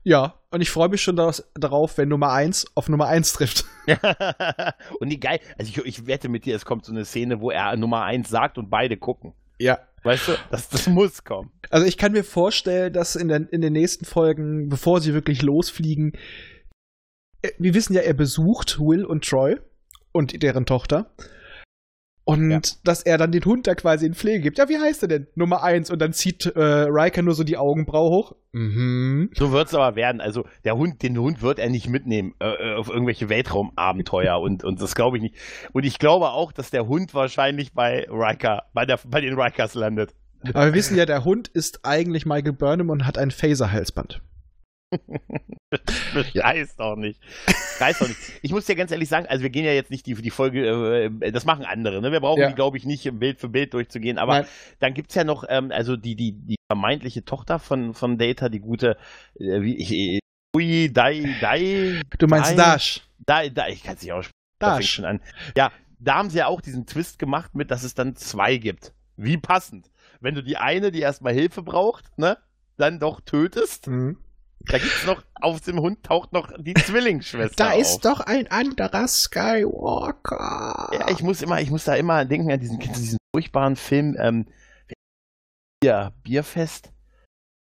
Ja, 0.03 0.39
und 0.51 0.61
ich 0.61 0.69
freue 0.69 0.89
mich 0.89 1.01
schon 1.01 1.15
darauf, 1.15 1.97
wenn 1.97 2.09
Nummer 2.09 2.31
1 2.31 2.67
auf 2.75 2.89
Nummer 2.89 3.07
1 3.07 3.33
trifft. 3.33 3.65
und 4.99 5.09
die 5.09 5.19
geil, 5.19 5.39
also 5.57 5.71
ich, 5.71 5.77
ich, 5.85 6.07
wette 6.07 6.29
mit 6.29 6.45
dir, 6.45 6.55
es 6.55 6.65
kommt 6.65 6.85
so 6.85 6.91
eine 6.91 7.05
Szene, 7.05 7.41
wo 7.41 7.51
er 7.51 7.75
Nummer 7.77 8.03
1 8.03 8.29
sagt 8.29 8.57
und 8.57 8.69
beide 8.69 8.97
gucken. 8.97 9.33
Ja. 9.59 9.79
Weißt 10.03 10.27
du, 10.27 10.33
das, 10.51 10.67
das 10.67 10.87
muss 10.87 11.23
kommen. 11.23 11.51
Also 11.69 11.85
ich 11.85 11.97
kann 11.97 12.11
mir 12.11 12.25
vorstellen, 12.25 12.91
dass 12.91 13.15
in, 13.15 13.29
der, 13.29 13.51
in 13.53 13.61
den 13.61 13.71
nächsten 13.71 14.03
Folgen, 14.03 14.67
bevor 14.67 14.99
sie 14.99 15.13
wirklich 15.13 15.41
losfliegen, 15.41 16.17
äh, 17.41 17.51
wir 17.57 17.73
wissen 17.73 17.93
ja, 17.93 18.01
er 18.01 18.13
besucht 18.13 18.79
Will 18.79 19.05
und 19.05 19.23
Troy 19.23 19.57
und 20.11 20.43
deren 20.43 20.65
Tochter. 20.65 21.13
Und 22.25 22.51
ja. 22.51 22.61
dass 22.85 23.03
er 23.03 23.17
dann 23.17 23.33
den 23.33 23.43
Hund 23.43 23.67
da 23.67 23.75
quasi 23.75 24.05
in 24.05 24.13
Pflege 24.13 24.39
gibt. 24.39 24.57
Ja, 24.57 24.69
wie 24.69 24.77
heißt 24.77 25.01
er 25.01 25.09
denn? 25.09 25.27
Nummer 25.35 25.61
eins. 25.61 25.89
Und 25.89 25.99
dann 25.99 26.13
zieht 26.13 26.45
äh, 26.45 26.61
Riker 26.61 27.21
nur 27.21 27.33
so 27.33 27.43
die 27.43 27.57
Augenbraue 27.57 28.09
hoch. 28.09 28.35
Mhm. 28.53 29.29
So 29.33 29.51
wird 29.51 29.67
es 29.67 29.73
aber 29.73 29.97
werden. 29.97 30.21
Also 30.21 30.45
der 30.63 30.77
Hund, 30.77 31.03
den 31.03 31.17
Hund 31.17 31.41
wird 31.41 31.59
er 31.59 31.69
nicht 31.69 31.89
mitnehmen 31.89 32.33
äh, 32.39 32.45
äh 32.45 32.75
auf 32.75 32.87
irgendwelche 32.87 33.27
Weltraumabenteuer 33.27 34.39
und, 34.39 34.63
und 34.63 34.81
das 34.81 34.95
glaube 34.95 35.17
ich 35.17 35.23
nicht. 35.23 35.35
Und 35.73 35.83
ich 35.83 35.99
glaube 35.99 36.29
auch, 36.29 36.53
dass 36.53 36.69
der 36.69 36.87
Hund 36.87 37.13
wahrscheinlich 37.13 37.73
bei 37.73 38.07
Riker, 38.09 38.63
bei, 38.73 38.85
der, 38.85 38.99
bei 39.05 39.19
den 39.19 39.37
Rikers 39.37 39.73
landet. 39.73 40.13
Aber 40.53 40.67
wir 40.67 40.73
wissen 40.73 40.97
ja, 40.97 41.05
der 41.05 41.25
Hund 41.25 41.47
ist 41.49 41.81
eigentlich 41.83 42.25
Michael 42.25 42.53
Burnham 42.53 42.89
und 42.89 43.05
hat 43.05 43.17
ein 43.17 43.31
Phaser-Halsband. 43.31 44.21
Reißt 46.35 46.79
doch 46.79 46.95
nicht. 46.95 47.19
Reißt 47.79 48.01
doch 48.01 48.07
nicht. 48.07 48.19
Ich 48.41 48.51
muss 48.51 48.65
dir 48.65 48.75
ganz 48.75 48.91
ehrlich 48.91 49.09
sagen, 49.09 49.25
also 49.27 49.43
wir 49.43 49.49
gehen 49.49 49.65
ja 49.65 49.71
jetzt 49.71 49.91
nicht 49.91 50.05
die, 50.05 50.13
die 50.15 50.29
Folge, 50.29 51.09
äh, 51.21 51.31
das 51.31 51.45
machen 51.45 51.65
andere, 51.65 52.01
ne? 52.01 52.11
Wir 52.11 52.19
brauchen 52.19 52.41
ja. 52.41 52.49
die, 52.49 52.55
glaube 52.55 52.77
ich, 52.77 52.85
nicht 52.85 53.09
Bild 53.19 53.39
für 53.39 53.49
Bild 53.49 53.73
durchzugehen. 53.73 54.17
Aber 54.17 54.39
Nein. 54.39 54.47
dann 54.79 54.93
gibt 54.93 55.11
es 55.11 55.15
ja 55.15 55.23
noch, 55.23 55.43
ähm, 55.47 55.71
also 55.71 55.95
die, 55.95 56.15
die, 56.15 56.33
die 56.33 56.55
vermeintliche 56.71 57.25
Tochter 57.25 57.59
von, 57.59 57.93
von 57.93 58.17
Data, 58.17 58.49
die 58.49 58.59
gute, 58.59 58.97
äh, 59.39 59.61
wie 59.61 59.75
ich, 59.75 59.91
äh, 59.91 60.19
Ui, 60.55 60.91
Dai, 60.93 61.35
Dai. 61.41 62.01
Du 62.19 62.27
meinst 62.27 62.51
Dai, 62.51 62.55
Dash. 62.55 63.01
Dai, 63.19 63.49
Dai, 63.49 63.71
ich 63.71 63.83
kann 63.83 63.95
es 63.95 64.03
nicht 64.03 64.13
aussprechen. 64.13 64.33
Dash. 64.59 64.89
Schon 64.89 65.05
an. 65.05 65.21
Ja, 65.57 65.71
da 65.99 66.15
haben 66.15 66.29
sie 66.29 66.37
ja 66.37 66.47
auch 66.47 66.61
diesen 66.61 66.85
Twist 66.85 67.17
gemacht 67.17 67.55
mit, 67.55 67.71
dass 67.71 67.83
es 67.83 67.95
dann 67.95 68.15
zwei 68.15 68.57
gibt. 68.57 68.93
Wie 69.17 69.37
passend. 69.37 69.89
Wenn 70.19 70.35
du 70.35 70.43
die 70.43 70.57
eine, 70.57 70.91
die 70.91 71.01
erstmal 71.01 71.33
Hilfe 71.33 71.63
braucht, 71.63 72.17
ne, 72.17 72.37
dann 72.77 72.99
doch 72.99 73.21
tötest. 73.21 73.87
Mhm 73.87 74.17
da 74.67 74.77
gibt's 74.77 75.05
noch, 75.05 75.23
auf 75.41 75.59
dem 75.61 75.79
Hund 75.79 76.03
taucht 76.03 76.31
noch 76.33 76.51
die 76.57 76.73
Zwillingsschwester 76.73 77.55
Da 77.65 77.71
auf. 77.71 77.79
ist 77.81 78.05
doch 78.05 78.21
ein 78.21 78.47
anderer 78.47 79.07
Skywalker. 79.07 80.89
Ja, 80.93 81.09
ich 81.09 81.21
muss 81.21 81.41
immer, 81.41 81.59
ich 81.59 81.69
muss 81.69 81.83
da 81.83 81.95
immer 81.95 82.23
denken 82.25 82.51
an 82.51 82.59
diesen, 82.59 82.79
diesen 82.79 83.17
furchtbaren 83.35 83.75
Film, 83.75 84.15
ähm, 84.19 84.45
Bier, 85.81 86.13
Bierfest 86.23 86.92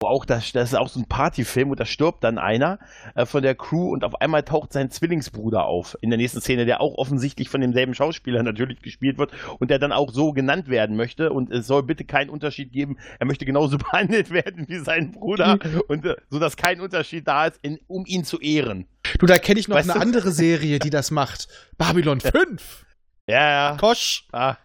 auch 0.04 0.24
das, 0.24 0.52
das 0.52 0.72
ist 0.72 0.78
auch 0.78 0.88
so 0.88 1.00
ein 1.00 1.06
Partyfilm 1.06 1.70
und 1.70 1.80
da 1.80 1.84
stirbt 1.84 2.24
dann 2.24 2.38
einer 2.38 2.78
äh, 3.14 3.26
von 3.26 3.42
der 3.42 3.54
Crew 3.54 3.92
und 3.92 4.04
auf 4.04 4.20
einmal 4.20 4.42
taucht 4.42 4.72
sein 4.72 4.90
Zwillingsbruder 4.90 5.64
auf 5.64 5.96
in 6.00 6.10
der 6.10 6.16
nächsten 6.16 6.40
Szene, 6.40 6.66
der 6.66 6.80
auch 6.80 6.94
offensichtlich 6.96 7.48
von 7.48 7.60
demselben 7.60 7.94
Schauspieler 7.94 8.42
natürlich 8.44 8.80
gespielt 8.82 9.18
wird 9.18 9.32
und 9.58 9.70
der 9.70 9.78
dann 9.78 9.92
auch 9.92 10.12
so 10.12 10.32
genannt 10.32 10.68
werden 10.68 10.96
möchte 10.96 11.32
und 11.32 11.50
es 11.50 11.66
soll 11.66 11.82
bitte 11.82 12.04
keinen 12.04 12.30
Unterschied 12.30 12.72
geben. 12.72 12.98
Er 13.18 13.26
möchte 13.26 13.44
genauso 13.44 13.78
behandelt 13.78 14.30
werden 14.30 14.66
wie 14.68 14.78
sein 14.78 15.12
Bruder 15.12 15.58
mhm. 15.62 15.82
und 15.88 16.04
äh, 16.04 16.16
so 16.30 16.38
dass 16.38 16.56
kein 16.56 16.80
Unterschied 16.80 17.26
da 17.26 17.46
ist, 17.46 17.58
in, 17.62 17.78
um 17.86 18.04
ihn 18.06 18.24
zu 18.24 18.40
ehren. 18.40 18.86
Du, 19.18 19.26
da 19.26 19.38
kenne 19.38 19.60
ich 19.60 19.68
noch 19.68 19.76
weißt 19.76 19.90
eine 19.90 20.00
du? 20.00 20.06
andere 20.06 20.30
Serie, 20.30 20.78
die 20.78 20.90
das 20.90 21.10
macht. 21.10 21.48
Babylon 21.78 22.20
5. 22.20 22.86
Ja, 23.26 23.70
ja. 23.70 23.76
Kosch. 23.76 24.26
Ah. 24.32 24.56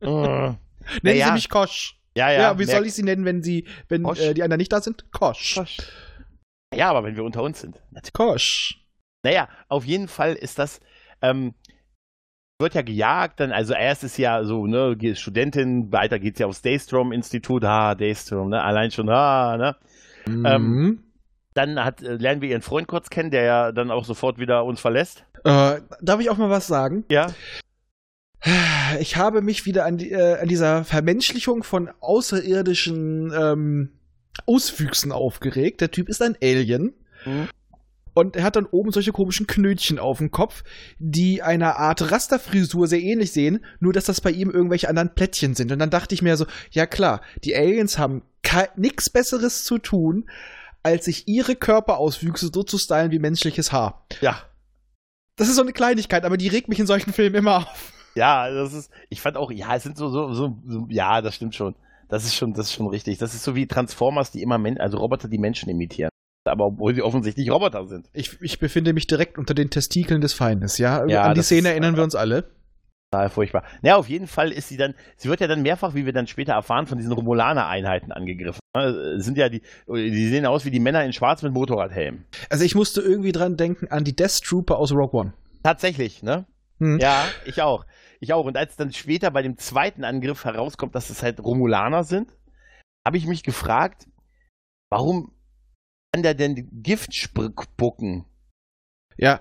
Oh. 0.00 0.54
Nennen 1.02 1.18
ja. 1.18 1.26
Sie 1.26 1.32
mich 1.32 1.48
Kosch. 1.48 1.99
Ja, 2.20 2.30
ja. 2.30 2.40
Ja, 2.40 2.58
wie 2.58 2.64
soll 2.64 2.84
ich 2.84 2.92
sie 2.92 3.02
nennen, 3.02 3.24
wenn 3.24 3.42
sie, 3.42 3.66
wenn 3.88 4.04
äh, 4.04 4.34
die 4.34 4.42
anderen 4.42 4.58
nicht 4.58 4.72
da 4.72 4.82
sind? 4.82 5.10
Kosch. 5.10 5.54
Kosch. 5.54 5.78
Ja, 6.74 6.90
aber 6.90 7.02
wenn 7.02 7.16
wir 7.16 7.24
unter 7.24 7.42
uns 7.42 7.60
sind. 7.60 7.80
Kosch. 8.12 8.78
Naja, 9.24 9.48
auf 9.68 9.86
jeden 9.86 10.06
Fall 10.06 10.34
ist 10.34 10.58
das, 10.58 10.80
ähm, 11.22 11.54
wird 12.58 12.74
ja 12.74 12.82
gejagt, 12.82 13.40
dann, 13.40 13.52
also 13.52 13.72
erst 13.72 14.04
ist 14.04 14.18
ja 14.18 14.44
so, 14.44 14.66
ne, 14.66 14.96
Studentin, 15.14 15.90
weiter 15.92 16.18
geht's 16.18 16.38
ja 16.38 16.46
aufs 16.46 16.60
Daystrom-Institut, 16.60 17.64
ah, 17.64 17.94
Daystrom, 17.94 18.50
ne, 18.50 18.62
allein 18.62 18.90
schon, 18.90 19.08
ah, 19.08 19.56
ne. 19.56 19.76
Mhm. 20.26 20.46
Ähm, 20.46 21.04
Dann 21.54 21.82
hat, 21.82 22.02
äh, 22.02 22.16
lernen 22.16 22.42
wir 22.42 22.50
ihren 22.50 22.60
Freund 22.60 22.86
kurz 22.86 23.08
kennen, 23.08 23.30
der 23.30 23.44
ja 23.44 23.72
dann 23.72 23.90
auch 23.90 24.04
sofort 24.04 24.38
wieder 24.38 24.64
uns 24.66 24.78
verlässt. 24.78 25.24
äh, 25.44 25.80
darf 26.02 26.20
ich 26.20 26.28
auch 26.28 26.36
mal 26.36 26.50
was 26.50 26.66
sagen? 26.66 27.04
Ja. 27.10 27.28
Ich 29.00 29.16
habe 29.16 29.42
mich 29.42 29.66
wieder 29.66 29.84
an, 29.84 29.98
die, 29.98 30.12
äh, 30.12 30.40
an 30.40 30.48
dieser 30.48 30.84
Vermenschlichung 30.84 31.62
von 31.62 31.90
außerirdischen 32.00 33.32
ähm, 33.38 33.90
Auswüchsen 34.46 35.12
aufgeregt. 35.12 35.80
Der 35.80 35.90
Typ 35.90 36.08
ist 36.08 36.22
ein 36.22 36.36
Alien. 36.42 36.94
Mhm. 37.24 37.48
Und 38.12 38.36
er 38.36 38.42
hat 38.42 38.56
dann 38.56 38.66
oben 38.66 38.90
solche 38.92 39.12
komischen 39.12 39.46
Knötchen 39.46 39.98
auf 39.98 40.18
dem 40.18 40.30
Kopf, 40.30 40.64
die 40.98 41.42
einer 41.42 41.76
Art 41.76 42.10
Rasterfrisur 42.10 42.88
sehr 42.88 43.00
ähnlich 43.00 43.32
sehen, 43.32 43.64
nur 43.78 43.92
dass 43.92 44.04
das 44.04 44.20
bei 44.20 44.30
ihm 44.30 44.50
irgendwelche 44.50 44.88
anderen 44.88 45.14
Plättchen 45.14 45.54
sind. 45.54 45.70
Und 45.70 45.78
dann 45.78 45.90
dachte 45.90 46.14
ich 46.14 46.22
mir 46.22 46.36
so, 46.36 46.46
ja 46.70 46.86
klar, 46.86 47.20
die 47.44 47.54
Aliens 47.54 47.98
haben 47.98 48.22
nichts 48.76 49.10
Besseres 49.10 49.62
zu 49.64 49.78
tun, 49.78 50.28
als 50.82 51.04
sich 51.04 51.28
ihre 51.28 51.54
Körperauswüchse 51.54 52.50
so 52.52 52.64
zu 52.64 52.78
stylen 52.78 53.12
wie 53.12 53.20
menschliches 53.20 53.70
Haar. 53.70 54.06
Ja. 54.20 54.42
Das 55.36 55.48
ist 55.48 55.54
so 55.54 55.62
eine 55.62 55.72
Kleinigkeit, 55.72 56.24
aber 56.24 56.36
die 56.36 56.48
regt 56.48 56.68
mich 56.68 56.80
in 56.80 56.86
solchen 56.86 57.12
Filmen 57.12 57.36
immer 57.36 57.58
auf. 57.58 57.92
Ja, 58.20 58.50
das 58.50 58.74
ist, 58.74 58.90
ich 59.08 59.22
fand 59.22 59.38
auch, 59.38 59.50
ja, 59.50 59.74
es 59.74 59.82
sind 59.82 59.96
so, 59.96 60.10
so, 60.10 60.34
so, 60.34 60.58
so 60.66 60.86
ja, 60.90 61.22
das 61.22 61.36
stimmt 61.36 61.54
schon. 61.54 61.74
Das 62.10 62.24
ist 62.24 62.34
schon, 62.34 62.52
das 62.52 62.66
ist 62.66 62.74
schon 62.74 62.88
richtig. 62.88 63.16
Das 63.16 63.32
ist 63.34 63.44
so 63.44 63.54
wie 63.54 63.66
Transformers, 63.66 64.30
die 64.30 64.42
immer, 64.42 64.58
Men 64.58 64.78
also 64.78 64.98
Roboter, 64.98 65.26
die 65.26 65.38
Menschen 65.38 65.70
imitieren. 65.70 66.10
Aber 66.44 66.66
obwohl 66.66 66.94
sie 66.94 67.00
offensichtlich 67.00 67.50
Roboter 67.50 67.86
sind. 67.86 68.10
Ich, 68.12 68.42
ich 68.42 68.58
befinde 68.58 68.92
mich 68.92 69.06
direkt 69.06 69.38
unter 69.38 69.54
den 69.54 69.70
Testikeln 69.70 70.20
des 70.20 70.34
Feindes, 70.34 70.76
ja? 70.76 71.06
Ja, 71.06 71.22
An 71.22 71.34
die 71.34 71.38
das 71.38 71.46
Szene 71.46 71.70
erinnern 71.70 71.96
wir 71.96 72.02
uns 72.02 72.14
alle. 72.14 72.50
Total 73.10 73.30
furchtbar. 73.30 73.64
Naja, 73.80 73.96
auf 73.96 74.08
jeden 74.08 74.26
Fall 74.26 74.52
ist 74.52 74.68
sie 74.68 74.76
dann, 74.76 74.94
sie 75.16 75.30
wird 75.30 75.40
ja 75.40 75.46
dann 75.46 75.62
mehrfach, 75.62 75.94
wie 75.94 76.04
wir 76.04 76.12
dann 76.12 76.26
später 76.26 76.52
erfahren, 76.52 76.86
von 76.86 76.98
diesen 76.98 77.12
Romulaner-Einheiten 77.12 78.12
angegriffen. 78.12 78.60
Ne, 78.76 79.18
Sind 79.20 79.38
ja 79.38 79.48
die, 79.48 79.62
die 79.88 80.28
sehen 80.28 80.44
aus 80.44 80.66
wie 80.66 80.70
die 80.70 80.78
Männer 80.78 81.04
in 81.04 81.14
Schwarz 81.14 81.42
mit 81.42 81.54
Motorradhelm. 81.54 82.24
Also 82.50 82.64
ich 82.64 82.74
musste 82.74 83.00
irgendwie 83.00 83.32
dran 83.32 83.56
denken 83.56 83.88
an 83.88 84.04
die 84.04 84.14
Death 84.14 84.42
Trooper 84.44 84.76
aus 84.76 84.92
Rogue 84.92 85.18
One. 85.18 85.32
Tatsächlich, 85.62 86.22
ne? 86.22 86.44
Hm. 86.78 86.98
Ja, 86.98 87.24
ich 87.44 87.62
auch. 87.62 87.84
Ich 88.20 88.32
auch. 88.32 88.44
Und 88.44 88.56
als 88.56 88.76
dann 88.76 88.92
später 88.92 89.30
bei 89.30 89.42
dem 89.42 89.56
zweiten 89.56 90.04
Angriff 90.04 90.44
herauskommt, 90.44 90.94
dass 90.94 91.10
es 91.10 91.22
halt 91.22 91.40
Romulaner 91.40 92.04
sind, 92.04 92.36
habe 93.04 93.16
ich 93.16 93.26
mich 93.26 93.42
gefragt, 93.42 94.06
warum 94.90 95.32
kann 96.12 96.22
der 96.22 96.34
denn 96.34 96.68
Gift 96.82 97.14
spucken? 97.14 98.26
Ja, 99.16 99.40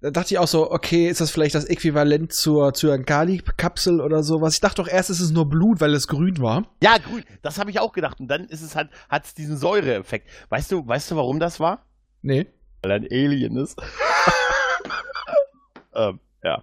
da 0.00 0.10
dachte 0.10 0.34
ich 0.34 0.38
auch 0.38 0.46
so, 0.46 0.70
okay, 0.70 1.08
ist 1.08 1.20
das 1.20 1.30
vielleicht 1.30 1.54
das 1.54 1.64
Äquivalent 1.64 2.32
zur 2.32 2.74
Zyankali-Kapsel 2.74 4.00
oder 4.00 4.22
sowas? 4.22 4.54
Ich 4.54 4.60
dachte 4.60 4.82
doch 4.82 4.88
erst, 4.88 5.10
es 5.10 5.20
ist 5.20 5.32
nur 5.32 5.48
Blut, 5.48 5.80
weil 5.80 5.94
es 5.94 6.06
grün 6.06 6.38
war. 6.38 6.66
Ja, 6.82 6.98
grün, 6.98 7.24
das 7.42 7.58
habe 7.58 7.70
ich 7.70 7.80
auch 7.80 7.92
gedacht. 7.92 8.20
Und 8.20 8.28
dann 8.28 8.46
ist 8.46 8.62
es 8.62 8.76
halt, 8.76 8.90
hat 9.08 9.24
es 9.24 9.34
diesen 9.34 9.56
Säureeffekt. 9.56 10.28
Weißt 10.50 10.70
du, 10.70 10.86
weißt 10.86 11.10
du, 11.10 11.16
warum 11.16 11.40
das 11.40 11.60
war? 11.60 11.86
Nee. 12.22 12.46
Weil 12.82 12.90
er 12.90 12.96
ein 12.98 13.08
Alien 13.10 13.56
ist. 13.56 13.80
ähm, 15.94 16.20
ja. 16.44 16.62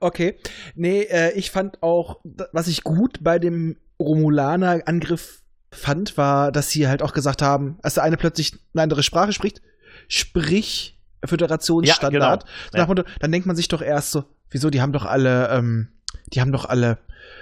Okay. 0.00 0.38
Nee, 0.74 1.02
äh, 1.02 1.32
ich 1.32 1.50
fand 1.50 1.82
auch, 1.82 2.20
was 2.52 2.68
ich 2.68 2.82
gut 2.84 3.18
bei 3.22 3.38
dem 3.38 3.76
Romulaner-Angriff 3.98 5.42
fand, 5.72 6.16
war, 6.16 6.52
dass 6.52 6.70
sie 6.70 6.88
halt 6.88 7.02
auch 7.02 7.12
gesagt 7.12 7.42
haben, 7.42 7.78
als 7.82 7.94
der 7.94 8.02
eine 8.02 8.16
plötzlich 8.16 8.58
eine 8.74 8.82
andere 8.82 9.02
Sprache 9.02 9.32
spricht, 9.32 9.62
sprich 10.08 10.98
Föderationsstandard. 11.24 12.42
Ja, 12.44 12.48
genau. 12.48 12.78
Nach 12.78 12.84
dem 12.84 12.88
Motto, 12.88 13.04
dann 13.20 13.32
denkt 13.32 13.46
man 13.46 13.56
sich 13.56 13.68
doch 13.68 13.82
erst 13.82 14.10
so, 14.10 14.24
wieso, 14.50 14.70
die 14.70 14.80
haben 14.80 14.92
doch 14.92 15.04
alle, 15.04 15.48
ähm, 15.50 15.88
die 16.32 16.40
haben 16.40 16.52
doch 16.52 16.64
alle 16.64 16.98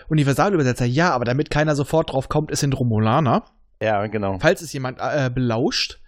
Universalübersetzer. 0.09 0.85
Ja, 0.85 1.13
aber 1.13 1.25
damit 1.25 1.51
keiner 1.51 1.75
sofort 1.75 2.13
drauf 2.13 2.29
kommt, 2.29 2.51
es 2.51 2.61
sind 2.61 2.79
Romulaner. 2.79 3.45
Ja, 3.81 4.07
genau. 4.09 4.39
falls 4.41 4.61
es 4.61 4.73
jemand 4.73 4.99
äh, 5.01 5.31
belauscht. 5.33 6.01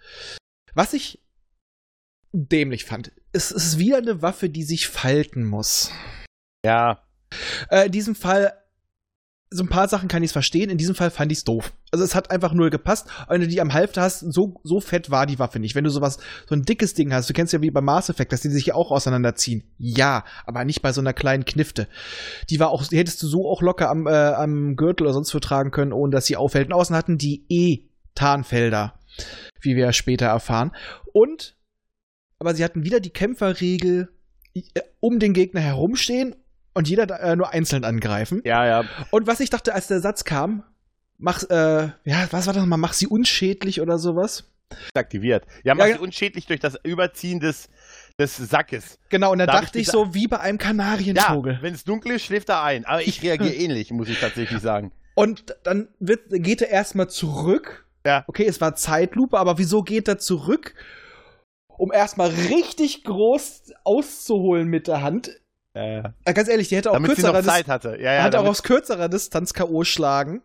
Was 0.73 0.93
ich 0.93 1.23
dämlich 2.33 2.85
fand, 2.85 3.11
es 3.33 3.51
ist 3.51 3.77
wieder 3.77 3.97
eine 3.97 4.21
Waffe, 4.21 4.49
die 4.49 4.63
sich 4.63 4.87
falten 4.87 5.45
muss. 5.45 5.91
Ja, 6.65 7.01
Äh, 7.69 7.85
in 7.85 7.91
diesem 7.91 8.15
Fall, 8.15 8.53
so 9.49 9.63
ein 9.63 9.69
paar 9.69 9.87
Sachen 9.87 10.07
kann 10.07 10.23
ich 10.23 10.29
es 10.29 10.33
verstehen, 10.33 10.69
in 10.69 10.77
diesem 10.77 10.95
Fall 10.95 11.11
fand 11.11 11.31
ich 11.31 11.39
es 11.39 11.43
doof. 11.43 11.73
Also 11.91 12.05
es 12.05 12.15
hat 12.15 12.31
einfach 12.31 12.53
null 12.53 12.69
gepasst. 12.69 13.07
Und 13.21 13.29
wenn 13.29 13.41
du 13.41 13.47
die 13.47 13.59
am 13.59 13.73
Halfter 13.73 14.01
hast, 14.01 14.19
so, 14.19 14.59
so 14.63 14.79
fett 14.79 15.11
war 15.11 15.25
die 15.25 15.39
Waffe 15.39 15.59
nicht. 15.59 15.75
Wenn 15.75 15.83
du 15.83 15.89
sowas, 15.89 16.19
so 16.47 16.55
ein 16.55 16.63
dickes 16.63 16.93
Ding 16.93 17.13
hast, 17.13 17.29
du 17.29 17.33
kennst 17.33 17.51
ja 17.51 17.61
wie 17.61 17.71
bei 17.71 17.81
Mass 17.81 18.09
Effect, 18.09 18.31
dass 18.31 18.41
die 18.41 18.49
sich 18.49 18.67
ja 18.67 18.75
auch 18.75 18.91
auseinanderziehen. 18.91 19.63
Ja, 19.77 20.23
aber 20.45 20.63
nicht 20.63 20.81
bei 20.81 20.93
so 20.93 21.01
einer 21.01 21.13
kleinen 21.13 21.43
Knifte. 21.43 21.87
Die 22.49 22.59
war 22.59 22.69
auch, 22.69 22.85
die 22.85 22.97
hättest 22.97 23.21
du 23.23 23.27
so 23.27 23.49
auch 23.49 23.61
locker 23.61 23.89
am, 23.89 24.07
äh, 24.07 24.11
am 24.11 24.75
Gürtel 24.75 25.03
oder 25.03 25.13
sonst 25.13 25.33
wo 25.35 25.39
tragen 25.39 25.71
können, 25.71 25.91
ohne 25.93 26.11
dass 26.11 26.25
sie 26.25 26.37
auffällt. 26.37 26.67
Und 26.67 26.73
außen 26.73 26.95
hatten 26.95 27.17
die 27.17 27.45
eh 27.49 27.89
Tarnfelder, 28.15 28.99
wie 29.61 29.75
wir 29.75 29.91
später 29.91 30.27
erfahren. 30.27 30.71
Und, 31.13 31.55
aber 32.41 32.55
sie 32.55 32.63
hatten 32.63 32.83
wieder 32.83 32.99
die 32.99 33.11
Kämpferregel, 33.11 34.09
äh, 34.55 34.61
um 34.99 35.19
den 35.19 35.33
Gegner 35.33 35.61
herumstehen 35.61 36.35
und 36.73 36.89
jeder 36.89 37.07
äh, 37.21 37.35
nur 37.35 37.51
einzeln 37.53 37.83
angreifen. 37.83 38.41
ja, 38.43 38.65
ja. 38.65 38.83
Und 39.11 39.27
was 39.27 39.39
ich 39.39 39.51
dachte, 39.51 39.75
als 39.75 39.85
der 39.87 39.99
Satz 40.01 40.23
kam, 40.23 40.63
mach, 41.19 41.43
äh, 41.51 41.91
ja, 42.03 42.27
was 42.31 42.47
war 42.47 42.53
das 42.53 42.63
nochmal, 42.63 42.79
mach 42.79 42.93
sie 42.93 43.05
unschädlich 43.05 43.79
oder 43.79 43.99
sowas? 43.99 44.45
Aktiviert. 44.95 45.45
Ja, 45.63 45.75
macht 45.75 45.89
Ja, 45.89 45.93
sie 45.97 45.99
unschädlich 46.01 46.47
durch 46.47 46.59
das 46.59 46.77
Überziehen 46.83 47.39
des, 47.39 47.69
des 48.17 48.37
Sackes. 48.37 48.97
Genau, 49.09 49.33
und 49.33 49.37
Da 49.37 49.45
dachte 49.45 49.77
ich 49.77 49.87
so, 49.87 50.15
wie 50.15 50.27
bei 50.27 50.39
einem 50.39 50.57
Ja, 50.57 50.65
Kanarienvogel. 50.65 51.59
wenn 51.61 51.75
es 51.75 51.83
dunkel 51.83 52.13
ist, 52.13 52.23
schläft 52.23 52.49
er 52.49 52.63
ein. 52.63 52.85
Aber 52.85 53.03
ich 53.03 53.21
reagiere 53.21 53.53
ähnlich, 53.53 53.91
muss 53.91 54.09
ich 54.09 54.19
tatsächlich 54.19 54.61
sagen. 54.61 54.91
Und 55.13 55.55
dann 55.63 55.89
wird, 55.99 56.21
geht 56.31 56.61
er 56.63 56.69
erstmal 56.69 57.07
zurück. 57.09 57.85
Ja. 58.03 58.23
Okay, 58.27 58.47
es 58.47 58.59
war 58.61 58.75
Zeitlupe, 58.75 59.37
aber 59.37 59.59
wieso 59.59 59.83
geht 59.83 60.07
er 60.07 60.17
zurück? 60.17 60.73
Um 61.77 61.91
erstmal 61.91 62.29
richtig 62.29 63.03
groß 63.03 63.73
auszuholen 63.83 64.67
mit 64.67 64.87
der 64.87 65.01
Hand. 65.01 65.31
Äh, 65.73 66.03
Äh, 66.25 66.33
ganz 66.33 66.49
ehrlich, 66.49 66.67
die 66.69 66.75
hätte 66.75 66.91
auch 66.91 66.95
damit 66.95 67.11
kürzerer, 67.11 67.43
Zeit 67.43 67.67
hatte. 67.67 67.97
Ja, 67.99 68.13
ja, 68.13 68.23
hat 68.23 68.35
auch 68.35 68.45
aus 68.45 68.63
kürzerer 68.63 69.09
Distanz 69.09 69.53
K.O. 69.53 69.83
schlagen. 69.83 70.41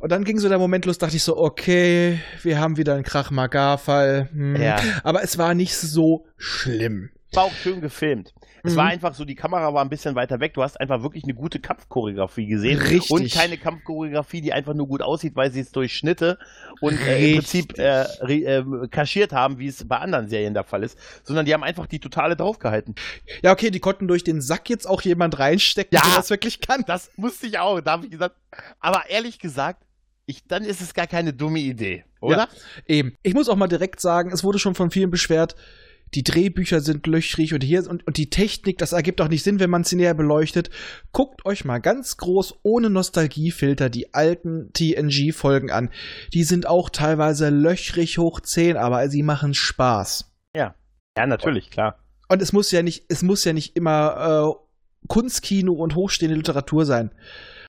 Und 0.00 0.10
dann 0.12 0.24
ging 0.24 0.38
so 0.38 0.48
der 0.48 0.58
Moment 0.58 0.86
los, 0.86 0.96
dachte 0.96 1.16
ich 1.16 1.22
so, 1.22 1.36
okay, 1.36 2.20
wir 2.42 2.58
haben 2.58 2.78
wieder 2.78 2.94
einen 2.94 3.04
Krach-Magar-Fall. 3.04 4.30
Hm. 4.32 4.56
Ja. 4.56 4.76
Aber 5.04 5.22
es 5.22 5.36
war 5.36 5.54
nicht 5.54 5.76
so 5.76 6.26
schlimm. 6.38 7.10
war 7.32 7.44
auch 7.44 7.52
schön 7.52 7.82
gefilmt. 7.82 8.32
Es 8.62 8.72
Mhm. 8.72 8.76
war 8.76 8.86
einfach 8.86 9.14
so, 9.14 9.24
die 9.24 9.34
Kamera 9.34 9.72
war 9.72 9.82
ein 9.82 9.88
bisschen 9.88 10.14
weiter 10.14 10.40
weg. 10.40 10.54
Du 10.54 10.62
hast 10.62 10.78
einfach 10.80 11.02
wirklich 11.02 11.24
eine 11.24 11.34
gute 11.34 11.60
Kampfchoreografie 11.60 12.46
gesehen. 12.46 12.78
Richtig. 12.78 13.10
Und 13.10 13.30
keine 13.32 13.56
Kampfchoreografie, 13.58 14.40
die 14.40 14.52
einfach 14.52 14.74
nur 14.74 14.86
gut 14.88 15.02
aussieht, 15.02 15.36
weil 15.36 15.50
sie 15.50 15.60
es 15.60 15.72
durch 15.72 15.96
Schnitte 15.96 16.38
und 16.80 17.00
äh, 17.00 17.30
im 17.30 17.36
Prinzip 17.38 17.78
äh, 17.78 18.02
äh, 18.02 18.64
kaschiert 18.90 19.32
haben, 19.32 19.58
wie 19.58 19.66
es 19.68 19.86
bei 19.86 19.98
anderen 19.98 20.28
Serien 20.28 20.54
der 20.54 20.64
Fall 20.64 20.82
ist. 20.82 20.98
Sondern 21.22 21.46
die 21.46 21.54
haben 21.54 21.62
einfach 21.64 21.86
die 21.86 22.00
totale 22.00 22.36
draufgehalten. 22.36 22.94
Ja, 23.42 23.52
okay, 23.52 23.70
die 23.70 23.80
konnten 23.80 24.08
durch 24.08 24.24
den 24.24 24.40
Sack 24.40 24.68
jetzt 24.70 24.86
auch 24.86 25.02
jemand 25.02 25.38
reinstecken, 25.38 25.96
Ja. 25.96 26.02
der 26.06 26.16
das 26.16 26.30
wirklich 26.30 26.60
kann. 26.60 26.84
Das 26.86 27.10
musste 27.16 27.46
ich 27.46 27.58
auch, 27.58 27.80
da 27.80 27.92
habe 27.92 28.04
ich 28.04 28.10
gesagt. 28.10 28.36
Aber 28.80 29.08
ehrlich 29.08 29.38
gesagt, 29.38 29.84
ich, 30.26 30.46
dann 30.46 30.64
ist 30.64 30.80
es 30.80 30.94
gar 30.94 31.06
keine 31.06 31.32
dumme 31.32 31.58
Idee, 31.58 32.04
oder? 32.20 32.36
Ja. 32.36 32.48
Eben. 32.86 33.16
Ich 33.22 33.34
muss 33.34 33.48
auch 33.48 33.56
mal 33.56 33.66
direkt 33.66 34.00
sagen, 34.00 34.30
es 34.32 34.44
wurde 34.44 34.58
schon 34.60 34.74
von 34.76 34.90
vielen 34.90 35.10
beschwert, 35.10 35.56
die 36.14 36.24
Drehbücher 36.24 36.80
sind 36.80 37.06
löchrig 37.06 37.54
und 37.54 37.62
hier 37.62 37.88
und, 37.88 38.06
und 38.06 38.16
die 38.16 38.30
Technik, 38.30 38.78
das 38.78 38.92
ergibt 38.92 39.20
auch 39.20 39.28
nicht 39.28 39.44
Sinn, 39.44 39.60
wenn 39.60 39.70
man 39.70 39.84
sie 39.84 39.96
näher 39.96 40.14
beleuchtet. 40.14 40.70
Guckt 41.12 41.44
euch 41.46 41.64
mal 41.64 41.78
ganz 41.78 42.16
groß 42.16 42.60
ohne 42.62 42.90
Nostalgiefilter 42.90 43.90
die 43.90 44.12
alten 44.14 44.72
TNG-Folgen 44.72 45.70
an. 45.70 45.90
Die 46.32 46.44
sind 46.44 46.66
auch 46.66 46.90
teilweise 46.90 47.50
löchrig 47.50 48.18
hoch 48.18 48.40
10, 48.40 48.76
aber 48.76 49.08
sie 49.08 49.22
machen 49.22 49.54
Spaß. 49.54 50.32
Ja, 51.16 51.26
natürlich, 51.26 51.70
klar. 51.70 51.98
Und 52.28 52.42
es 52.42 52.52
muss 52.52 52.70
ja 52.70 52.82
nicht, 52.82 53.04
es 53.08 53.22
muss 53.22 53.44
ja 53.44 53.52
nicht 53.52 53.76
immer 53.76 54.56
äh, 54.56 55.06
Kunstkino 55.08 55.72
und 55.72 55.94
hochstehende 55.94 56.36
Literatur 56.36 56.86
sein. 56.86 57.10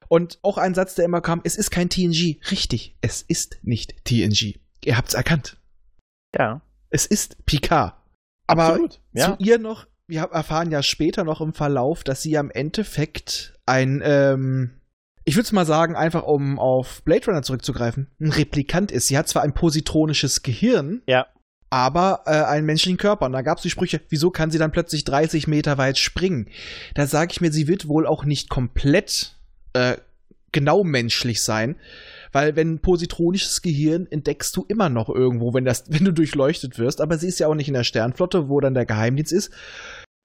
Und 0.08 0.39
auch 0.41 0.58
ein 0.58 0.73
Satz, 0.73 0.95
der 0.95 1.06
immer 1.06 1.21
kam, 1.21 1.41
es 1.43 1.56
ist 1.56 1.71
kein 1.71 1.89
TNG. 1.89 2.39
Richtig, 2.51 2.95
es 3.01 3.21
ist 3.21 3.60
nicht 3.63 4.04
TNG. 4.04 4.60
Ihr 4.84 4.97
habt's 4.97 5.13
erkannt. 5.13 5.58
Ja, 6.38 6.62
Es 6.89 7.06
ist 7.06 7.45
Picard. 7.45 7.95
Aber 8.51 8.65
absolut. 8.67 8.99
Ja. 9.13 9.37
zu 9.37 9.43
ihr 9.43 9.57
noch, 9.59 9.87
wir 10.07 10.21
erfahren 10.23 10.71
ja 10.71 10.83
später 10.83 11.23
noch 11.23 11.41
im 11.41 11.53
Verlauf, 11.53 12.03
dass 12.03 12.21
sie 12.21 12.37
am 12.37 12.51
Endeffekt 12.51 13.53
ein, 13.65 14.01
ähm, 14.03 14.71
ich 15.23 15.35
würde 15.35 15.45
es 15.45 15.51
mal 15.51 15.65
sagen, 15.65 15.95
einfach 15.95 16.23
um 16.23 16.59
auf 16.59 17.01
Blade 17.03 17.25
Runner 17.27 17.43
zurückzugreifen, 17.43 18.07
ein 18.19 18.31
Replikant 18.31 18.91
ist. 18.91 19.07
Sie 19.07 19.17
hat 19.17 19.27
zwar 19.27 19.43
ein 19.43 19.53
positronisches 19.53 20.43
Gehirn, 20.43 21.01
Ja. 21.07 21.27
aber 21.69 22.23
äh, 22.25 22.31
einen 22.31 22.65
menschlichen 22.65 22.97
Körper. 22.97 23.25
Und 23.27 23.31
da 23.33 23.41
gab 23.41 23.58
es 23.58 23.63
die 23.63 23.69
Sprüche, 23.69 24.02
wieso 24.10 24.31
kann 24.31 24.52
sie 24.52 24.58
dann 24.58 24.71
plötzlich 24.71 25.04
30 25.06 25.47
Meter 25.47 25.77
weit 25.77 25.97
springen? 25.97 26.49
Da 26.95 27.08
sage 27.08 27.31
ich 27.31 27.39
mir, 27.41 27.52
sie 27.52 27.67
wird 27.67 27.87
wohl 27.87 28.08
auch 28.08 28.25
nicht 28.25 28.49
komplett 28.49 29.35
äh, 29.73 29.97
genau 30.52 30.83
menschlich 30.83 31.41
sein, 31.43 31.77
Weil 32.32 32.56
wenn 32.56 32.79
positronisches 32.79 33.62
Gehirn 33.62 34.08
entdeckst 34.10 34.56
du 34.56 34.65
immer 34.67 34.90
noch 34.90 35.10
irgendwo, 35.10 35.54
wenn, 35.54 35.65
das, 35.65 35.86
wenn 35.90 36.06
du 36.06 36.13
durchleuchtet 36.13 36.77
wirst. 36.79 37.02
Aber 37.02 37.17
sie 37.17 37.27
ist 37.27 37.40
ja 37.40 37.48
auch 37.48 37.56
nicht 37.56 37.67
in 37.67 37.73
der 37.73 37.84
Sternflotte, 37.84 38.50
wo 38.50 38.60
dann 38.60 38.73
der 38.73 38.86
Geheimdienst 38.86 39.34
ist. 39.34 39.52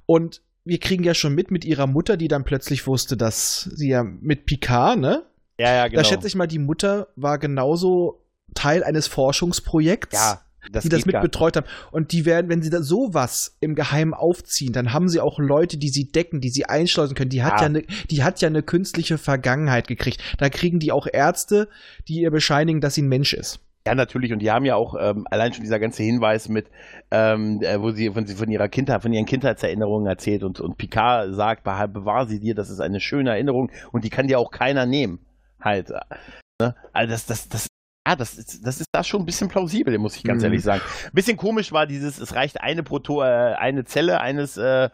Und 0.06 0.42
wir 0.64 0.78
kriegen 0.78 1.04
ja 1.04 1.14
schon 1.14 1.34
mit 1.34 1.50
mit 1.50 1.64
ihrer 1.64 1.86
Mutter, 1.86 2.16
die 2.16 2.28
dann 2.28 2.44
plötzlich 2.44 2.86
wusste, 2.86 3.16
dass 3.16 3.62
sie 3.62 3.88
ja 3.88 4.02
mit 4.02 4.46
Picard, 4.46 4.98
ne? 4.98 5.24
Ja, 5.58 5.72
ja, 5.72 5.88
genau. 5.88 6.02
Da 6.02 6.04
schätze 6.04 6.26
ich 6.26 6.34
mal, 6.34 6.46
die 6.46 6.58
Mutter 6.58 7.08
war 7.16 7.38
genauso 7.38 8.22
Teil 8.54 8.84
eines 8.84 9.06
Forschungsprojekts. 9.06 10.18
ja, 10.18 10.40
das 10.72 10.82
die 10.84 10.88
das 10.88 10.98
geht 10.98 11.06
mit 11.06 11.12
gar- 11.14 11.22
betreut 11.22 11.56
haben. 11.56 11.66
Und 11.92 12.12
die 12.12 12.24
werden, 12.26 12.48
wenn 12.48 12.62
sie 12.62 12.70
da 12.70 12.82
sowas 12.82 13.56
im 13.60 13.74
Geheimen 13.74 14.14
aufziehen, 14.14 14.72
dann 14.72 14.92
haben 14.92 15.08
sie 15.08 15.20
auch 15.20 15.38
Leute, 15.38 15.78
die 15.78 15.88
sie 15.88 16.10
decken, 16.10 16.40
die 16.40 16.50
sie 16.50 16.66
einschleusen 16.66 17.14
können. 17.16 17.30
Die 17.30 17.42
hat 17.42 17.54
Ja. 17.54 17.60
ja 17.62 17.66
eine, 17.66 17.82
die 18.10 18.22
hat 18.22 18.40
ja 18.40 18.48
eine 18.48 18.62
künstliche 18.62 19.18
Vergangenheit 19.18 19.88
gekriegt. 19.88 20.22
Da 20.38 20.48
kriegen 20.48 20.78
die 20.78 20.92
auch 20.92 21.06
Ärzte, 21.12 21.68
die 22.08 22.20
ihr 22.20 22.30
bescheinigen, 22.30 22.80
dass 22.80 22.94
sie 22.94 23.02
ein 23.02 23.08
Mensch 23.08 23.32
ist. 23.34 23.60
Ja, 23.86 23.94
natürlich. 23.94 24.32
Und 24.32 24.40
die 24.40 24.50
haben 24.50 24.64
ja 24.64 24.74
auch 24.74 24.96
ähm, 25.00 25.26
allein 25.30 25.52
schon 25.52 25.62
dieser 25.62 25.78
ganze 25.78 26.02
Hinweis 26.02 26.48
mit, 26.48 26.66
ähm, 27.12 27.60
äh, 27.62 27.80
wo 27.80 27.92
sie 27.92 28.10
von, 28.10 28.26
sie 28.26 28.34
von 28.34 28.50
ihrer 28.50 28.68
Kindheit, 28.68 29.00
von 29.02 29.12
ihren 29.12 29.26
Kindheitserinnerungen 29.26 30.08
erzählt 30.08 30.42
und, 30.42 30.58
und 30.58 30.76
Picard 30.76 31.32
sagt, 31.36 31.62
bewahr 31.62 32.26
sie 32.26 32.40
dir, 32.40 32.56
das 32.56 32.68
ist 32.68 32.80
eine 32.80 32.98
schöne 32.98 33.30
Erinnerung 33.30 33.70
und 33.92 34.04
die 34.04 34.10
kann 34.10 34.26
dir 34.26 34.40
auch 34.40 34.50
keiner 34.50 34.86
nehmen. 34.86 35.20
Halt. 35.60 35.90
äh, 35.90 36.00
Ne? 36.60 36.74
Also 36.94 37.10
das, 37.12 37.26
das, 37.26 37.48
das, 37.50 37.66
ja, 38.06 38.14
das 38.14 38.34
ist, 38.34 38.64
das 38.64 38.80
ist 38.80 38.88
da 38.92 39.02
schon 39.02 39.22
ein 39.22 39.26
bisschen 39.26 39.48
plausibel, 39.48 39.98
muss 39.98 40.16
ich 40.16 40.22
ganz 40.22 40.42
Mhm. 40.42 40.46
ehrlich 40.46 40.62
sagen. 40.62 40.82
Ein 41.06 41.10
bisschen 41.12 41.36
komisch 41.36 41.72
war 41.72 41.86
dieses, 41.86 42.18
es 42.18 42.34
reicht 42.34 42.60
eine 42.60 42.82
Proto, 42.82 43.22
äh, 43.22 43.26
eine 43.26 43.84
Zelle 43.84 44.20
eines, 44.20 44.56
äh, 44.56 44.90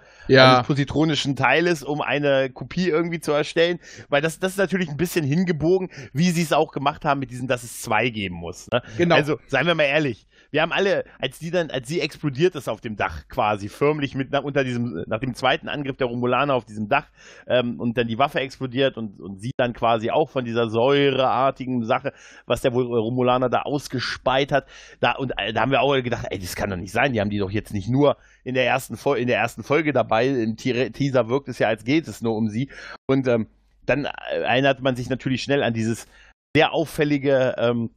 eines 0.54 0.66
positronischen 0.66 1.36
Teiles, 1.36 1.82
um 1.82 2.00
eine 2.00 2.48
Kopie 2.50 2.88
irgendwie 2.88 3.20
zu 3.20 3.32
erstellen. 3.32 3.78
Weil 4.08 4.22
das, 4.22 4.38
das 4.38 4.52
ist 4.52 4.58
natürlich 4.58 4.88
ein 4.88 4.96
bisschen 4.96 5.24
hingebogen, 5.24 5.90
wie 6.12 6.30
sie 6.30 6.42
es 6.42 6.52
auch 6.52 6.72
gemacht 6.72 7.04
haben 7.04 7.20
mit 7.20 7.30
diesem, 7.30 7.48
dass 7.48 7.62
es 7.64 7.82
zwei 7.82 8.08
geben 8.08 8.36
muss. 8.36 8.68
Ne? 8.72 8.82
genau. 8.96 9.14
Also, 9.16 9.38
seien 9.48 9.66
wir 9.66 9.74
mal 9.74 9.84
ehrlich. 9.84 10.26
Wir 10.52 10.60
haben 10.60 10.72
alle, 10.72 11.04
als 11.18 11.38
die 11.38 11.50
dann, 11.50 11.70
als 11.70 11.88
sie 11.88 12.00
explodiert 12.00 12.54
ist 12.56 12.68
auf 12.68 12.82
dem 12.82 12.94
Dach 12.94 13.26
quasi, 13.28 13.70
förmlich 13.70 14.14
mit 14.14 14.30
nach, 14.32 14.42
unter 14.42 14.64
diesem, 14.64 15.02
nach 15.06 15.18
dem 15.18 15.34
zweiten 15.34 15.66
Angriff 15.66 15.96
der 15.96 16.08
Romulaner 16.08 16.54
auf 16.54 16.66
diesem 16.66 16.88
Dach 16.88 17.08
ähm, 17.46 17.80
und 17.80 17.96
dann 17.96 18.06
die 18.06 18.18
Waffe 18.18 18.40
explodiert 18.40 18.98
und, 18.98 19.18
und 19.18 19.40
sie 19.40 19.52
dann 19.56 19.72
quasi 19.72 20.10
auch 20.10 20.28
von 20.28 20.44
dieser 20.44 20.68
säureartigen 20.68 21.86
Sache, 21.86 22.12
was 22.44 22.60
der 22.60 22.74
wohl 22.74 22.84
Romulaner 22.84 23.48
da 23.48 23.62
ausgespeit 23.62 24.52
hat, 24.52 24.66
da 25.00 25.12
und 25.12 25.32
äh, 25.38 25.54
da 25.54 25.62
haben 25.62 25.70
wir 25.70 25.80
auch 25.80 25.94
gedacht, 26.02 26.26
ey, 26.28 26.38
das 26.38 26.54
kann 26.54 26.68
doch 26.68 26.76
nicht 26.76 26.92
sein. 26.92 27.14
Die 27.14 27.20
haben 27.20 27.30
die 27.30 27.38
doch 27.38 27.50
jetzt 27.50 27.72
nicht 27.72 27.88
nur 27.88 28.18
in 28.44 28.54
der 28.54 28.66
ersten 28.66 28.98
Fol 28.98 29.16
in 29.16 29.28
der 29.28 29.38
ersten 29.38 29.62
Folge 29.62 29.94
dabei. 29.94 30.28
Im 30.28 30.56
Te- 30.56 30.90
Teaser 30.92 31.30
wirkt 31.30 31.48
es 31.48 31.60
ja, 31.60 31.68
als 31.68 31.84
geht 31.84 32.06
es 32.08 32.20
nur 32.20 32.36
um 32.36 32.48
sie. 32.48 32.68
Und 33.06 33.26
ähm, 33.26 33.46
dann 33.86 34.04
äh, 34.04 34.40
erinnert 34.42 34.82
man 34.82 34.96
sich 34.96 35.08
natürlich 35.08 35.42
schnell 35.42 35.62
an 35.62 35.72
dieses 35.72 36.06
sehr 36.54 36.74
auffällige 36.74 37.54
ähm, 37.56 37.88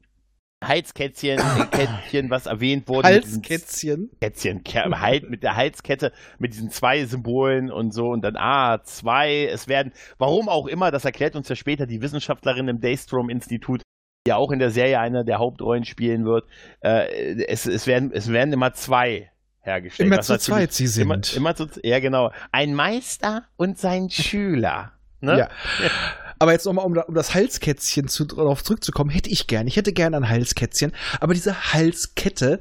Heizkätzchen, 0.67 1.39
äh, 1.61 1.65
Kettchen, 1.71 2.29
was 2.29 2.45
erwähnt 2.45 2.87
wurde. 2.87 3.07
Halskätzchen. 3.07 4.09
Kätzchen, 4.19 4.63
halt 4.99 5.29
mit 5.29 5.43
der 5.43 5.55
Halskette, 5.55 6.11
mit 6.39 6.53
diesen 6.53 6.69
zwei 6.69 7.05
Symbolen 7.05 7.71
und 7.71 7.93
so 7.93 8.07
und 8.07 8.21
dann 8.23 8.35
ah, 8.37 8.81
zwei, 8.83 9.45
es 9.45 9.67
werden, 9.67 9.93
warum 10.17 10.49
auch 10.49 10.67
immer, 10.67 10.91
das 10.91 11.05
erklärt 11.05 11.35
uns 11.35 11.49
ja 11.49 11.55
später 11.55 11.85
die 11.85 12.01
Wissenschaftlerin 12.01 12.67
im 12.67 12.79
Daystrom-Institut, 12.79 13.81
die 14.25 14.29
ja 14.29 14.37
auch 14.37 14.51
in 14.51 14.59
der 14.59 14.71
Serie 14.71 14.99
eine 14.99 15.23
der 15.23 15.39
Hauptrollen 15.39 15.85
spielen 15.85 16.25
wird, 16.25 16.45
äh, 16.81 17.43
es, 17.45 17.65
es, 17.65 17.87
werden, 17.87 18.11
es 18.13 18.31
werden 18.31 18.53
immer 18.53 18.73
zwei 18.73 19.31
hergestellt. 19.61 20.07
Immer 20.07 20.21
zu 20.21 20.37
zweit 20.37 20.73
sie 20.73 20.87
sind. 20.87 21.03
Immer, 21.03 21.21
immer 21.35 21.55
zu, 21.55 21.67
ja 21.83 21.99
genau, 21.99 22.31
ein 22.51 22.73
Meister 22.73 23.43
und 23.57 23.77
sein 23.77 24.09
Schüler. 24.09 24.93
Ne? 25.21 25.39
Ja. 25.39 25.49
Aber 26.45 26.51
jetzt 26.51 26.67
nochmal, 26.67 26.85
um, 26.85 26.95
um 26.95 27.15
das 27.15 27.33
Halskätzchen 27.33 28.07
zu, 28.07 28.23
darauf 28.23 28.63
zurückzukommen, 28.63 29.09
hätte 29.09 29.31
ich 29.31 29.47
gern. 29.47 29.65
Ich 29.65 29.77
hätte 29.77 29.93
gern 29.93 30.13
ein 30.13 30.29
Halskätzchen. 30.29 30.91
Aber 31.19 31.33
diese 31.33 31.73
Halskette, 31.73 32.59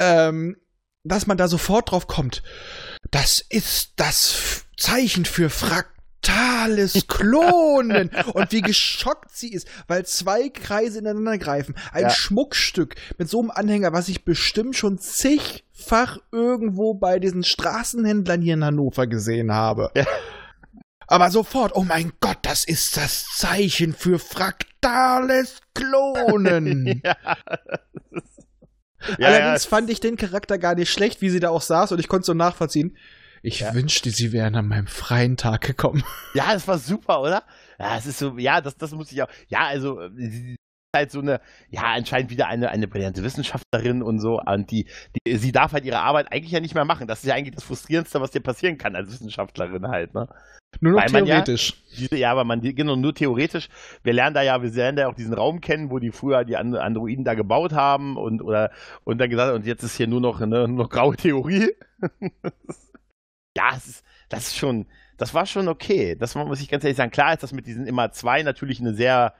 ähm, 0.00 0.56
dass 1.04 1.28
man 1.28 1.36
da 1.36 1.46
sofort 1.46 1.92
drauf 1.92 2.08
kommt, 2.08 2.42
das 3.12 3.38
ist 3.48 3.92
das 3.94 4.64
Zeichen 4.76 5.24
für 5.24 5.50
fraktales 5.50 6.94
Klonen. 7.06 8.10
Und 8.34 8.50
wie 8.50 8.60
geschockt 8.60 9.30
sie 9.30 9.52
ist, 9.52 9.68
weil 9.86 10.04
zwei 10.04 10.48
Kreise 10.48 10.98
ineinander 10.98 11.38
greifen. 11.38 11.76
Ein 11.92 12.02
Ja. 12.02 12.10
Schmuckstück 12.10 12.96
mit 13.18 13.28
so 13.30 13.38
einem 13.38 13.52
Anhänger, 13.52 13.92
was 13.92 14.08
ich 14.08 14.24
bestimmt 14.24 14.74
schon 14.74 14.98
zigfach 14.98 16.18
irgendwo 16.32 16.94
bei 16.94 17.20
diesen 17.20 17.44
Straßenhändlern 17.44 18.42
hier 18.42 18.54
in 18.54 18.64
Hannover 18.64 19.06
gesehen 19.06 19.52
habe. 19.52 19.92
Ja. 19.94 20.06
Aber 21.12 21.30
sofort, 21.30 21.72
oh 21.74 21.82
mein 21.84 22.12
Gott, 22.20 22.38
das 22.40 22.64
ist 22.64 22.96
das 22.96 23.26
Zeichen 23.36 23.92
für 23.92 24.18
fraktales 24.18 25.60
Klonen. 25.74 26.86
ja. 27.04 27.16
Ja, 29.18 29.26
Allerdings 29.28 29.64
ja, 29.64 29.68
fand 29.68 29.90
ich 29.90 30.00
den 30.00 30.16
Charakter 30.16 30.56
gar 30.58 30.74
nicht 30.74 30.90
schlecht, 30.90 31.20
wie 31.20 31.28
sie 31.28 31.38
da 31.40 31.50
auch 31.50 31.60
saß 31.60 31.92
und 31.92 31.98
ich 31.98 32.08
konnte 32.08 32.24
so 32.24 32.32
nachvollziehen. 32.34 32.96
Ich 33.42 33.60
Ja. 33.60 33.74
wünschte, 33.74 34.10
sie 34.10 34.32
wären 34.32 34.54
an 34.54 34.68
meinem 34.68 34.86
freien 34.86 35.36
Tag 35.36 35.60
gekommen. 35.62 36.02
Ja, 36.34 36.54
das 36.54 36.66
war 36.66 36.78
super, 36.78 37.20
oder? 37.20 37.42
Ja, 37.78 37.98
es 37.98 38.06
ist 38.06 38.18
so, 38.18 38.38
ja, 38.38 38.62
das, 38.62 38.76
das 38.78 38.92
muss 38.92 39.12
ich 39.12 39.22
auch. 39.22 39.28
Ja, 39.48 39.66
also, 39.66 40.00
äh, 40.00 40.54
halt 40.94 41.10
so 41.10 41.20
eine, 41.20 41.40
ja, 41.70 41.82
anscheinend 41.84 42.30
wieder 42.30 42.48
eine, 42.48 42.70
eine 42.70 42.86
brillante 42.86 43.22
Wissenschaftlerin 43.22 44.02
und 44.02 44.18
so. 44.18 44.40
Und 44.40 44.70
die, 44.70 44.86
die, 45.26 45.36
sie 45.36 45.52
darf 45.52 45.72
halt 45.72 45.84
ihre 45.84 46.00
Arbeit 46.00 46.30
eigentlich 46.32 46.52
ja 46.52 46.60
nicht 46.60 46.74
mehr 46.74 46.84
machen. 46.84 47.06
Das 47.06 47.20
ist 47.22 47.28
ja 47.28 47.34
eigentlich 47.34 47.54
das 47.54 47.64
Frustrierendste, 47.64 48.20
was 48.20 48.30
dir 48.30 48.40
passieren 48.40 48.78
kann 48.78 48.94
als 48.94 49.10
Wissenschaftlerin 49.10 49.88
halt, 49.88 50.14
ne? 50.14 50.28
Nur 50.80 50.92
noch 50.92 51.02
ja- 51.02 51.24
theoretisch. 51.24 51.82
Diese, 51.96 52.16
ja, 52.16 52.30
aber 52.30 52.44
man, 52.44 52.60
genau, 52.60 52.96
nur 52.96 53.14
theoretisch. 53.14 53.68
Wir 54.02 54.12
lernen 54.12 54.34
da 54.34 54.42
ja, 54.42 54.62
wir 54.62 54.70
lernen 54.70 54.96
da 54.96 55.02
ja 55.02 55.08
auch 55.08 55.14
diesen 55.14 55.34
Raum 55.34 55.60
kennen, 55.60 55.90
wo 55.90 55.98
die 55.98 56.10
früher 56.10 56.44
die 56.44 56.56
And- 56.56 56.76
Androiden 56.76 57.24
da 57.24 57.34
gebaut 57.34 57.72
haben 57.72 58.16
und, 58.16 58.42
oder, 58.42 58.70
und 59.04 59.18
dann 59.18 59.30
gesagt, 59.30 59.54
und 59.54 59.66
jetzt 59.66 59.82
ist 59.82 59.96
hier 59.96 60.06
nur 60.06 60.20
noch, 60.20 60.40
ne, 60.40 60.46
nur 60.46 60.68
noch 60.68 60.88
graue 60.88 61.16
Theorie. 61.16 61.72
ja, 63.56 63.70
es 63.76 63.86
ist, 63.86 64.04
das 64.28 64.48
ist 64.48 64.56
schon, 64.56 64.86
das 65.18 65.34
war 65.34 65.46
schon 65.46 65.68
okay. 65.68 66.16
Das 66.16 66.34
muss 66.34 66.60
ich 66.60 66.68
ganz 66.68 66.84
ehrlich 66.84 66.96
sagen. 66.96 67.10
Klar 67.10 67.34
ist 67.34 67.42
das 67.42 67.52
mit 67.52 67.66
diesen 67.66 67.86
immer 67.86 68.10
zwei 68.12 68.42
natürlich 68.42 68.80
eine 68.80 68.94
sehr 68.94 69.34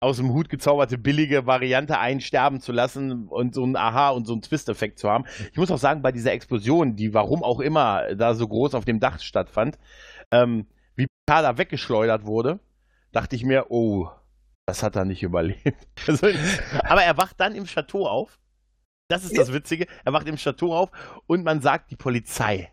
aus 0.00 0.18
dem 0.18 0.32
Hut 0.32 0.48
gezauberte 0.48 0.98
billige 0.98 1.46
Variante 1.46 1.98
einsterben 1.98 2.60
zu 2.60 2.72
lassen 2.72 3.28
und 3.28 3.54
so 3.54 3.64
ein 3.64 3.76
Aha 3.76 4.10
und 4.10 4.26
so 4.26 4.32
einen 4.32 4.42
Twist-Effekt 4.42 4.98
zu 4.98 5.08
haben. 5.08 5.24
Ich 5.50 5.56
muss 5.56 5.70
auch 5.70 5.78
sagen, 5.78 6.02
bei 6.02 6.12
dieser 6.12 6.32
Explosion, 6.32 6.96
die 6.96 7.14
warum 7.14 7.42
auch 7.42 7.60
immer 7.60 8.14
da 8.14 8.34
so 8.34 8.46
groß 8.46 8.74
auf 8.74 8.84
dem 8.84 9.00
Dach 9.00 9.20
stattfand, 9.20 9.78
ähm, 10.30 10.66
wie 10.96 11.06
Picard 11.26 11.58
weggeschleudert 11.58 12.26
wurde, 12.26 12.60
dachte 13.12 13.36
ich 13.36 13.44
mir, 13.44 13.66
oh, 13.70 14.08
das 14.66 14.82
hat 14.82 14.96
er 14.96 15.04
nicht 15.04 15.22
überlebt. 15.22 15.62
Also, 16.06 16.28
aber 16.84 17.02
er 17.02 17.16
wacht 17.16 17.40
dann 17.40 17.54
im 17.54 17.64
Chateau 17.64 18.06
auf. 18.06 18.38
Das 19.08 19.24
ist 19.24 19.38
das 19.38 19.52
Witzige. 19.52 19.86
Er 20.04 20.12
wacht 20.12 20.26
im 20.26 20.36
Chateau 20.36 20.74
auf 20.74 20.90
und 21.26 21.44
man 21.44 21.60
sagt 21.60 21.90
die 21.90 21.96
Polizei. 21.96 22.72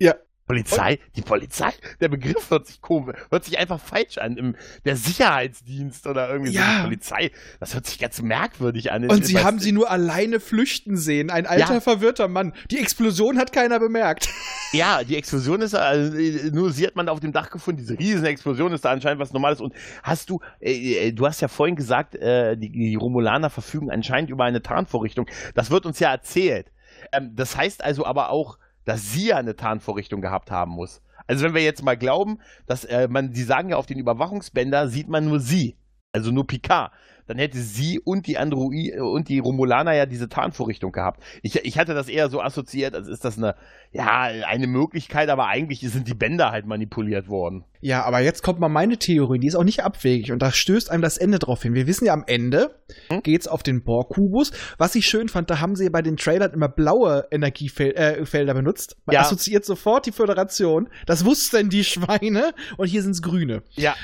Ja. 0.00 0.14
Polizei? 0.46 0.98
Die 1.16 1.22
Polizei? 1.22 1.72
Der 2.00 2.08
Begriff 2.08 2.50
hört 2.50 2.66
sich 2.66 2.80
komisch, 2.80 3.16
hört 3.30 3.44
sich 3.44 3.58
einfach 3.58 3.80
falsch 3.80 4.18
an. 4.18 4.36
Im, 4.36 4.56
der 4.84 4.96
Sicherheitsdienst 4.96 6.06
oder 6.06 6.28
irgendwie 6.30 6.52
so 6.52 6.58
Ja. 6.58 6.76
die 6.76 6.82
Polizei. 6.84 7.30
Das 7.60 7.74
hört 7.74 7.86
sich 7.86 7.98
ganz 7.98 8.20
merkwürdig 8.20 8.92
an. 8.92 9.08
Und 9.08 9.24
sie 9.24 9.38
haben 9.38 9.58
sie 9.58 9.72
nur 9.72 9.90
alleine 9.90 10.40
flüchten 10.40 10.96
sehen. 10.96 11.30
Ein 11.30 11.46
alter, 11.46 11.74
Ja. 11.74 11.80
verwirrter 11.80 12.28
Mann. 12.28 12.52
Die 12.70 12.78
Explosion 12.78 13.38
hat 13.38 13.52
keiner 13.52 13.78
bemerkt. 13.80 14.28
Ja, 14.72 15.04
die 15.04 15.14
Explosion 15.16 15.60
ist, 15.62 15.76
also, 15.76 16.18
nur 16.50 16.72
sie 16.72 16.84
hat 16.84 16.96
man 16.96 17.08
auf 17.08 17.20
dem 17.20 17.30
Dach 17.30 17.48
gefunden. 17.48 17.78
Diese 17.80 17.96
riesen 17.96 18.24
Explosion 18.26 18.72
ist 18.72 18.84
da 18.84 18.90
anscheinend 18.90 19.20
was 19.20 19.32
Normales. 19.32 19.60
Und 19.60 19.72
hast 20.02 20.30
du, 20.30 20.40
äh, 20.58 20.72
äh, 21.10 21.12
du 21.12 21.28
hast 21.28 21.40
ja 21.40 21.46
vorhin 21.46 21.76
gesagt, 21.76 22.16
äh, 22.16 22.56
die, 22.56 22.72
die 22.72 22.96
Romulaner 22.96 23.50
verfügen 23.50 23.92
anscheinend 23.92 24.30
über 24.30 24.42
eine 24.42 24.62
Tarnvorrichtung. 24.62 25.26
Das 25.54 25.70
wird 25.70 25.86
uns 25.86 26.00
ja 26.00 26.10
erzählt. 26.10 26.72
Ähm, 27.12 27.36
das 27.36 27.56
heißt 27.56 27.84
also 27.84 28.04
aber 28.04 28.30
auch, 28.30 28.58
dass 28.84 29.12
sie 29.12 29.28
ja 29.28 29.36
eine 29.36 29.56
Tarnvorrichtung 29.56 30.20
gehabt 30.20 30.50
haben 30.50 30.72
muss. 30.72 31.02
Also 31.26 31.44
wenn 31.44 31.54
wir 31.54 31.62
jetzt 31.62 31.82
mal 31.82 31.96
glauben, 31.96 32.38
dass 32.66 32.84
äh, 32.84 33.08
man, 33.08 33.32
die 33.32 33.42
sagen 33.42 33.70
ja 33.70 33.76
auf 33.76 33.86
den 33.86 33.98
Überwachungsbänder 33.98 34.88
sieht 34.88 35.08
man 35.08 35.24
nur 35.24 35.40
sie, 35.40 35.76
also 36.14 36.30
nur 36.30 36.46
Picard. 36.46 36.92
Dann 37.26 37.38
hätte 37.38 37.56
sie 37.56 37.98
und 38.00 38.26
die 38.26 38.36
Android 38.36 39.00
und 39.00 39.30
die 39.30 39.38
Romulaner 39.38 39.94
ja 39.94 40.04
diese 40.04 40.28
Tarnvorrichtung 40.28 40.92
gehabt. 40.92 41.22
Ich, 41.40 41.56
ich 41.64 41.78
hatte 41.78 41.94
das 41.94 42.10
eher 42.10 42.28
so 42.28 42.42
assoziiert, 42.42 42.94
als 42.94 43.08
ist 43.08 43.24
das 43.24 43.38
eine, 43.38 43.54
ja, 43.92 44.24
eine 44.46 44.66
Möglichkeit, 44.66 45.30
aber 45.30 45.46
eigentlich 45.46 45.80
sind 45.80 46.06
die 46.06 46.12
Bänder 46.12 46.50
halt 46.52 46.66
manipuliert 46.66 47.26
worden. 47.30 47.64
Ja, 47.80 48.04
aber 48.04 48.20
jetzt 48.20 48.42
kommt 48.42 48.60
mal 48.60 48.68
meine 48.68 48.98
Theorie, 48.98 49.38
die 49.38 49.46
ist 49.46 49.54
auch 49.54 49.64
nicht 49.64 49.82
abwegig 49.82 50.32
und 50.32 50.42
da 50.42 50.52
stößt 50.52 50.90
einem 50.90 51.00
das 51.00 51.16
Ende 51.16 51.38
drauf 51.38 51.62
hin. 51.62 51.72
Wir 51.72 51.86
wissen 51.86 52.04
ja 52.04 52.12
am 52.12 52.24
Ende 52.26 52.78
Hm? 53.08 53.22
geht's 53.22 53.48
auf 53.48 53.62
den 53.62 53.84
Borg-Kubus. 53.84 54.52
Was 54.76 54.94
ich 54.94 55.06
schön 55.06 55.28
fand, 55.30 55.48
da 55.48 55.60
haben 55.60 55.76
sie 55.76 55.88
bei 55.88 56.02
den 56.02 56.18
Trailern 56.18 56.52
immer 56.52 56.68
blaue 56.68 57.26
Energiefelder 57.30 58.52
äh, 58.52 58.54
benutzt. 58.54 58.98
Man 59.06 59.14
Ja. 59.14 59.20
assoziiert 59.22 59.64
sofort 59.64 60.04
die 60.04 60.12
Föderation. 60.12 60.90
Das 61.06 61.24
wussten 61.24 61.70
die 61.70 61.84
Schweine 61.84 62.52
und 62.76 62.86
hier 62.86 63.02
sind's 63.02 63.22
grüne. 63.22 63.62
Ja. 63.76 63.94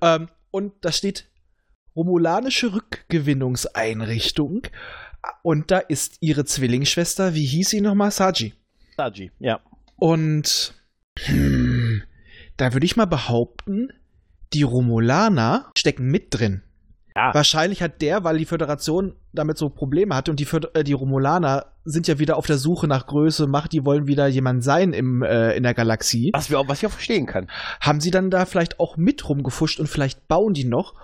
Ähm, 0.00 0.28
und 0.50 0.72
da 0.82 0.90
steht 0.92 1.28
Romulanische 1.94 2.72
Rückgewinnungseinrichtung. 2.72 4.62
Und 5.42 5.70
da 5.70 5.78
ist 5.78 6.16
ihre 6.20 6.44
Zwillingsschwester, 6.44 7.34
wie 7.34 7.44
hieß 7.44 7.70
sie 7.70 7.80
nochmal? 7.80 8.10
Saji. 8.10 8.54
Saji, 8.96 9.30
ja. 9.38 9.60
Und 9.96 10.74
hm, 11.18 12.02
da 12.56 12.72
würde 12.72 12.86
ich 12.86 12.96
mal 12.96 13.06
behaupten, 13.06 13.92
die 14.52 14.62
Romulaner 14.62 15.70
stecken 15.76 16.06
mit 16.06 16.28
drin. 16.30 16.62
Ja. 17.14 17.34
Wahrscheinlich 17.34 17.82
hat 17.82 18.00
der, 18.00 18.24
weil 18.24 18.38
die 18.38 18.46
Föderation 18.46 19.14
damit 19.32 19.58
so 19.58 19.68
Probleme 19.68 20.14
hatte 20.14 20.30
und 20.30 20.40
die, 20.40 20.44
Föder 20.44 20.70
äh, 20.74 20.82
die 20.82 20.94
Romulaner 20.94 21.66
sind 21.84 22.08
ja 22.08 22.18
wieder 22.18 22.36
auf 22.36 22.46
der 22.46 22.56
Suche 22.56 22.86
nach 22.86 23.06
Größe, 23.06 23.46
Macht, 23.46 23.72
die 23.72 23.84
wollen 23.84 24.06
wieder 24.06 24.26
jemand 24.28 24.64
sein 24.64 24.92
im, 24.92 25.22
äh, 25.22 25.54
in 25.54 25.62
der 25.62 25.74
Galaxie. 25.74 26.30
Was, 26.32 26.48
wir 26.48 26.58
auch, 26.58 26.68
was 26.68 26.78
ich 26.78 26.86
auch 26.86 26.92
verstehen 26.92 27.26
kann. 27.26 27.50
Haben 27.80 28.00
sie 28.00 28.10
dann 28.10 28.30
da 28.30 28.46
vielleicht 28.46 28.80
auch 28.80 28.96
mit 28.96 29.28
rumgefuscht 29.28 29.78
und 29.78 29.88
vielleicht 29.88 30.26
bauen 30.26 30.54
die 30.54 30.64
noch? 30.64 30.94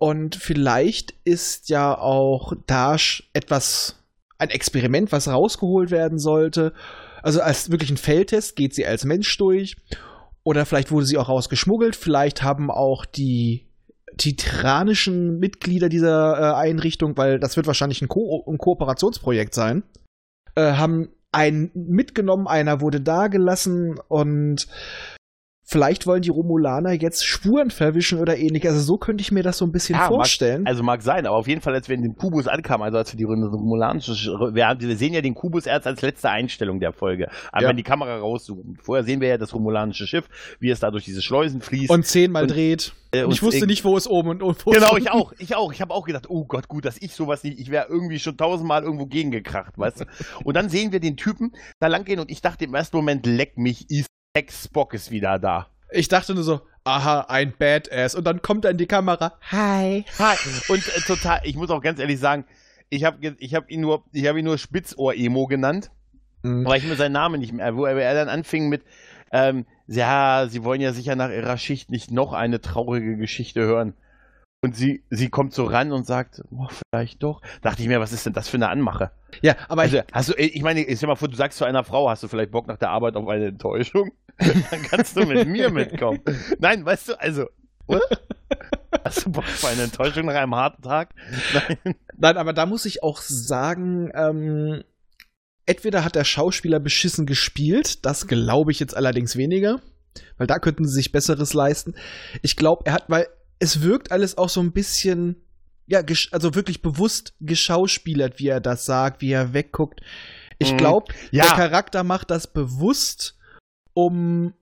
Und 0.00 0.34
vielleicht 0.34 1.12
ist 1.24 1.68
ja 1.68 1.96
auch 1.96 2.54
Dash 2.66 3.28
etwas, 3.34 3.96
ein 4.38 4.48
Experiment, 4.48 5.12
was 5.12 5.28
rausgeholt 5.28 5.90
werden 5.90 6.18
sollte. 6.18 6.72
Also 7.22 7.42
als 7.42 7.70
wirklich 7.70 7.90
ein 7.90 7.98
Feldtest 7.98 8.56
geht 8.56 8.74
sie 8.74 8.86
als 8.86 9.04
Mensch 9.04 9.36
durch. 9.36 9.76
Oder 10.42 10.64
vielleicht 10.64 10.90
wurde 10.90 11.04
sie 11.04 11.18
auch 11.18 11.28
rausgeschmuggelt. 11.28 11.96
Vielleicht 11.96 12.42
haben 12.42 12.70
auch 12.70 13.04
die 13.04 13.66
titranischen 14.16 15.38
Mitglieder 15.38 15.90
dieser 15.90 16.38
äh, 16.38 16.54
Einrichtung, 16.54 17.18
weil 17.18 17.38
das 17.38 17.56
wird 17.56 17.66
wahrscheinlich 17.66 18.00
ein, 18.00 18.08
Ko 18.08 18.42
ein 18.46 18.56
Kooperationsprojekt 18.56 19.54
sein, 19.54 19.82
äh, 20.54 20.72
haben 20.72 21.10
einen 21.30 21.70
mitgenommen, 21.74 22.48
einer 22.48 22.80
wurde 22.80 23.02
da 23.02 23.28
gelassen 23.28 24.00
und 24.08 24.66
vielleicht 25.70 26.06
wollen 26.06 26.22
die 26.22 26.30
Romulaner 26.30 26.92
jetzt 26.92 27.24
Spuren 27.24 27.70
verwischen 27.70 28.18
oder 28.18 28.36
ähnliches. 28.36 28.72
Also 28.72 28.82
so 28.84 28.98
könnte 28.98 29.22
ich 29.22 29.30
mir 29.30 29.42
das 29.44 29.58
so 29.58 29.64
ein 29.64 29.72
bisschen 29.72 29.94
Ja, 29.96 30.08
vorstellen. 30.08 30.62
Mag, 30.64 30.70
also 30.70 30.82
mag 30.82 31.02
sein, 31.02 31.26
aber 31.26 31.36
auf 31.36 31.46
jeden 31.46 31.60
Fall, 31.60 31.74
als 31.74 31.88
wir 31.88 31.94
in 31.96 32.02
den 32.02 32.16
Kubus 32.16 32.48
ankamen, 32.48 32.84
also 32.84 32.98
als 32.98 33.12
wir 33.12 33.18
die 33.18 33.24
Romulanische, 33.24 34.12
wir, 34.52 34.66
haben, 34.66 34.80
wir 34.80 34.96
sehen 34.96 35.14
ja 35.14 35.20
den 35.20 35.34
Kubus 35.34 35.66
erst 35.66 35.86
als 35.86 36.02
letzte 36.02 36.28
Einstellung 36.30 36.80
der 36.80 36.92
Folge. 36.92 37.28
Aber 37.52 37.62
Ja. 37.62 37.68
wenn 37.68 37.76
die 37.76 37.82
Kamera 37.82 38.18
rauszoomt. 38.18 38.82
Vorher 38.82 39.04
sehen 39.04 39.20
wir 39.20 39.28
ja 39.28 39.38
das 39.38 39.54
romulanische 39.54 40.06
Schiff, 40.06 40.28
wie 40.58 40.70
es 40.70 40.80
da 40.80 40.90
durch 40.90 41.04
diese 41.04 41.22
Schleusen 41.22 41.60
fließt. 41.60 41.90
und 41.90 42.04
zehnmal 42.06 42.42
und- 42.42 42.50
dreht. 42.50 42.92
äh, 43.12 43.24
Und 43.24 43.32
ich 43.32 43.42
wusste 43.42 43.66
nicht, 43.66 43.84
wo 43.84 43.96
es 43.96 44.08
oben 44.08 44.30
und, 44.30 44.42
und 44.42 44.66
wo 44.66 44.70
Genau, 44.70 44.96
ich 44.96 45.10
auch, 45.10 45.32
ich 45.38 45.54
auch. 45.56 45.72
Ich 45.72 45.80
habe 45.80 45.94
auch 45.94 46.04
gedacht, 46.04 46.26
oh 46.28 46.44
Gott, 46.44 46.68
gut, 46.68 46.84
dass 46.84 46.96
ich 47.00 47.14
sowas 47.14 47.42
nicht, 47.44 47.58
ich 47.60 47.70
wäre 47.70 47.86
irgendwie 47.88 48.18
schon 48.18 48.36
tausendmal 48.36 48.82
irgendwo 48.82 49.06
gegengekracht, 49.06 49.78
weißt 49.78 50.00
du. 50.00 50.04
Und 50.44 50.56
dann 50.56 50.68
sehen 50.68 50.92
wir 50.92 51.00
den 51.00 51.16
Typen 51.16 51.52
da 51.80 51.86
langgehen 51.88 52.18
und 52.20 52.30
ich 52.30 52.40
dachte 52.40 52.64
im 52.64 52.74
ersten 52.74 52.96
Moment, 52.96 53.26
leck 53.26 53.56
mich, 53.58 53.88
ist 53.90 54.06
Ex 54.34 54.64
Spock 54.64 54.94
ist 54.94 55.10
wieder 55.10 55.38
da. 55.38 55.66
Ich 55.90 56.06
dachte 56.08 56.34
nur 56.34 56.44
so, 56.44 56.60
aha, 56.84 57.22
ein 57.28 57.52
Badass. 57.58 58.14
Und 58.14 58.24
dann 58.24 58.42
kommt 58.42 58.64
er 58.64 58.70
in 58.70 58.78
die 58.78 58.86
Kamera. 58.86 59.32
Hi. 59.50 60.04
Hi. 60.18 60.36
Und 60.68 60.86
äh, 60.86 61.00
total, 61.00 61.40
ich 61.42 61.56
muss 61.56 61.70
auch 61.70 61.82
ganz 61.82 61.98
ehrlich 61.98 62.20
sagen, 62.20 62.44
ich 62.90 63.04
habe 63.04 63.34
ich 63.38 63.54
hab 63.54 63.68
ihn 63.70 63.80
nur, 63.80 64.04
ich 64.12 64.24
ihn 64.24 64.44
nur 64.44 64.58
Spitzohr-Emo 64.58 65.46
genannt, 65.46 65.90
Mhm. 66.42 66.64
weil 66.64 66.78
ich 66.78 66.84
mir 66.86 66.96
seinen 66.96 67.12
Namen 67.12 67.38
nicht 67.38 67.52
mehr, 67.52 67.76
wo 67.76 67.84
er, 67.84 68.14
dann 68.14 68.30
anfing 68.30 68.70
mit, 68.70 68.82
ähm, 69.30 69.66
ja, 69.86 70.46
sie 70.48 70.64
wollen 70.64 70.80
ja 70.80 70.94
sicher 70.94 71.14
nach 71.14 71.28
ihrer 71.28 71.58
Schicht 71.58 71.90
nicht 71.90 72.10
noch 72.10 72.32
eine 72.32 72.62
traurige 72.62 73.18
Geschichte 73.18 73.60
hören. 73.60 73.92
Und 74.62 74.74
sie, 74.74 75.02
sie 75.10 75.28
kommt 75.28 75.52
so 75.52 75.64
ran 75.64 75.92
und 75.92 76.06
sagt, 76.06 76.42
oh, 76.50 76.66
vielleicht 76.70 77.22
doch. 77.22 77.42
Dachte 77.60 77.82
ich 77.82 77.88
mir, 77.88 78.00
was 78.00 78.12
ist 78.12 78.24
denn 78.24 78.32
das 78.32 78.48
für 78.48 78.56
eine 78.56 78.68
Anmache? 78.70 79.10
Ja, 79.42 79.54
aber 79.68 79.82
Also, 79.82 80.00
hast 80.12 80.30
du, 80.30 80.34
ich 80.34 80.62
meine, 80.62 80.80
ich 80.80 80.96
stell 80.98 81.08
mal 81.08 81.16
vor, 81.16 81.28
du 81.28 81.36
sagst 81.36 81.58
zu 81.58 81.64
einer 81.66 81.84
Frau, 81.84 82.08
hast 82.08 82.22
du 82.22 82.28
vielleicht 82.28 82.50
Bock 82.52 82.66
nach 82.66 82.76
der 82.78 82.90
Arbeit 82.90 83.16
auf 83.16 83.28
eine 83.28 83.46
Enttäuschung? 83.48 84.12
Dann 84.70 84.82
kannst 84.82 85.16
du 85.16 85.24
mit 85.26 85.46
mir 85.48 85.70
mitkommen. 85.70 86.20
Nein, 86.58 86.84
weißt 86.84 87.08
du, 87.10 87.20
also, 87.20 87.46
oder? 87.86 88.00
Hast 89.04 89.24
du 89.26 89.30
Bock 89.32 89.44
auf 89.44 89.64
eine 89.64 89.82
Enttäuschung 89.82 90.26
nach 90.26 90.34
einem 90.34 90.54
harten 90.54 90.82
Tag? 90.82 91.14
Nein. 91.54 91.94
Nein, 92.16 92.36
aber 92.36 92.52
da 92.52 92.66
muss 92.66 92.84
ich 92.84 93.02
auch 93.02 93.20
sagen, 93.20 94.10
ähm, 94.14 94.82
entweder 95.66 96.04
hat 96.04 96.16
der 96.16 96.24
Schauspieler 96.24 96.80
beschissen 96.80 97.26
gespielt, 97.26 98.04
das 98.04 98.26
glaube 98.26 98.72
ich 98.72 98.80
jetzt 98.80 98.96
allerdings 98.96 99.36
weniger, 99.36 99.80
weil 100.38 100.46
da 100.46 100.58
könnten 100.58 100.86
sie 100.86 100.94
sich 100.94 101.12
Besseres 101.12 101.54
leisten. 101.54 101.94
Ich 102.42 102.56
glaube, 102.56 102.82
er 102.86 102.94
hat, 102.94 103.04
weil 103.08 103.28
es 103.58 103.82
wirkt 103.82 104.10
alles 104.10 104.36
auch 104.38 104.48
so 104.48 104.60
ein 104.60 104.72
bisschen, 104.72 105.36
ja, 105.86 106.02
also 106.32 106.54
wirklich 106.54 106.82
bewusst 106.82 107.34
geschauspielert, 107.40 108.38
wie 108.38 108.48
er 108.48 108.60
das 108.60 108.84
sagt, 108.84 109.20
wie 109.22 109.32
er 109.32 109.52
wegguckt. 109.54 110.00
Ich 110.58 110.72
Mhm. 110.72 110.76
glaube, 110.78 111.14
Ja. 111.30 111.44
der 111.44 111.54
Charakter 111.54 112.02
macht 112.04 112.30
das 112.30 112.46
bewusst, 112.52 113.36
um 114.06 114.54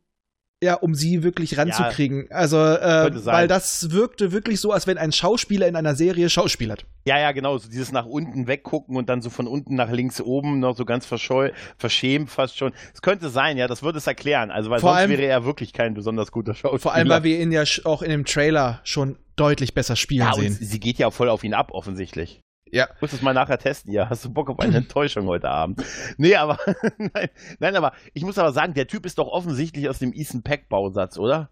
ja, 0.62 0.74
um 0.74 0.95
sie 0.95 1.22
wirklich 1.22 1.57
ranzukriegen. 1.57 2.26
also, 2.30 2.57
äh, 2.57 3.11
weil 3.26 3.47
das 3.47 3.93
wirkte 3.93 4.32
wirklich 4.32 4.61
so, 4.61 4.72
als 4.72 4.89
wenn 4.89 4.99
ein 4.99 5.12
Schauspieler 5.12 5.68
in 5.68 5.76
einer 5.76 5.95
Serie 5.95 6.28
schauspielert. 6.28 6.84
Ja, 7.07 7.18
ja, 7.18 7.30
genau, 7.32 7.57
so 7.59 7.68
dieses 7.68 7.93
nach 7.93 8.07
unten 8.07 8.49
weggucken 8.49 8.97
und 8.97 9.09
dann 9.09 9.22
so 9.22 9.30
von 9.30 9.47
unten 9.47 9.76
nach 9.76 9.91
links 9.91 10.20
oben 10.20 10.59
noch 10.59 10.76
so 10.76 10.84
ganz 10.84 11.07
verschämt 11.07 12.30
fast 12.30 12.59
schon. 12.59 12.72
Es 12.93 13.03
könnte 13.03 13.28
sein, 13.28 13.57
ja, 13.57 13.68
das 13.68 13.82
würde 13.82 13.99
es 13.99 14.07
erklären. 14.07 14.51
Also, 14.51 14.68
weil 14.70 14.80
Vor 14.80 14.91
sonst 14.91 15.03
allem- 15.03 15.11
wäre 15.12 15.26
er 15.26 15.45
wirklich 15.45 15.72
kein 15.72 15.95
besonders 15.95 16.32
guter 16.32 16.55
Schauspieler. 16.55 16.80
Vor 16.80 16.93
allem, 16.93 17.09
weil 17.09 17.22
wir 17.22 17.41
ihn 17.41 17.53
ja 17.53 17.62
auch 17.84 18.03
in 18.03 18.11
dem 18.11 18.24
Trailer 18.24 18.80
schon 18.82 19.16
deutlich 19.36 19.74
besser 19.74 19.95
spielen 19.95 20.26
ja, 20.26 20.34
sehen. 20.34 20.59
sie 20.61 20.80
geht 20.80 20.99
ja 20.99 21.11
voll 21.12 21.28
auf 21.28 21.45
ihn 21.45 21.55
ab, 21.55 21.70
offensichtlich. 21.70 22.41
Ja. 22.72 22.88
Muss 23.00 23.10
das 23.10 23.22
mal 23.22 23.34
nachher 23.34 23.58
testen. 23.58 23.92
Ja, 23.92 24.08
hast 24.08 24.24
du 24.24 24.30
Bock 24.30 24.50
auf 24.50 24.58
eine 24.58 24.76
Enttäuschung 24.78 25.26
heute 25.26 25.48
Abend? 25.48 25.82
Nee, 26.16 26.34
aber 26.36 26.58
nein, 26.98 27.28
nein, 27.58 27.76
aber 27.76 27.92
ich 28.14 28.24
muss 28.24 28.38
aber 28.38 28.52
sagen, 28.52 28.74
der 28.74 28.86
Typ 28.86 29.06
ist 29.06 29.18
doch 29.18 29.28
offensichtlich 29.28 29.88
aus 29.88 29.98
dem 29.98 30.12
Ethan 30.12 30.42
Peck 30.42 30.68
Bausatz, 30.68 31.18
oder? 31.18 31.50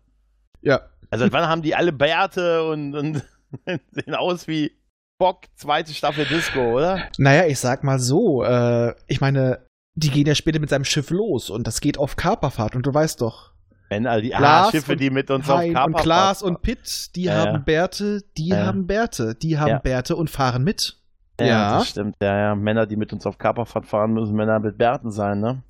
Ja. 0.62 0.82
Also 1.10 1.24
seit 1.24 1.32
wann 1.32 1.48
haben 1.48 1.62
die 1.62 1.74
alle 1.74 1.92
Bärte 1.92 2.64
und, 2.64 2.94
und 2.94 3.22
sehen 3.92 4.14
aus 4.14 4.48
wie 4.48 4.72
Bock, 5.18 5.44
zweite 5.54 5.94
Staffel 5.94 6.26
Disco, 6.26 6.76
oder? 6.76 7.08
Naja, 7.18 7.46
ich 7.46 7.58
sag 7.58 7.84
mal 7.84 7.98
so, 7.98 8.42
äh, 8.44 8.94
ich 9.06 9.20
meine, 9.20 9.66
die 9.94 10.10
gehen 10.10 10.26
ja 10.26 10.34
später 10.34 10.58
mit 10.58 10.68
seinem 10.68 10.84
Schiff 10.84 11.10
los 11.10 11.48
und 11.48 11.66
das 11.66 11.80
geht 11.80 11.98
auf 11.98 12.16
Kaperfahrt 12.16 12.76
und 12.76 12.84
du 12.84 12.92
weißt 12.92 13.20
doch. 13.22 13.52
Wenn 13.88 14.06
all 14.06 14.20
die 14.20 14.34
ah, 14.34 14.70
Schiffe, 14.70 14.96
die 14.96 15.10
mit 15.10 15.30
uns 15.30 15.48
Hein 15.48 15.68
auf 15.68 15.74
Kaper 15.74 15.86
und 15.86 15.96
Klaas 15.96 16.42
und 16.42 16.62
Pitt, 16.62 17.14
die 17.14 17.24
Ja, 17.24 17.34
haben. 17.34 17.64
Bärte, 17.64 18.22
die 18.36 18.48
ja. 18.48 18.66
haben 18.66 18.86
Bärte, 18.86 19.34
die 19.34 19.58
haben 19.58 19.68
Ja. 19.68 19.78
Bärte 19.78 20.16
und 20.16 20.28
fahren 20.28 20.64
mit. 20.64 20.96
Ja, 21.38 21.46
Ja. 21.46 21.78
das 21.78 21.88
stimmt. 21.88 22.16
Ja, 22.22 22.38
ja. 22.38 22.54
Männer, 22.54 22.86
die 22.86 22.96
mit 22.96 23.12
uns 23.12 23.26
auf 23.26 23.36
Kaperfahrt 23.36 23.84
fahren, 23.86 24.14
müssen 24.14 24.34
Männer 24.34 24.58
mit 24.58 24.78
Bärten 24.78 25.10
sein, 25.10 25.40
ne? 25.40 25.62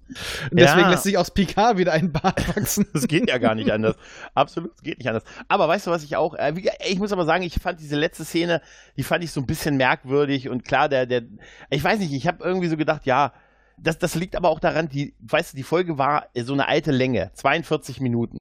Deswegen 0.53 0.81
Ja. 0.85 0.91
lässt 0.91 1.03
sich 1.03 1.19
aus 1.19 1.31
Picard 1.33 1.77
wieder 1.79 1.93
ein 1.93 2.13
Bart 2.13 2.47
wachsen. 2.57 2.87
Das 2.93 3.09
geht 3.09 3.29
ja 3.29 3.39
gar 3.39 3.55
nicht 3.57 3.71
anders. 3.73 3.97
Absolut, 4.35 4.73
es 4.77 4.83
geht 4.83 4.99
nicht 4.99 5.09
anders. 5.09 5.25
Aber 5.49 5.67
weißt 5.67 5.87
du, 5.89 5.91
was 5.91 6.05
ich 6.05 6.17
auch, 6.17 6.35
äh, 6.35 6.55
ich 6.87 6.99
muss 6.99 7.13
aber 7.13 7.25
sagen, 7.25 7.43
ich 7.43 7.55
fand 7.55 7.81
diese 7.81 7.97
letzte 7.97 8.25
Szene, 8.25 8.63
die 8.97 9.03
fand 9.03 9.25
ich 9.25 9.33
so 9.33 9.41
ein 9.41 9.47
bisschen 9.47 9.77
merkwürdig 9.77 10.49
und 10.49 10.65
klar, 10.65 10.89
der, 10.89 11.07
der, 11.07 11.23
ich 11.71 11.83
weiß 11.83 11.99
nicht, 11.99 12.13
ich 12.13 12.27
habe 12.29 12.45
irgendwie 12.45 12.69
so 12.69 12.77
gedacht, 12.77 13.05
ja, 13.05 13.33
das, 13.79 13.99
das 13.99 14.15
liegt 14.15 14.37
aber 14.37 14.49
auch 14.51 14.61
daran, 14.61 14.89
die, 14.89 15.15
weißt 15.21 15.53
du, 15.53 15.57
die 15.57 15.63
Folge 15.65 15.99
war 15.99 16.29
so 16.37 16.53
eine 16.53 16.69
alte 16.69 16.93
Länge, 16.93 17.31
42 17.35 18.01
Minuten. 18.01 18.39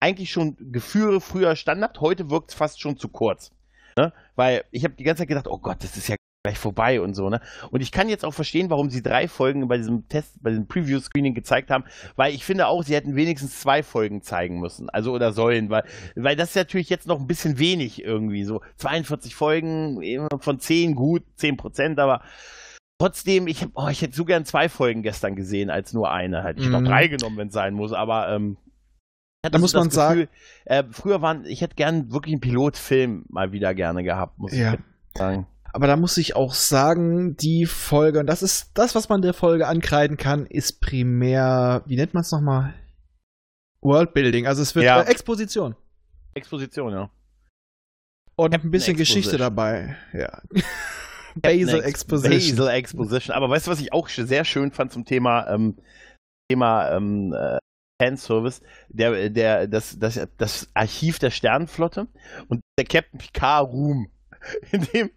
Eigentlich 0.00 0.30
schon 0.30 0.56
Gefühle 0.72 1.20
früher 1.20 1.56
Standard, 1.56 2.00
heute 2.00 2.28
wirkt 2.28 2.50
es 2.50 2.56
fast 2.56 2.80
schon 2.80 2.98
zu 2.98 3.08
kurz. 3.08 3.52
Ne? 3.96 4.12
Weil 4.34 4.64
ich 4.72 4.84
habe 4.84 4.94
die 4.94 5.04
ganze 5.04 5.20
Zeit 5.22 5.28
gedacht, 5.28 5.46
oh 5.48 5.56
Gott, 5.58 5.82
das 5.82 5.96
ist 5.96 6.08
ja 6.08 6.16
gleich 6.46 6.58
vorbei 6.58 7.00
und 7.00 7.14
so, 7.14 7.28
ne? 7.28 7.40
Und 7.70 7.80
ich 7.80 7.92
kann 7.92 8.08
jetzt 8.08 8.24
auch 8.24 8.32
verstehen, 8.34 8.70
warum 8.70 8.88
sie 8.90 9.02
drei 9.02 9.28
Folgen 9.28 9.66
bei 9.68 9.76
diesem 9.76 10.08
Test, 10.08 10.42
bei 10.42 10.50
diesem 10.50 10.66
Preview-Screening 10.66 11.34
gezeigt 11.34 11.70
haben, 11.70 11.84
weil 12.16 12.34
ich 12.34 12.44
finde 12.44 12.66
auch, 12.68 12.82
sie 12.82 12.94
hätten 12.94 13.16
wenigstens 13.16 13.60
zwei 13.60 13.82
Folgen 13.82 14.22
zeigen 14.22 14.60
müssen, 14.60 14.88
also 14.90 15.12
oder 15.12 15.32
sollen, 15.32 15.70
weil, 15.70 15.84
weil 16.14 16.36
das 16.36 16.50
ist 16.50 16.56
natürlich 16.56 16.88
jetzt 16.88 17.06
noch 17.06 17.18
ein 17.20 17.26
bisschen 17.26 17.58
wenig 17.58 18.02
irgendwie, 18.04 18.44
so 18.44 18.60
42 18.76 19.34
Folgen, 19.34 20.26
von 20.40 20.60
10 20.60 20.94
gut, 20.94 21.22
10 21.36 21.56
Prozent, 21.56 21.98
aber 21.98 22.22
trotzdem, 22.98 23.46
ich, 23.46 23.66
oh, 23.74 23.88
ich 23.88 24.00
hätte 24.02 24.14
so 24.16 24.24
gern 24.24 24.44
zwei 24.44 24.68
Folgen 24.68 25.02
gestern 25.02 25.36
gesehen, 25.36 25.68
als 25.70 25.92
nur 25.92 26.10
eine 26.10 26.42
halt. 26.42 26.58
Ich 26.58 26.64
hätte 26.66 26.76
Mhm. 26.76 26.82
noch 26.84 26.90
drei 26.90 27.08
genommen, 27.08 27.36
wenn 27.36 27.48
es 27.48 27.54
sein 27.54 27.74
muss, 27.74 27.92
aber 27.92 28.28
ähm, 28.30 28.56
Da 29.42 29.58
muss 29.58 29.72
das 29.72 29.80
man 29.82 29.90
sagen- 29.90 30.28
äh, 30.64 30.82
früher 30.90 31.22
waren, 31.22 31.44
ich 31.44 31.60
hätte 31.60 31.74
gern 31.76 32.10
wirklich 32.12 32.32
einen 32.34 32.40
Pilotfilm 32.40 33.26
mal 33.28 33.52
wieder 33.52 33.74
gerne 33.74 34.02
gehabt, 34.02 34.38
muss 34.38 34.52
Ja. 34.56 34.74
ich 34.74 34.80
sagen. 35.18 35.46
Aber 35.76 35.88
da 35.88 35.96
muss 35.98 36.16
ich 36.16 36.34
auch 36.34 36.54
sagen, 36.54 37.36
die 37.36 37.66
Folge, 37.66 38.18
und 38.20 38.26
das 38.26 38.42
ist 38.42 38.70
das, 38.78 38.94
was 38.94 39.10
man 39.10 39.20
der 39.20 39.34
Folge 39.34 39.66
ankreiden 39.66 40.16
kann, 40.16 40.46
ist 40.46 40.80
primär, 40.80 41.82
wie 41.84 41.96
nennt 41.96 42.14
man 42.14 42.22
es 42.22 42.32
nochmal? 42.32 42.72
Worldbuilding. 43.82 44.46
Also 44.46 44.62
es 44.62 44.74
wird 44.74 44.86
Ja. 44.86 45.02
äh, 45.02 45.10
Exposition. 45.10 45.76
Exposition, 46.32 46.92
ja. 46.94 47.10
Und 48.36 48.52
Captain 48.52 48.68
ein 48.68 48.70
bisschen 48.70 48.96
Geschichte 48.96 49.36
dabei. 49.36 49.98
Ja. 50.14 50.40
Basel 51.42 51.80
Ex- 51.80 51.86
Exposition. 51.88 52.56
Basel 52.56 52.68
Exposition. 52.74 53.36
Aber 53.36 53.50
weißt 53.50 53.66
du, 53.66 53.70
was 53.70 53.80
ich 53.80 53.92
auch 53.92 54.08
sehr 54.08 54.46
schön 54.46 54.72
fand 54.72 54.92
zum 54.92 55.04
Thema, 55.04 55.46
ähm, 55.52 55.76
Thema 56.50 56.90
ähm, 56.96 57.34
äh, 57.34 57.58
Fanservice? 58.02 58.62
Der, 58.88 59.28
der, 59.28 59.66
das, 59.68 59.98
das, 59.98 60.18
das 60.38 60.68
Archiv 60.72 61.18
der 61.18 61.30
Sternenflotte 61.30 62.06
und 62.48 62.62
der 62.78 62.86
Captain 62.86 63.18
Picard 63.18 63.70
Room, 63.70 64.08
in 64.72 64.86
dem 64.94 65.10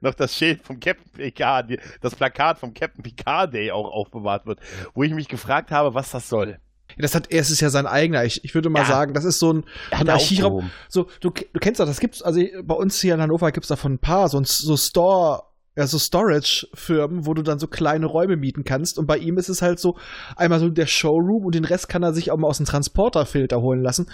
noch 0.00 0.14
das 0.14 0.34
Schild 0.36 0.62
vom 0.62 0.78
Captain 0.80 1.10
Picard, 1.12 1.70
das 2.00 2.14
Plakat 2.14 2.58
vom 2.58 2.72
Captain 2.74 3.02
Picard 3.02 3.52
Day 3.54 3.70
auch 3.70 3.90
aufbewahrt 3.90 4.46
wird, 4.46 4.60
wo 4.94 5.02
ich 5.02 5.12
mich 5.12 5.28
gefragt 5.28 5.70
habe, 5.70 5.94
was 5.94 6.10
das 6.10 6.28
soll. 6.28 6.58
Das 6.98 7.14
hat, 7.14 7.30
es 7.30 7.50
ist 7.50 7.60
ja 7.60 7.70
sein 7.70 7.86
eigener. 7.86 8.24
Ich, 8.24 8.42
ich 8.44 8.52
würde 8.54 8.68
mal 8.68 8.80
Ja. 8.80 8.84
sagen, 8.86 9.14
das 9.14 9.24
ist 9.24 9.38
so 9.38 9.52
ein, 9.52 9.64
ein 9.92 10.08
Archivraum. 10.08 10.70
So, 10.88 11.04
du, 11.20 11.30
du 11.30 11.60
kennst 11.60 11.78
das, 11.78 11.88
das 11.88 12.00
gibt's, 12.00 12.20
also 12.20 12.40
bei 12.64 12.74
uns 12.74 13.00
hier 13.00 13.14
in 13.14 13.20
Hannover 13.20 13.52
gibt's 13.52 13.68
davon 13.68 13.92
ein 13.94 13.98
paar, 14.00 14.28
so 14.28 14.38
ein 14.38 14.44
so 14.44 14.76
Store, 14.76 15.44
ja, 15.80 15.86
so 15.86 15.98
Storage-Firmen, 15.98 17.26
wo 17.26 17.32
du 17.32 17.40
dann 17.42 17.58
so 17.58 17.66
kleine 17.66 18.04
Räume 18.04 18.36
mieten 18.36 18.64
kannst. 18.64 18.98
Und 18.98 19.06
bei 19.06 19.16
ihm 19.16 19.38
ist 19.38 19.48
es 19.48 19.62
halt 19.62 19.80
so, 19.80 19.96
einmal 20.36 20.60
so 20.60 20.68
der 20.68 20.86
Showroom 20.86 21.46
und 21.46 21.54
den 21.54 21.64
Rest 21.64 21.88
kann 21.88 22.02
er 22.02 22.12
sich 22.12 22.30
auch 22.30 22.36
mal 22.36 22.48
aus 22.48 22.58
dem 22.58 22.66
Transporterfilter 22.66 23.62
holen 23.62 23.82
lassen. 23.82 24.10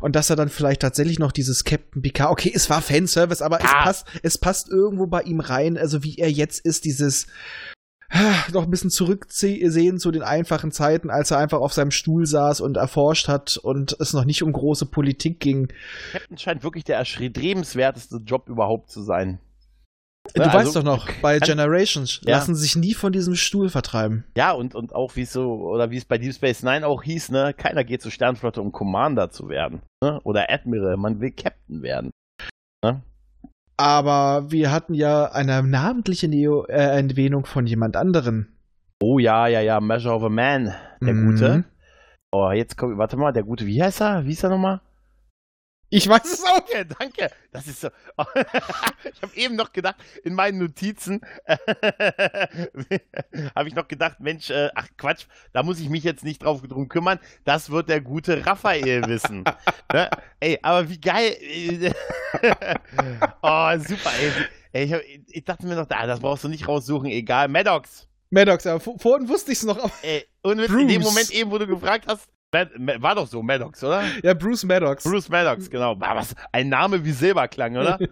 Und 0.00 0.14
dass 0.14 0.30
er 0.30 0.36
dann 0.36 0.48
vielleicht 0.48 0.80
tatsächlich 0.82 1.18
noch 1.18 1.32
dieses 1.32 1.64
Captain 1.64 2.02
Picard, 2.02 2.30
okay, 2.30 2.52
es 2.54 2.70
war 2.70 2.80
Fanservice, 2.80 3.42
aber 3.42 3.58
es 3.58 3.66
Ah. 3.74 3.82
passt, 3.82 4.06
es 4.22 4.38
passt 4.38 4.70
irgendwo 4.70 5.08
bei 5.08 5.22
ihm 5.22 5.40
rein, 5.40 5.76
also 5.76 6.04
wie 6.04 6.14
er 6.18 6.30
jetzt 6.30 6.64
ist, 6.64 6.84
dieses 6.84 7.26
ah, 8.10 8.44
noch 8.52 8.62
ein 8.62 8.70
bisschen 8.70 8.90
zurücksehen 8.90 9.98
zu 9.98 10.10
den 10.12 10.22
einfachen 10.22 10.70
Zeiten, 10.70 11.10
als 11.10 11.32
er 11.32 11.38
einfach 11.38 11.58
auf 11.58 11.72
seinem 11.72 11.90
Stuhl 11.90 12.26
saß 12.26 12.60
und 12.60 12.76
erforscht 12.76 13.26
hat 13.26 13.58
und 13.60 13.96
es 13.98 14.12
noch 14.12 14.24
nicht 14.24 14.42
um 14.44 14.52
große 14.52 14.86
Politik 14.86 15.40
ging. 15.40 15.68
Captain 16.12 16.38
scheint 16.38 16.62
wirklich 16.62 16.84
der 16.84 16.96
erstrebenswerteste 16.96 18.18
Job 18.24 18.48
überhaupt 18.48 18.90
zu 18.90 19.02
sein. 19.02 19.40
Du 20.34 20.42
Ja, 20.42 20.48
weißt 20.48 20.56
also, 20.76 20.82
doch 20.82 20.84
noch, 20.84 21.08
bei 21.22 21.38
Generations 21.38 22.20
Ja. 22.24 22.36
lassen 22.36 22.54
sich 22.54 22.76
nie 22.76 22.94
von 22.94 23.12
diesem 23.12 23.34
Stuhl 23.34 23.68
vertreiben. 23.70 24.24
Ja, 24.36 24.52
und, 24.52 24.74
und 24.74 24.94
auch 24.94 25.16
wie 25.16 25.22
es 25.22 25.32
so, 25.32 25.52
oder 25.54 25.90
wie 25.90 25.96
es 25.96 26.04
bei 26.04 26.18
Deep 26.18 26.34
Space 26.34 26.62
Nine 26.62 26.86
auch 26.86 27.02
hieß, 27.02 27.30
ne, 27.30 27.54
keiner 27.56 27.82
geht 27.84 28.02
zur 28.02 28.10
Sternflotte, 28.12 28.60
um 28.60 28.70
Commander 28.72 29.30
zu 29.30 29.48
werden. 29.48 29.80
Ne? 30.02 30.20
Oder 30.24 30.50
Admiral, 30.50 30.96
man 30.96 31.20
will 31.20 31.30
Captain 31.32 31.82
werden. 31.82 32.10
Aber 33.80 34.50
wir 34.50 34.72
hatten 34.72 34.92
ja 34.94 35.26
eine 35.30 35.62
namentliche 35.62 36.26
Neo 36.28 36.64
äh, 36.66 36.72
Erwähnung 37.00 37.46
von 37.46 37.66
jemand 37.66 37.96
anderen. 37.96 38.48
Oh 39.00 39.20
ja, 39.20 39.46
ja, 39.46 39.60
ja, 39.60 39.80
Measure 39.80 40.14
of 40.16 40.24
a 40.24 40.28
Man, 40.28 40.74
der 41.00 41.14
Mhm. 41.14 41.30
Gute. 41.30 41.64
Oh, 42.32 42.50
jetzt 42.50 42.76
kommt, 42.76 42.98
warte 42.98 43.16
mal, 43.16 43.32
der 43.32 43.44
Gute, 43.44 43.66
wie 43.66 43.80
heißt 43.82 44.00
er? 44.02 44.24
Wie 44.26 44.32
ist 44.32 44.42
er 44.42 44.50
nochmal? 44.50 44.80
Ich 45.90 46.08
weiß 46.08 46.24
es 46.24 46.44
auch. 46.44 46.60
Danke, 46.70 46.86
danke. 46.98 47.30
Das 47.50 47.66
ist 47.66 47.80
so. 47.80 47.88
ich 48.18 49.22
habe 49.22 49.34
eben 49.34 49.56
noch 49.56 49.72
gedacht, 49.72 49.96
in 50.22 50.34
meinen 50.34 50.58
Notizen 50.58 51.20
habe 53.54 53.68
ich 53.68 53.74
noch 53.74 53.88
gedacht, 53.88 54.20
Mensch, 54.20 54.50
äh, 54.50 54.68
ach 54.74 54.88
Quatsch, 54.98 55.24
da 55.52 55.62
muss 55.62 55.80
ich 55.80 55.88
mich 55.88 56.04
jetzt 56.04 56.24
nicht 56.24 56.42
drauf 56.42 56.60
drum 56.62 56.88
kümmern. 56.88 57.18
Das 57.44 57.70
wird 57.70 57.88
der 57.88 58.02
gute 58.02 58.44
Raphael 58.44 59.06
wissen. 59.06 59.44
ne? 59.92 60.10
Ey, 60.40 60.58
aber 60.62 60.88
wie 60.90 61.00
geil. 61.00 61.94
oh, 63.42 63.78
super, 63.78 64.12
ey. 64.20 64.32
ey 64.72 64.84
ich, 64.84 64.92
hab, 64.92 65.00
ich 65.26 65.44
dachte 65.44 65.66
mir 65.66 65.74
noch, 65.76 65.86
ah, 65.88 66.06
das 66.06 66.20
brauchst 66.20 66.44
du 66.44 66.48
nicht 66.48 66.68
raussuchen, 66.68 67.06
egal. 67.08 67.48
Maddox. 67.48 68.06
Maddox, 68.30 68.66
aber 68.66 68.80
vor- 68.80 68.98
vorhin 68.98 69.26
wusste 69.28 69.52
ich 69.52 69.58
es 69.58 69.64
noch. 69.64 69.90
Ey, 70.02 70.26
und 70.42 70.58
in 70.58 70.88
dem 70.88 71.00
Bruce. 71.00 71.10
Moment 71.10 71.30
eben, 71.30 71.50
wo 71.50 71.56
du 71.56 71.66
gefragt 71.66 72.04
hast, 72.06 72.28
Mad, 72.52 72.70
war 73.02 73.14
doch 73.14 73.26
so, 73.26 73.42
Maddox, 73.42 73.84
oder? 73.84 74.02
Ja, 74.22 74.32
Bruce 74.34 74.64
Maddox. 74.64 75.04
Bruce 75.04 75.28
Maddox, 75.28 75.68
genau. 75.68 75.96
Ah, 76.00 76.16
Was, 76.16 76.34
ein 76.52 76.68
Name 76.70 77.04
wie 77.04 77.12
Silberklang, 77.12 77.76
oder? 77.76 77.98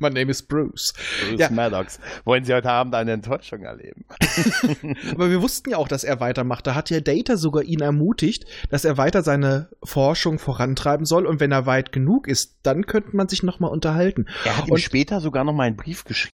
My 0.00 0.10
name 0.10 0.30
is 0.30 0.42
Bruce. 0.42 0.92
Bruce 1.28 1.38
Ja. 1.40 1.50
Maddox. 1.50 2.00
Wollen 2.24 2.44
Sie 2.44 2.52
heute 2.52 2.70
Abend 2.70 2.94
eine 2.94 3.12
Enttäuschung 3.12 3.62
erleben? 3.62 4.04
Aber 5.12 5.30
wir 5.30 5.40
wussten 5.40 5.70
ja 5.70 5.76
auch, 5.76 5.86
dass 5.88 6.02
er 6.02 6.18
weitermacht. 6.18 6.66
Da 6.66 6.74
hat 6.74 6.90
ja 6.90 7.00
Data 7.00 7.36
sogar 7.36 7.62
ihn 7.62 7.80
ermutigt, 7.80 8.44
dass 8.70 8.84
er 8.84 8.96
weiter 8.98 9.22
seine 9.22 9.68
Forschung 9.84 10.38
vorantreiben 10.38 11.06
soll. 11.06 11.24
Und 11.26 11.40
wenn 11.40 11.52
er 11.52 11.66
weit 11.66 11.92
genug 11.92 12.26
ist, 12.26 12.58
dann 12.64 12.86
könnte 12.86 13.14
man 13.16 13.28
sich 13.28 13.42
nochmal 13.42 13.70
unterhalten. 13.70 14.26
Er 14.44 14.56
hat 14.58 14.66
ihm 14.68 14.72
Und- 14.72 14.80
später 14.80 15.20
sogar 15.20 15.44
noch 15.44 15.52
mal 15.52 15.64
einen 15.64 15.76
Brief 15.76 16.04
geschrieben. 16.04 16.32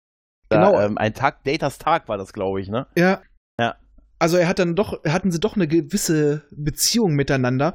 Genau. 0.51 0.73
Da, 0.73 0.87
ähm, 0.87 0.97
ein 0.97 1.13
Tag, 1.13 1.45
Datas 1.45 1.77
Tag 1.79 2.09
war 2.09 2.17
das, 2.17 2.33
glaube 2.33 2.61
ich, 2.63 2.69
ne? 2.69 2.87
Ja. 2.97 3.21
Also 4.19 4.37
er 4.37 4.49
hat 4.49 4.59
dann 4.59 4.75
doch, 4.75 5.05
hatten 5.05 5.31
sie 5.31 5.41
doch 5.41 5.55
eine 5.55 5.69
gewisse 5.69 6.43
Beziehung 6.51 7.15
miteinander. 7.15 7.75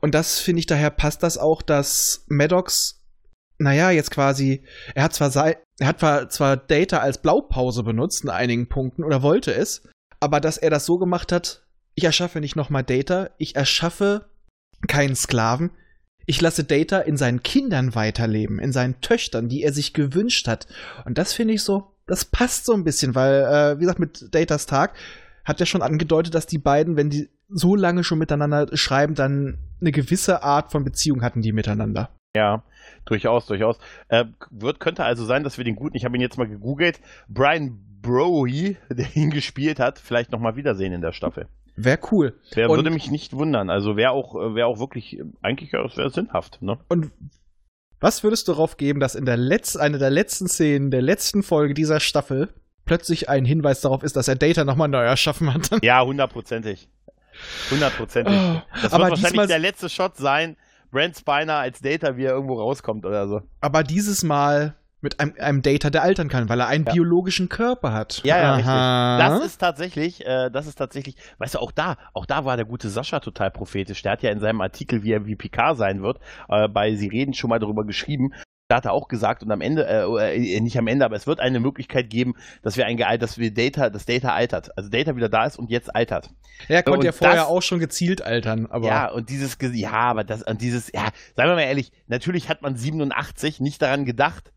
Und 0.00 0.14
das 0.14 0.40
finde 0.40 0.60
ich 0.60 0.66
daher 0.66 0.90
passt 0.90 1.22
das 1.22 1.38
auch, 1.38 1.62
dass 1.62 2.24
Maddox, 2.28 3.04
naja, 3.58 3.90
jetzt 3.90 4.10
quasi, 4.10 4.64
er 4.94 5.04
hat 5.04 5.14
zwar 5.14 5.30
sei, 5.30 5.56
er 5.78 5.88
hat 5.88 6.32
zwar 6.32 6.56
Data 6.56 6.98
als 6.98 7.18
Blaupause 7.18 7.82
benutzt 7.82 8.24
in 8.24 8.30
einigen 8.30 8.68
Punkten 8.68 9.04
oder 9.04 9.22
wollte 9.22 9.54
es, 9.54 9.82
aber 10.20 10.40
dass 10.40 10.56
er 10.56 10.70
das 10.70 10.86
so 10.86 10.98
gemacht 10.98 11.32
hat, 11.32 11.64
ich 11.94 12.04
erschaffe 12.04 12.40
nicht 12.40 12.56
nochmal 12.56 12.82
Data, 12.82 13.30
ich 13.38 13.54
erschaffe 13.54 14.26
keinen 14.88 15.14
Sklaven, 15.14 15.70
ich 16.26 16.40
lasse 16.40 16.64
Data 16.64 17.00
in 17.00 17.16
seinen 17.16 17.42
Kindern 17.42 17.94
weiterleben, 17.94 18.58
in 18.58 18.72
seinen 18.72 19.00
Töchtern, 19.00 19.48
die 19.48 19.62
er 19.62 19.72
sich 19.72 19.92
gewünscht 19.92 20.48
hat. 20.48 20.66
Und 21.04 21.18
das 21.18 21.32
finde 21.32 21.54
ich 21.54 21.62
so, 21.62 21.94
das 22.06 22.24
passt 22.24 22.64
so 22.64 22.72
ein 22.72 22.84
bisschen, 22.84 23.14
weil, 23.14 23.42
äh, 23.42 23.76
wie 23.76 23.82
gesagt, 23.82 23.98
mit 23.98 24.34
Datas 24.34 24.66
Tag 24.66 24.94
hat 25.44 25.60
er 25.60 25.66
schon 25.66 25.82
angedeutet, 25.82 26.34
dass 26.34 26.46
die 26.46 26.58
beiden, 26.58 26.96
wenn 26.96 27.10
die 27.10 27.28
so 27.48 27.76
lange 27.76 28.04
schon 28.04 28.18
miteinander 28.18 28.68
schreiben, 28.76 29.14
dann 29.14 29.58
eine 29.80 29.92
gewisse 29.92 30.42
Art 30.42 30.72
von 30.72 30.84
Beziehung 30.84 31.22
hatten 31.22 31.42
die 31.42 31.52
miteinander. 31.52 32.10
Ja, 32.36 32.64
durchaus, 33.04 33.46
durchaus. 33.46 33.78
Äh, 34.08 34.24
wird, 34.50 34.80
könnte 34.80 35.04
also 35.04 35.24
sein, 35.24 35.44
dass 35.44 35.58
wir 35.58 35.64
den 35.64 35.76
guten, 35.76 35.96
ich 35.96 36.04
habe 36.04 36.16
ihn 36.16 36.20
jetzt 36.20 36.38
mal 36.38 36.48
gegoogelt, 36.48 37.00
Brian 37.28 37.78
Broey, 38.02 38.76
der 38.90 39.14
ihn 39.14 39.30
gespielt 39.30 39.78
hat, 39.78 39.98
vielleicht 39.98 40.32
nochmal 40.32 40.56
wiedersehen 40.56 40.92
in 40.92 41.00
der 41.00 41.12
Staffel. 41.12 41.46
Wäre 41.76 41.98
cool. 42.12 42.34
Wer 42.52 42.70
Und- 42.70 42.76
würde 42.78 42.90
mich 42.90 43.10
nicht 43.10 43.32
wundern. 43.32 43.70
Also 43.70 43.96
wäre 43.96 44.12
auch, 44.12 44.34
äh, 44.34 44.54
wäre 44.54 44.66
auch 44.66 44.78
wirklich, 44.78 45.18
äh, 45.18 45.24
eigentlich 45.42 45.72
ja, 45.72 45.84
es 45.84 45.96
wäre 45.96 46.10
sinnhaft, 46.10 46.62
ne? 46.62 46.78
Und 46.88 47.10
was 48.00 48.22
würdest 48.22 48.48
du 48.48 48.52
darauf 48.52 48.76
geben, 48.76 49.00
dass 49.00 49.14
in 49.14 49.24
der 49.24 49.36
letzten, 49.36 49.80
eine 49.80 49.98
der 49.98 50.10
letzten 50.10 50.46
Szenen 50.46 50.90
der 50.90 51.02
letzten 51.02 51.42
Folge 51.42 51.74
dieser 51.74 52.00
Staffel 52.00 52.50
plötzlich 52.84 53.28
ein 53.28 53.44
Hinweis 53.44 53.80
darauf 53.80 54.02
ist, 54.02 54.16
dass 54.16 54.28
er 54.28 54.36
Data 54.36 54.64
nochmal 54.64 54.88
neu 54.88 55.02
erschaffen 55.04 55.52
hat? 55.52 55.70
Ja, 55.82 56.02
hundertprozentig. 56.04 56.88
Hundertprozentig. 57.70 58.34
Oh, 58.34 58.60
das 58.74 58.82
wird 58.84 58.92
aber 58.92 59.02
wahrscheinlich 59.10 59.30
diesmal- 59.30 59.46
der 59.46 59.58
letzte 59.58 59.88
Shot 59.88 60.16
sein, 60.16 60.56
Brent 60.90 61.16
Spiner 61.16 61.54
als 61.56 61.80
Data, 61.80 62.16
wie 62.16 62.24
er 62.24 62.32
irgendwo 62.32 62.54
rauskommt 62.60 63.04
oder 63.04 63.26
so. 63.26 63.40
Aber 63.60 63.82
dieses 63.82 64.22
Mal 64.22 64.74
mit 65.00 65.20
einem, 65.20 65.34
einem 65.38 65.60
Data, 65.60 65.90
der 65.90 66.02
altern 66.02 66.28
kann, 66.28 66.48
weil 66.48 66.60
er 66.60 66.68
einen 66.68 66.86
Ja. 66.86 66.92
biologischen 66.92 67.48
Körper 67.50 67.92
hat. 67.92 68.22
Ja, 68.24 68.38
ja, 68.38 68.52
Aha. 68.54 69.16
richtig. 69.18 69.26
Das 69.38 69.44
ist 69.44 69.58
tatsächlich, 69.58 70.24
äh, 70.24 70.50
das 70.50 70.66
ist 70.66 70.76
tatsächlich, 70.76 71.16
weißt 71.38 71.56
du, 71.56 71.58
auch 71.58 71.72
da, 71.72 71.96
auch 72.14 72.24
da 72.24 72.44
war 72.46 72.56
der 72.56 72.64
gute 72.64 72.88
Sascha 72.88 73.20
total 73.20 73.50
prophetisch. 73.50 74.00
Der 74.02 74.12
hat 74.12 74.22
ja 74.22 74.30
in 74.30 74.40
seinem 74.40 74.60
Artikel, 74.62 75.02
wie 75.02 75.12
er 75.12 75.26
wie 75.26 75.36
Picard 75.36 75.76
sein 75.76 76.02
wird, 76.02 76.20
äh, 76.48 76.68
bei 76.68 76.94
Sie 76.94 77.08
reden 77.08 77.34
schon 77.34 77.50
mal 77.50 77.58
darüber 77.58 77.84
geschrieben. 77.84 78.32
Da 78.74 78.78
hat 78.78 78.86
er 78.86 78.92
auch 78.92 79.06
gesagt 79.06 79.44
und 79.44 79.52
am 79.52 79.60
Ende, 79.60 79.86
äh, 79.86 80.56
äh, 80.56 80.60
nicht 80.60 80.76
am 80.76 80.88
Ende, 80.88 81.04
aber 81.04 81.14
es 81.14 81.28
wird 81.28 81.38
eine 81.38 81.60
Möglichkeit 81.60 82.10
geben, 82.10 82.34
dass 82.62 82.76
wir 82.76 82.86
ein 82.86 82.96
dass 83.20 83.38
wir 83.38 83.54
Data, 83.54 83.88
das 83.88 84.04
Data 84.04 84.30
altert, 84.34 84.76
also 84.76 84.90
Data 84.90 85.14
wieder 85.14 85.28
da 85.28 85.44
ist 85.46 85.56
und 85.60 85.70
jetzt 85.70 85.94
altert. 85.94 86.30
Er 86.66 86.82
konnte 86.82 86.98
Und 86.98 87.04
ja 87.04 87.12
vorher 87.12 87.36
das- 87.36 87.46
auch 87.46 87.62
schon 87.62 87.78
gezielt 87.78 88.22
altern, 88.22 88.66
aber 88.66 88.88
ja, 88.88 89.08
und 89.12 89.28
dieses, 89.30 89.56
ja, 89.74 89.92
aber 89.92 90.24
das, 90.24 90.42
und 90.42 90.60
dieses, 90.60 90.90
ja, 90.92 91.06
seien 91.36 91.46
wir 91.46 91.54
mal 91.54 91.60
ehrlich, 91.60 91.92
natürlich 92.08 92.48
hat 92.48 92.62
man 92.62 92.76
87 92.76 93.60
nicht 93.60 93.80
daran 93.80 94.04
gedacht, 94.06 94.52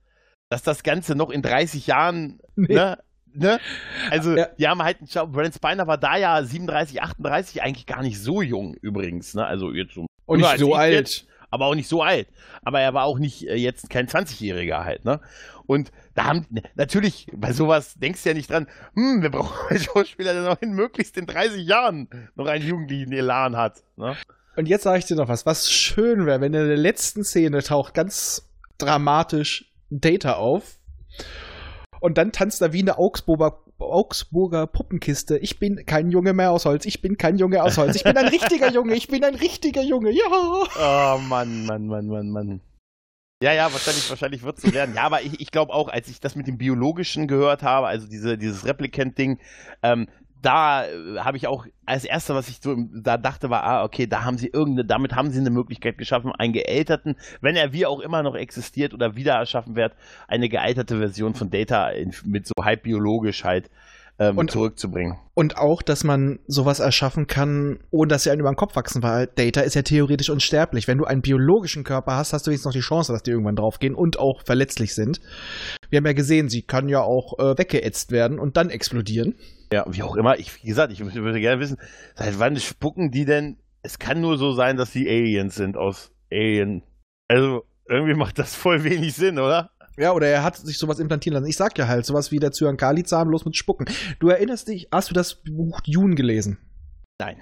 dass 0.49 0.63
das 0.63 0.81
Ganze 0.81 1.13
noch 1.13 1.29
in 1.29 1.43
30 1.43 1.85
Jahren, 1.85 2.39
Nee. 2.55 2.73
ne, 2.73 2.97
ne? 3.35 3.59
Also, 4.09 4.35
Ja. 4.35 4.47
die 4.57 4.67
haben 4.67 4.81
halt, 4.81 4.97
Brent 5.31 5.53
Spiner 5.53 5.85
war 5.85 5.99
da 5.99 6.17
ja 6.17 6.41
37, 6.43 7.03
38, 7.03 7.61
eigentlich 7.61 7.85
gar 7.85 8.01
nicht 8.01 8.19
so 8.19 8.41
jung 8.41 8.73
übrigens, 8.81 9.35
ne? 9.35 9.45
Also 9.45 9.71
jetzt 9.73 9.93
so, 9.93 10.07
und 10.25 10.39
nicht 10.39 10.57
so 10.57 10.73
alt. 10.73 10.93
jetzt, 10.93 11.27
aber 11.57 11.65
auch 11.65 11.75
nicht 11.75 11.89
so 11.89 12.01
alt. 12.01 12.27
Aber 12.63 12.79
er 12.79 12.93
war 12.93 13.05
auch 13.05 13.19
nicht 13.19 13.47
äh, 13.47 13.55
jetzt 13.55 13.89
kein 13.89 14.07
20-Jähriger 14.07 14.83
halt, 14.83 15.05
ne? 15.05 15.19
Und 15.65 15.91
da 16.15 16.25
haben, 16.25 16.45
natürlich, 16.75 17.27
bei 17.33 17.51
sowas 17.51 17.95
denkst 17.95 18.23
du 18.23 18.29
ja 18.29 18.35
nicht 18.35 18.49
dran, 18.49 18.67
hm, 18.93 19.21
wir 19.21 19.29
brauchen 19.29 19.55
einen 19.69 19.79
Schauspieler, 19.79 20.33
der 20.33 20.43
noch 20.43 20.61
in 20.61 20.73
möglichst 20.73 21.17
in 21.17 21.25
30 21.25 21.65
Jahren 21.65 22.07
noch 22.35 22.47
einen 22.47 22.65
jugendlichen 22.65 23.11
Elan 23.11 23.57
hat, 23.57 23.83
ne? 23.95 24.15
Und 24.55 24.67
jetzt 24.67 24.83
sage 24.83 24.97
ich 24.97 25.05
dir 25.05 25.15
noch 25.15 25.27
was, 25.27 25.45
was 25.45 25.71
schön 25.71 26.25
wäre, 26.25 26.41
wenn 26.41 26.53
in 26.53 26.67
der 26.67 26.77
letzten 26.77 27.23
Szene 27.23 27.61
taucht 27.61 27.93
ganz 27.93 28.49
dramatisch 28.79 29.71
Data 29.91 30.33
auf 30.33 30.77
und 31.99 32.17
dann 32.17 32.31
tanzt 32.31 32.61
er 32.61 32.73
wie 32.73 32.81
eine 32.81 32.97
Augsburger, 32.97 33.59
Augsburger 33.79 34.67
Puppenkiste. 34.67 35.37
Ich 35.37 35.59
bin 35.59 35.85
kein 35.85 36.11
Junge 36.11 36.33
mehr 36.33 36.51
aus 36.51 36.65
Holz, 36.65 36.85
ich 36.85 37.01
bin 37.01 37.17
kein 37.17 37.37
Junge 37.37 37.63
aus 37.63 37.77
Holz, 37.77 37.95
ich 37.95 38.03
bin 38.03 38.17
ein 38.17 38.27
richtiger 38.27 38.71
Junge, 38.71 38.95
ich 38.95 39.07
bin 39.07 39.23
ein 39.23 39.35
richtiger 39.35 39.81
Junge, 39.81 40.11
ja. 40.11 40.25
Oh 40.29 41.19
Mann, 41.19 41.65
Mann, 41.65 41.87
Mann, 41.87 42.07
Mann, 42.07 42.29
Mann. 42.29 42.61
Ja, 43.41 43.53
ja, 43.53 43.71
wahrscheinlich, 43.71 44.09
wahrscheinlich 44.09 44.41
wird 44.41 44.57
es 44.57 44.63
so 44.63 44.73
werden. 44.73 44.95
Ja, 44.95 45.03
aber 45.03 45.21
ich, 45.21 45.39
ich 45.39 45.51
glaube 45.51 45.71
auch, 45.71 45.89
als 45.89 46.07
ich 46.09 46.19
das 46.19 46.35
mit 46.35 46.47
dem 46.47 46.57
Biologischen 46.57 47.27
gehört 47.27 47.61
habe, 47.61 47.85
also 47.85 48.07
diese, 48.07 48.35
dieses 48.37 48.65
Replicant-Ding, 48.65 49.39
ähm, 49.83 50.07
da 50.41 50.85
äh, 50.85 51.19
habe 51.19 51.37
ich 51.37 51.47
auch 51.47 51.65
als 51.85 52.05
erste, 52.05 52.35
was 52.35 52.49
ich 52.49 52.59
so 52.61 52.75
da 52.93 53.17
dachte, 53.17 53.49
war, 53.49 53.63
ah, 53.63 53.83
okay, 53.83 54.07
da 54.07 54.23
haben 54.23 54.37
sie 54.37 54.47
irgendeine, 54.47 54.85
damit 54.85 55.15
haben 55.15 55.31
sie 55.31 55.39
eine 55.39 55.49
Möglichkeit 55.49 55.97
geschaffen, 55.97 56.31
einen 56.31 56.53
geälterten, 56.53 57.15
wenn 57.41 57.55
er 57.55 57.73
wie 57.73 57.85
auch 57.85 57.99
immer 57.99 58.23
noch 58.23 58.35
existiert 58.35 58.93
oder 58.93 59.15
wieder 59.15 59.33
erschaffen 59.33 59.75
wird, 59.75 59.93
eine 60.27 60.49
gealterte 60.49 60.97
Version 60.97 61.33
von 61.33 61.49
Data 61.49 61.89
in, 61.89 62.13
mit 62.25 62.47
so 62.47 62.53
halb 62.61 62.83
biologisch 62.83 63.43
halt 63.43 63.69
ähm, 64.19 64.37
Und- 64.37 64.51
zurückzubringen. 64.51 65.17
Und 65.33 65.57
auch, 65.57 65.83
dass 65.83 66.03
man 66.03 66.39
sowas 66.47 66.79
erschaffen 66.79 67.27
kann, 67.27 67.79
ohne 67.91 68.07
dass 68.07 68.23
sie 68.23 68.31
einem 68.31 68.39
über 68.41 68.49
den 68.51 68.55
Kopf 68.55 68.75
wachsen, 68.75 69.03
weil 69.03 69.27
Data 69.27 69.61
ist 69.61 69.75
ja 69.75 69.83
theoretisch 69.83 70.31
unsterblich. 70.31 70.87
Wenn 70.87 70.97
du 70.97 71.05
einen 71.05 71.21
biologischen 71.21 71.83
Körper 71.83 72.15
hast, 72.15 72.33
hast 72.33 72.47
du 72.47 72.51
jetzt 72.51 72.65
noch 72.65 72.71
die 72.71 72.79
Chance, 72.79 73.13
dass 73.13 73.21
die 73.21 73.29
irgendwann 73.29 73.55
draufgehen 73.55 73.93
und 73.93 74.17
auch 74.17 74.41
verletzlich 74.43 74.95
sind. 74.95 75.21
Wir 75.91 75.97
haben 75.97 76.07
ja 76.07 76.13
gesehen, 76.13 76.49
sie 76.49 76.63
kann 76.63 76.89
ja 76.89 77.01
auch 77.01 77.37
äh, 77.37 77.57
weggeätzt 77.57 78.11
werden 78.11 78.39
und 78.39 78.57
dann 78.57 78.71
explodieren. 78.71 79.35
Ja, 79.71 79.85
wie 79.87 80.01
auch 80.01 80.15
immer. 80.15 80.39
Ich, 80.39 80.63
wie 80.63 80.67
gesagt, 80.67 80.91
ich 80.91 80.99
würde 81.05 81.39
gerne 81.39 81.61
wissen, 81.61 81.77
seit 82.15 82.39
wann 82.39 82.57
spucken 82.57 83.11
die 83.11 83.25
denn? 83.25 83.57
Es 83.83 83.99
kann 83.99 84.19
nur 84.21 84.37
so 84.37 84.53
sein, 84.53 84.75
dass 84.77 84.91
die 84.91 85.07
Aliens 85.07 85.53
sind 85.55 85.77
aus 85.77 86.11
Alien. 86.31 86.81
Also, 87.27 87.63
irgendwie 87.87 88.15
macht 88.15 88.39
das 88.39 88.55
voll 88.55 88.83
wenig 88.83 89.13
Sinn, 89.13 89.37
oder? 89.37 89.69
Ja, 89.99 90.13
oder 90.13 90.27
er 90.27 90.43
hat 90.43 90.57
sich 90.57 90.77
sowas 90.77 90.99
implantieren 90.99 91.33
lassen. 91.35 91.49
Ich 91.49 91.57
sag 91.57 91.77
ja 91.77 91.87
halt, 91.87 92.05
sowas 92.05 92.31
wie 92.31 92.39
der 92.39 92.51
Zyankali-Zahn 92.51 93.27
bloß 93.27 93.45
mit 93.45 93.57
Spucken. 93.57 93.87
Du 94.19 94.29
erinnerst 94.29 94.67
dich, 94.67 94.87
hast 94.91 95.09
du 95.09 95.15
das 95.15 95.41
Buch 95.43 95.81
June 95.85 96.15
gelesen? 96.15 96.59
Nein. 97.19 97.37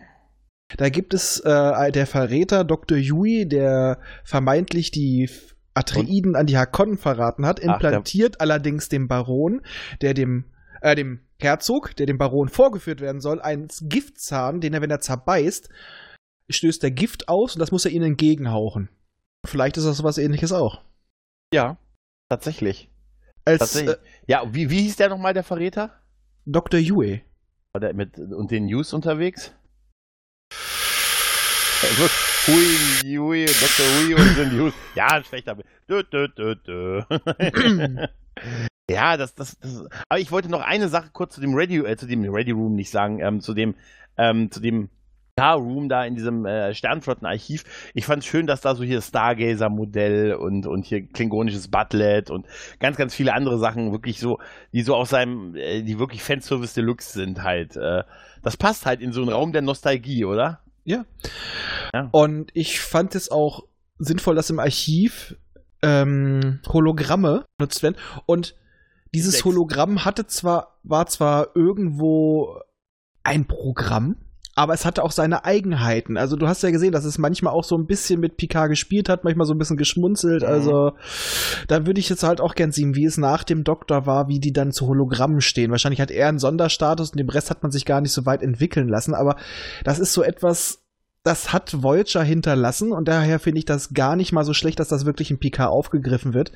Da 0.77 0.89
gibt 0.89 1.13
es 1.13 1.41
äh, 1.41 1.91
der 1.91 2.07
Verräter 2.07 2.63
Dr. 2.63 2.97
Yui, 2.97 3.47
der 3.47 3.99
vermeintlich 4.23 4.91
die 4.91 5.29
Atreiden 5.73 6.35
an 6.35 6.47
die 6.47 6.57
Hakonnen 6.57 6.97
verraten 6.97 7.45
hat, 7.45 7.59
implantiert 7.59 8.37
Ach, 8.37 8.41
allerdings 8.41 8.87
dem 8.87 9.09
Baron, 9.09 9.61
der 10.01 10.13
dem, 10.13 10.45
äh, 10.81 10.95
dem 10.95 11.19
Herzog, 11.37 11.95
der 11.97 12.05
dem 12.05 12.17
Baron 12.17 12.47
vorgeführt 12.47 13.01
werden 13.01 13.19
soll, 13.19 13.41
einen 13.41 13.67
Giftzahn, 13.81 14.61
den 14.61 14.73
er, 14.73 14.81
wenn 14.81 14.91
er 14.91 15.01
zerbeißt, 15.01 15.69
stößt 16.49 16.81
der 16.81 16.91
Gift 16.91 17.27
aus 17.27 17.55
und 17.55 17.59
das 17.59 17.71
muss 17.71 17.85
er 17.85 17.91
ihnen 17.91 18.05
entgegenhauchen. 18.05 18.89
Vielleicht 19.45 19.75
ist 19.77 19.85
das 19.85 19.97
sowas 19.97 20.17
ähnliches 20.17 20.53
auch. 20.53 20.81
Ja, 21.53 21.77
tatsächlich. 22.29 22.89
Als, 23.45 23.59
tatsächlich. 23.59 23.95
Äh, 23.95 23.99
ja, 24.27 24.53
wie, 24.53 24.69
wie 24.69 24.81
hieß 24.81 24.95
der 24.95 25.09
nochmal, 25.09 25.33
der 25.33 25.43
Verräter? 25.43 26.01
Dr. 26.45 26.79
Yue. 26.79 27.21
War 27.73 27.81
der 27.81 27.93
mit 27.93 28.17
und 28.17 28.51
den 28.51 28.67
News 28.67 28.93
unterwegs? 28.93 29.53
Hui, 32.47 33.17
Hui, 33.17 33.45
Dr. 33.45 33.85
Hui 33.85 34.13
und 34.13 34.37
den 34.37 34.57
News. 34.57 34.73
Ja, 34.95 35.07
ein 35.07 35.23
schlechter. 35.23 35.57
Dö, 35.89 36.03
dö, 36.03 36.27
dö, 36.27 36.55
dö. 36.55 37.01
ja, 38.89 39.17
das, 39.17 39.35
das, 39.35 39.57
das. 39.59 39.85
Aber 40.09 40.19
ich 40.19 40.31
wollte 40.31 40.49
noch 40.49 40.61
eine 40.61 40.89
Sache 40.89 41.09
kurz 41.11 41.35
zu 41.35 41.41
dem 41.41 41.53
Ready, 41.53 41.77
äh, 41.77 41.97
zu 41.97 42.07
dem 42.07 42.23
Ready 42.23 42.51
Room 42.51 42.75
nicht 42.75 42.91
sagen, 42.91 43.19
ähm, 43.19 43.41
zu 43.41 43.53
dem, 43.53 43.75
ähm, 44.17 44.51
zu 44.51 44.59
dem 44.59 44.89
Star-Room 45.37 45.89
da 45.89 46.05
in 46.05 46.15
diesem 46.15 46.45
äh, 46.45 46.73
Sternflottenarchiv. 46.73 47.65
Ich 47.93 48.05
fand 48.05 48.23
es 48.23 48.25
schön, 48.25 48.47
dass 48.47 48.61
da 48.61 48.73
so 48.73 48.85
hier 48.85 49.01
Stargazer-Modell 49.01 50.33
und, 50.35 50.65
und 50.65 50.85
hier 50.85 51.05
klingonisches 51.05 51.67
Butlet 51.67 52.29
und 52.29 52.47
ganz, 52.79 52.95
ganz 52.95 53.13
viele 53.13 53.33
andere 53.33 53.59
Sachen 53.59 53.91
wirklich 53.91 54.21
so, 54.21 54.39
die 54.71 54.81
so 54.81 54.95
aus 54.95 55.09
seinem, 55.09 55.53
äh, 55.55 55.81
die 55.81 55.99
wirklich 55.99 56.23
Fanservice 56.23 56.73
Deluxe 56.73 57.11
sind 57.11 57.43
halt. 57.43 57.75
Äh, 57.75 58.03
das 58.43 58.55
passt 58.55 58.85
halt 58.85 59.01
in 59.01 59.11
so 59.11 59.21
einen 59.21 59.29
Raum 59.29 59.51
der 59.51 59.61
Nostalgie, 59.61 60.23
oder? 60.23 60.61
Ja. 60.85 61.05
ja. 61.93 62.07
Und 62.13 62.51
ich 62.53 62.79
fand 62.79 63.13
es 63.13 63.29
auch 63.29 63.63
sinnvoll, 63.99 64.35
dass 64.35 64.49
im 64.49 64.59
Archiv 64.59 65.35
ähm, 65.81 66.61
Hologramme 66.65 67.43
benutzt 67.57 67.83
werden. 67.83 67.97
Und 68.25 68.55
dieses 69.13 69.33
Sechs. 69.33 69.45
Hologramm 69.45 70.05
hatte 70.05 70.27
zwar, 70.27 70.79
war 70.83 71.07
zwar 71.07 71.49
irgendwo 71.55 72.61
ein 73.23 73.47
Programm, 73.47 74.15
aber 74.57 74.73
es 74.73 74.85
hatte 74.85 75.03
auch 75.03 75.11
seine 75.11 75.43
Eigenheiten. 75.43 76.15
Also 76.15 76.37
du 76.37 76.47
hast 76.47 76.63
ja 76.63 76.71
gesehen, 76.71 76.93
dass 76.93 77.03
es 77.03 77.17
manchmal 77.17 77.53
auch 77.53 77.65
so 77.65 77.75
ein 77.75 77.85
bisschen 77.85 78.21
mit 78.21 78.37
Picard 78.37 78.69
gespielt 78.69 79.09
hat, 79.09 79.25
manchmal 79.25 79.45
so 79.45 79.53
ein 79.53 79.57
bisschen 79.57 79.75
geschmunzelt. 79.75 80.43
Mhm. 80.43 80.47
Also 80.47 80.91
da 81.67 81.85
würde 81.85 81.99
ich 81.99 82.07
jetzt 82.07 82.23
halt 82.23 82.39
auch 82.39 82.55
gern 82.55 82.71
sehen, 82.71 82.95
wie 82.95 83.05
es 83.05 83.17
nach 83.17 83.43
dem 83.43 83.65
Doktor 83.65 84.05
war, 84.05 84.29
wie 84.29 84.39
die 84.39 84.53
dann 84.53 84.71
zu 84.71 84.87
Hologrammen 84.87 85.41
stehen. 85.41 85.71
Wahrscheinlich 85.71 85.99
hat 85.99 86.09
er 86.09 86.29
einen 86.29 86.39
Sonderstatus 86.39 87.11
und 87.11 87.19
dem 87.19 87.27
Rest 87.27 87.49
hat 87.49 87.63
man 87.63 87.71
sich 87.71 87.85
gar 87.85 87.99
nicht 87.99 88.13
so 88.13 88.25
weit 88.25 88.41
entwickeln 88.41 88.87
lassen. 88.87 89.13
Aber 89.13 89.35
das 89.83 89.99
ist 89.99 90.13
so 90.13 90.23
etwas, 90.23 90.85
das 91.23 91.51
hat 91.51 91.83
Voyager 91.83 92.23
hinterlassen 92.23 92.93
und 92.93 93.09
daher 93.09 93.39
finde 93.39 93.59
ich 93.59 93.65
das 93.65 93.93
gar 93.93 94.15
nicht 94.15 94.31
mal 94.31 94.45
so 94.45 94.53
schlecht, 94.53 94.79
dass 94.79 94.87
das 94.87 95.05
wirklich 95.05 95.31
in 95.31 95.39
Picard 95.39 95.69
aufgegriffen 95.69 96.33
wird. 96.33 96.53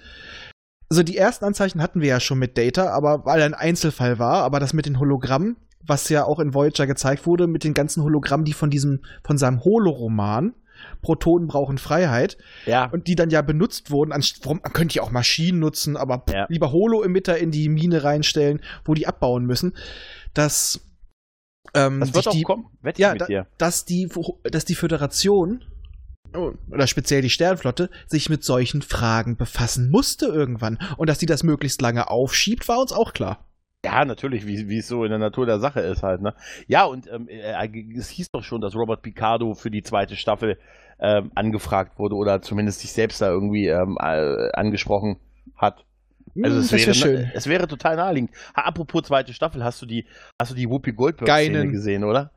Also 0.90 1.04
die 1.04 1.18
ersten 1.18 1.44
Anzeichen 1.44 1.82
hatten 1.82 2.00
wir 2.00 2.08
ja 2.08 2.20
schon 2.22 2.40
mit 2.40 2.58
Data, 2.58 2.92
aber 2.92 3.26
weil 3.26 3.42
er 3.42 3.46
ein 3.46 3.54
Einzelfall 3.54 4.20
war, 4.20 4.44
aber 4.44 4.62
das 4.62 4.74
mit 4.74 4.86
den 4.86 5.00
Hologrammen 5.00 5.58
was 5.86 6.10
ja 6.10 6.26
auch 6.26 6.40
in 6.40 6.54
Voyager 6.54 6.88
gezeigt 6.88 7.26
wurde, 7.26 7.48
mit 7.48 7.64
den 7.64 7.74
ganzen 7.74 8.04
Hologrammen, 8.04 8.46
die 8.46 8.54
von 8.54 8.70
diesem, 8.70 9.02
von 9.24 9.38
seinem 9.38 9.64
Holoroman, 9.64 10.54
Protonen 11.02 11.48
brauchen 11.48 11.78
Freiheit. 11.78 12.38
Ja. 12.66 12.86
Und 12.86 13.08
die 13.08 13.16
dann 13.16 13.30
ja 13.30 13.42
benutzt 13.42 13.92
wurden. 13.92 14.10
Man 14.10 14.74
könnte 14.74 14.96
ja 14.96 15.04
auch 15.04 15.12
Maschinen 15.12 15.60
nutzen, 15.60 15.98
aber 15.98 16.24
ja. 16.32 16.46
lieber 16.50 16.72
Holo-Emitter 16.72 17.38
in 17.38 17.52
die 17.52 17.70
Mine 17.70 18.04
reinstellen, 18.04 18.62
wo 18.86 18.94
die 18.94 19.08
abbauen 19.08 19.46
müssen. 19.46 19.76
Dass, 20.34 20.82
ähm, 21.74 22.00
das 22.00 22.14
wird 22.14 22.28
auch 22.28 22.32
die, 22.32 22.44
kommen. 22.44 22.68
Wette 22.82 23.02
ja, 23.02 23.16
da, 23.16 23.28
dass 23.58 23.86
die, 23.86 24.10
dass 24.44 24.66
die 24.66 24.76
Föderation 24.76 25.64
oh, 26.36 26.54
oder 26.70 26.88
speziell 26.88 27.22
die 27.22 27.30
Sternflotte 27.30 27.90
sich 28.08 28.30
mit 28.30 28.44
solchen 28.44 28.82
Fragen 28.82 29.38
befassen 29.38 29.90
musste 29.90 30.28
irgendwann. 30.28 30.80
Und 30.98 31.10
dass 31.10 31.18
die 31.18 31.26
das 31.26 31.44
möglichst 31.44 31.82
lange 31.82 32.10
aufschiebt, 32.10 32.68
war 32.68 32.80
uns 32.80 32.92
auch 32.92 33.14
klar. 33.14 33.49
Ja, 33.86 34.04
natürlich, 34.04 34.46
wie, 34.46 34.78
es 34.78 34.88
so 34.90 35.06
in 35.06 35.10
der 35.10 35.20
Natur 35.20 35.46
der 35.46 35.60
Sache 35.60 35.80
ist 35.80 36.04
halt, 36.04 36.22
ne? 36.22 36.34
Ja, 36.68 36.84
und 36.84 37.10
ähm, 37.12 37.30
äh, 37.30 37.52
äh, 37.52 37.98
es 37.98 38.10
hieß 38.10 38.28
doch 38.32 38.44
schon, 38.44 38.60
dass 38.60 38.76
Robert 38.76 39.02
Picardo 39.02 39.54
für 39.54 39.72
die 39.72 39.84
zweite 39.84 40.18
Staffel 40.18 40.60
ähm, 41.00 41.32
angefragt 41.36 41.98
wurde 41.98 42.16
oder 42.16 42.42
zumindest 42.42 42.82
sich 42.82 42.92
selbst 42.92 43.22
da 43.22 43.30
irgendwie 43.30 43.68
ähm, 43.68 43.98
äh, 43.98 44.52
angesprochen 44.52 45.18
hat. 45.56 45.86
Also 46.44 46.58
hm, 46.58 46.64
es, 46.64 46.72
wäre, 46.74 46.94
schön. 46.94 47.32
es 47.34 47.48
wäre 47.48 47.68
total 47.68 47.96
naheliegend. 47.96 48.32
Apropos 48.54 49.04
zweite 49.04 49.34
Staffel, 49.34 49.64
hast 49.64 49.82
du 49.82 49.86
die, 49.86 50.06
hast 50.40 50.52
du 50.52 50.56
die 50.56 50.70
Whoopi 50.70 50.92
Goldberg-Szene 50.92 51.70
gesehen, 51.70 52.04
oder? 52.04 52.32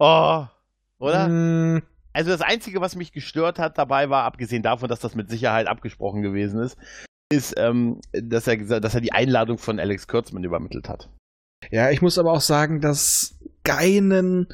Oh, 0.00 0.44
oder? 0.98 1.28
Mm. 1.28 1.82
Also 2.12 2.30
das 2.30 2.40
Einzige, 2.40 2.80
was 2.80 2.96
mich 2.96 3.12
gestört 3.12 3.60
hat 3.60 3.78
dabei 3.78 4.10
war, 4.10 4.24
abgesehen 4.24 4.62
davon, 4.62 4.88
dass 4.88 4.98
das 4.98 5.14
mit 5.14 5.30
Sicherheit 5.30 5.68
abgesprochen 5.68 6.22
gewesen 6.22 6.60
ist, 6.60 6.76
ist, 7.30 7.54
ähm, 7.58 8.00
dass, 8.12 8.46
er, 8.46 8.56
dass 8.80 8.94
er 8.94 9.00
die 9.00 9.12
Einladung 9.12 9.58
von 9.58 9.78
Alex 9.78 10.06
Kurtzman 10.06 10.44
übermittelt 10.44 10.88
hat. 10.88 11.10
Ja, 11.70 11.90
ich 11.90 12.02
muss 12.02 12.18
aber 12.18 12.32
auch 12.32 12.40
sagen, 12.40 12.80
dass 12.80 13.38
Geinen, 13.68 14.46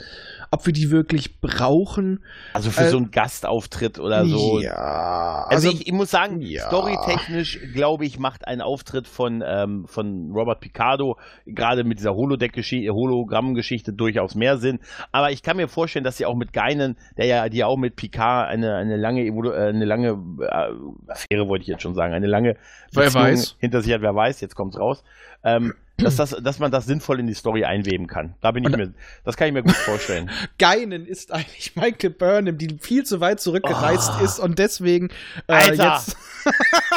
ob 0.50 0.66
wir 0.66 0.72
die 0.72 0.90
wirklich 0.90 1.40
brauchen. 1.40 2.24
Also 2.52 2.72
für 2.72 2.84
äh, 2.84 2.88
so 2.88 2.96
einen 2.96 3.12
Gastauftritt 3.12 4.00
oder 4.00 4.26
so. 4.26 4.58
Ja. 4.58 5.44
Also, 5.48 5.68
also 5.68 5.70
ich, 5.70 5.86
ich, 5.86 5.92
muss 5.92 6.10
sagen, 6.10 6.40
ja. 6.40 6.66
storytechnisch, 6.66 7.60
glaube 7.74 8.06
ich, 8.06 8.18
macht 8.18 8.48
ein 8.48 8.60
Auftritt 8.60 9.06
von, 9.06 9.44
ähm, 9.46 9.86
von 9.86 10.32
Robert 10.32 10.58
Picardo, 10.58 11.16
gerade 11.46 11.84
mit 11.84 12.00
dieser 12.00 12.14
Holodeck-Geschichte, 12.14 12.92
Hologramm-Geschichte 12.92 13.92
durchaus 13.92 14.34
mehr 14.34 14.58
Sinn. 14.58 14.80
Aber 15.12 15.30
ich 15.30 15.44
kann 15.44 15.56
mir 15.58 15.68
vorstellen, 15.68 16.04
dass 16.04 16.16
sie 16.16 16.26
auch 16.26 16.34
mit 16.34 16.52
Geinen, 16.52 16.96
der 17.16 17.26
ja, 17.26 17.48
die 17.48 17.62
auch 17.62 17.76
mit 17.76 17.94
Picard 17.94 18.48
eine, 18.48 18.74
eine 18.74 18.96
lange, 18.96 19.22
äh, 19.22 19.68
eine 19.68 19.84
lange 19.84 20.18
äh, 20.40 21.12
Affäre, 21.12 21.46
wollte 21.46 21.62
ich 21.62 21.68
jetzt 21.68 21.82
schon 21.82 21.94
sagen, 21.94 22.14
eine 22.14 22.26
lange 22.26 22.56
Beziehung 22.92 23.40
hinter 23.60 23.80
sich 23.80 23.92
hat, 23.92 24.02
wer 24.02 24.16
weiß, 24.16 24.40
jetzt 24.40 24.56
kommt's 24.56 24.76
raus. 24.76 25.04
Ähm, 25.44 25.74
dass, 25.96 26.16
das, 26.16 26.30
dass 26.42 26.58
man 26.58 26.70
das 26.70 26.86
sinnvoll 26.86 27.20
in 27.20 27.26
die 27.26 27.34
Story 27.34 27.64
einweben 27.64 28.06
kann. 28.06 28.34
Da 28.40 28.50
bin 28.50 28.64
ich 28.64 28.76
mir, 28.76 28.92
das 29.24 29.36
kann 29.36 29.48
ich 29.48 29.54
mir 29.54 29.62
gut 29.62 29.76
vorstellen. 29.76 30.30
Geinen 30.58 31.06
ist 31.06 31.32
eigentlich 31.32 31.76
Michael 31.76 32.10
Burnham, 32.10 32.58
die 32.58 32.78
viel 32.80 33.04
zu 33.04 33.20
weit 33.20 33.40
zurückgereist 33.40 34.12
oh. 34.20 34.24
ist 34.24 34.38
und 34.38 34.58
deswegen 34.58 35.10
äh, 35.46 35.52
Alter. 35.52 35.94
jetzt. 35.94 36.16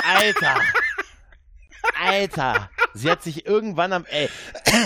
Alter! 0.04 0.62
Alter, 1.96 2.70
sie 2.94 3.10
hat 3.10 3.24
sich 3.24 3.46
irgendwann 3.46 3.94
am, 3.94 4.06
ey, 4.06 4.30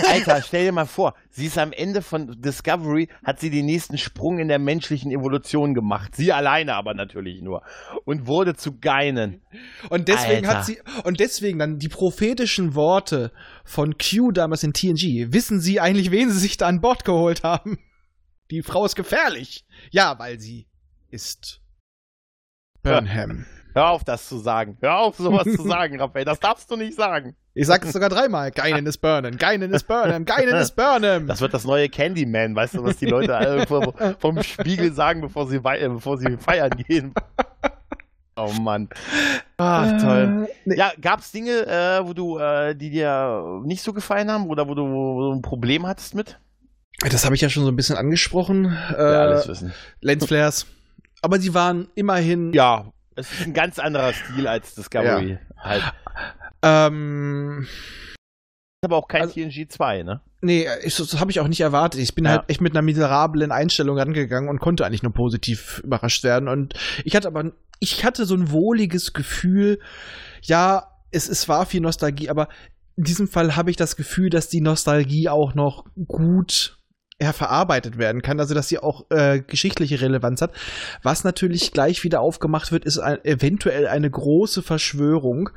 Alter, 0.08 0.42
stell 0.42 0.64
dir 0.64 0.72
mal 0.72 0.86
vor, 0.86 1.14
sie 1.30 1.46
ist 1.46 1.58
am 1.58 1.72
Ende 1.72 2.02
von 2.02 2.40
Discovery, 2.40 3.08
hat 3.24 3.40
sie 3.40 3.50
den 3.50 3.66
nächsten 3.66 3.98
Sprung 3.98 4.38
in 4.38 4.48
der 4.48 4.58
menschlichen 4.58 5.10
Evolution 5.10 5.74
gemacht. 5.74 6.14
Sie 6.16 6.32
alleine 6.32 6.74
aber 6.74 6.94
natürlich 6.94 7.42
nur. 7.42 7.62
Und 8.04 8.26
wurde 8.26 8.54
zu 8.54 8.78
Geinen. 8.78 9.42
Und 9.90 10.08
deswegen 10.08 10.46
Alter. 10.46 10.58
hat 10.58 10.66
sie, 10.66 10.78
und 11.04 11.20
deswegen 11.20 11.58
dann 11.58 11.78
die 11.78 11.88
prophetischen 11.88 12.74
Worte 12.74 13.32
von 13.64 13.96
Q 13.98 14.32
damals 14.32 14.62
in 14.62 14.72
TNG. 14.72 15.32
Wissen 15.32 15.60
Sie 15.60 15.80
eigentlich, 15.80 16.10
wen 16.10 16.30
Sie 16.30 16.38
sich 16.38 16.56
da 16.56 16.66
an 16.66 16.80
Bord 16.80 17.04
geholt 17.04 17.42
haben? 17.42 17.78
Die 18.50 18.62
Frau 18.62 18.84
ist 18.84 18.96
gefährlich. 18.96 19.64
Ja, 19.90 20.18
weil 20.18 20.38
sie 20.38 20.68
ist 21.08 21.62
Burnham. 22.82 23.46
Ja. 23.48 23.61
Hör 23.74 23.90
auf, 23.90 24.04
das 24.04 24.28
zu 24.28 24.38
sagen. 24.38 24.76
Hör 24.80 24.98
auf, 24.98 25.16
sowas 25.16 25.44
zu 25.44 25.62
sagen, 25.68 26.00
Raphael. 26.00 26.24
Das 26.24 26.40
darfst 26.40 26.70
du 26.70 26.76
nicht 26.76 26.94
sagen. 26.94 27.34
Ich 27.54 27.66
sag 27.66 27.84
es 27.84 27.92
sogar 27.92 28.08
dreimal. 28.08 28.50
Geinen 28.50 28.86
ist 28.86 28.98
Burnen, 28.98 29.36
Geinen 29.36 29.72
ist 29.72 29.84
Burnen, 29.84 30.24
Geinen 30.24 30.54
ist 30.54 30.74
Burnen. 30.74 31.26
Das 31.26 31.40
wird 31.40 31.52
das 31.52 31.64
neue 31.64 31.88
Candyman. 31.88 32.56
Weißt 32.56 32.74
du, 32.74 32.82
was 32.82 32.96
die 32.96 33.06
Leute 33.06 33.36
alle 33.36 33.66
vom 34.18 34.42
Spiegel 34.42 34.92
sagen, 34.92 35.20
bevor 35.20 35.46
sie, 35.46 35.56
äh, 35.56 35.88
bevor 35.88 36.16
sie 36.18 36.36
feiern 36.38 36.70
gehen? 36.88 37.12
Oh 38.36 38.50
Mann. 38.60 38.88
Ach, 39.58 40.00
toll. 40.00 40.46
Äh, 40.48 40.52
nee. 40.64 40.76
Ja, 40.76 40.92
gab 41.00 41.20
es 41.20 41.30
Dinge, 41.30 41.66
äh, 41.66 42.06
wo 42.06 42.14
du, 42.14 42.38
äh, 42.38 42.74
die 42.74 42.88
dir 42.90 43.60
nicht 43.64 43.82
so 43.82 43.92
gefallen 43.92 44.30
haben 44.30 44.48
oder 44.48 44.68
wo 44.68 44.74
du, 44.74 44.82
wo 44.88 45.20
du 45.20 45.32
ein 45.32 45.42
Problem 45.42 45.86
hattest 45.86 46.14
mit? 46.14 46.38
Das 47.10 47.24
habe 47.24 47.34
ich 47.34 47.40
ja 47.42 47.50
schon 47.50 47.64
so 47.64 47.70
ein 47.70 47.76
bisschen 47.76 47.96
angesprochen. 47.96 48.64
Äh, 48.64 49.02
ja, 49.02 49.20
alles 49.22 49.48
wissen. 49.48 49.74
Lensflares. 50.00 50.66
Aber 51.20 51.38
sie 51.38 51.52
waren 51.52 51.88
immerhin. 51.94 52.52
Ja, 52.52 52.86
es 53.16 53.32
ist 53.32 53.46
ein 53.46 53.54
ganz 53.54 53.78
anderer 53.78 54.12
Stil 54.12 54.46
als 54.46 54.74
Discovery. 54.74 55.32
Ja. 55.32 55.62
Halt. 55.62 55.82
Ähm. 56.62 57.66
Aber 58.84 58.96
auch 58.96 59.06
kein 59.06 59.22
also, 59.22 59.34
TNG 59.34 59.68
2, 59.68 60.02
ne? 60.02 60.20
Nee, 60.40 60.66
ich, 60.82 60.96
das 60.96 61.20
habe 61.20 61.30
ich 61.30 61.38
auch 61.38 61.46
nicht 61.46 61.60
erwartet. 61.60 62.00
Ich 62.00 62.16
bin 62.16 62.24
ja. 62.24 62.32
halt 62.32 62.50
echt 62.50 62.60
mit 62.60 62.72
einer 62.72 62.82
miserablen 62.82 63.52
Einstellung 63.52 63.96
rangegangen 63.96 64.50
und 64.50 64.58
konnte 64.58 64.84
eigentlich 64.84 65.04
nur 65.04 65.12
positiv 65.12 65.80
überrascht 65.84 66.24
werden. 66.24 66.48
Und 66.48 66.74
ich 67.04 67.14
hatte 67.14 67.28
aber, 67.28 67.52
ich 67.78 68.04
hatte 68.04 68.26
so 68.26 68.34
ein 68.34 68.50
wohliges 68.50 69.12
Gefühl, 69.12 69.78
ja, 70.42 70.88
es, 71.12 71.28
es 71.28 71.48
war 71.48 71.64
viel 71.66 71.80
Nostalgie, 71.80 72.28
aber 72.28 72.48
in 72.96 73.04
diesem 73.04 73.28
Fall 73.28 73.54
habe 73.54 73.70
ich 73.70 73.76
das 73.76 73.94
Gefühl, 73.94 74.30
dass 74.30 74.48
die 74.48 74.60
Nostalgie 74.60 75.28
auch 75.28 75.54
noch 75.54 75.84
gut 76.08 76.76
ja, 77.20 77.32
verarbeitet 77.32 77.98
werden 77.98 78.22
kann, 78.22 78.40
also 78.40 78.54
dass 78.54 78.68
sie 78.68 78.78
auch 78.78 79.06
äh, 79.10 79.40
geschichtliche 79.40 80.00
Relevanz 80.00 80.40
hat. 80.42 80.52
Was 81.02 81.24
natürlich 81.24 81.72
gleich 81.72 82.02
wieder 82.04 82.20
aufgemacht 82.20 82.72
wird, 82.72 82.84
ist 82.84 82.98
ein, 82.98 83.24
eventuell 83.24 83.86
eine 83.86 84.10
große 84.10 84.62
Verschwörung, 84.62 85.50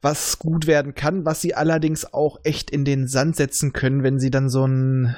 was 0.00 0.38
gut 0.38 0.66
werden 0.66 0.94
kann, 0.94 1.24
was 1.24 1.40
sie 1.40 1.54
allerdings 1.54 2.12
auch 2.12 2.40
echt 2.44 2.70
in 2.70 2.84
den 2.84 3.06
Sand 3.08 3.36
setzen 3.36 3.72
können, 3.72 4.02
wenn 4.02 4.18
sie 4.20 4.30
dann 4.30 4.48
so 4.48 4.66
ein 4.66 5.16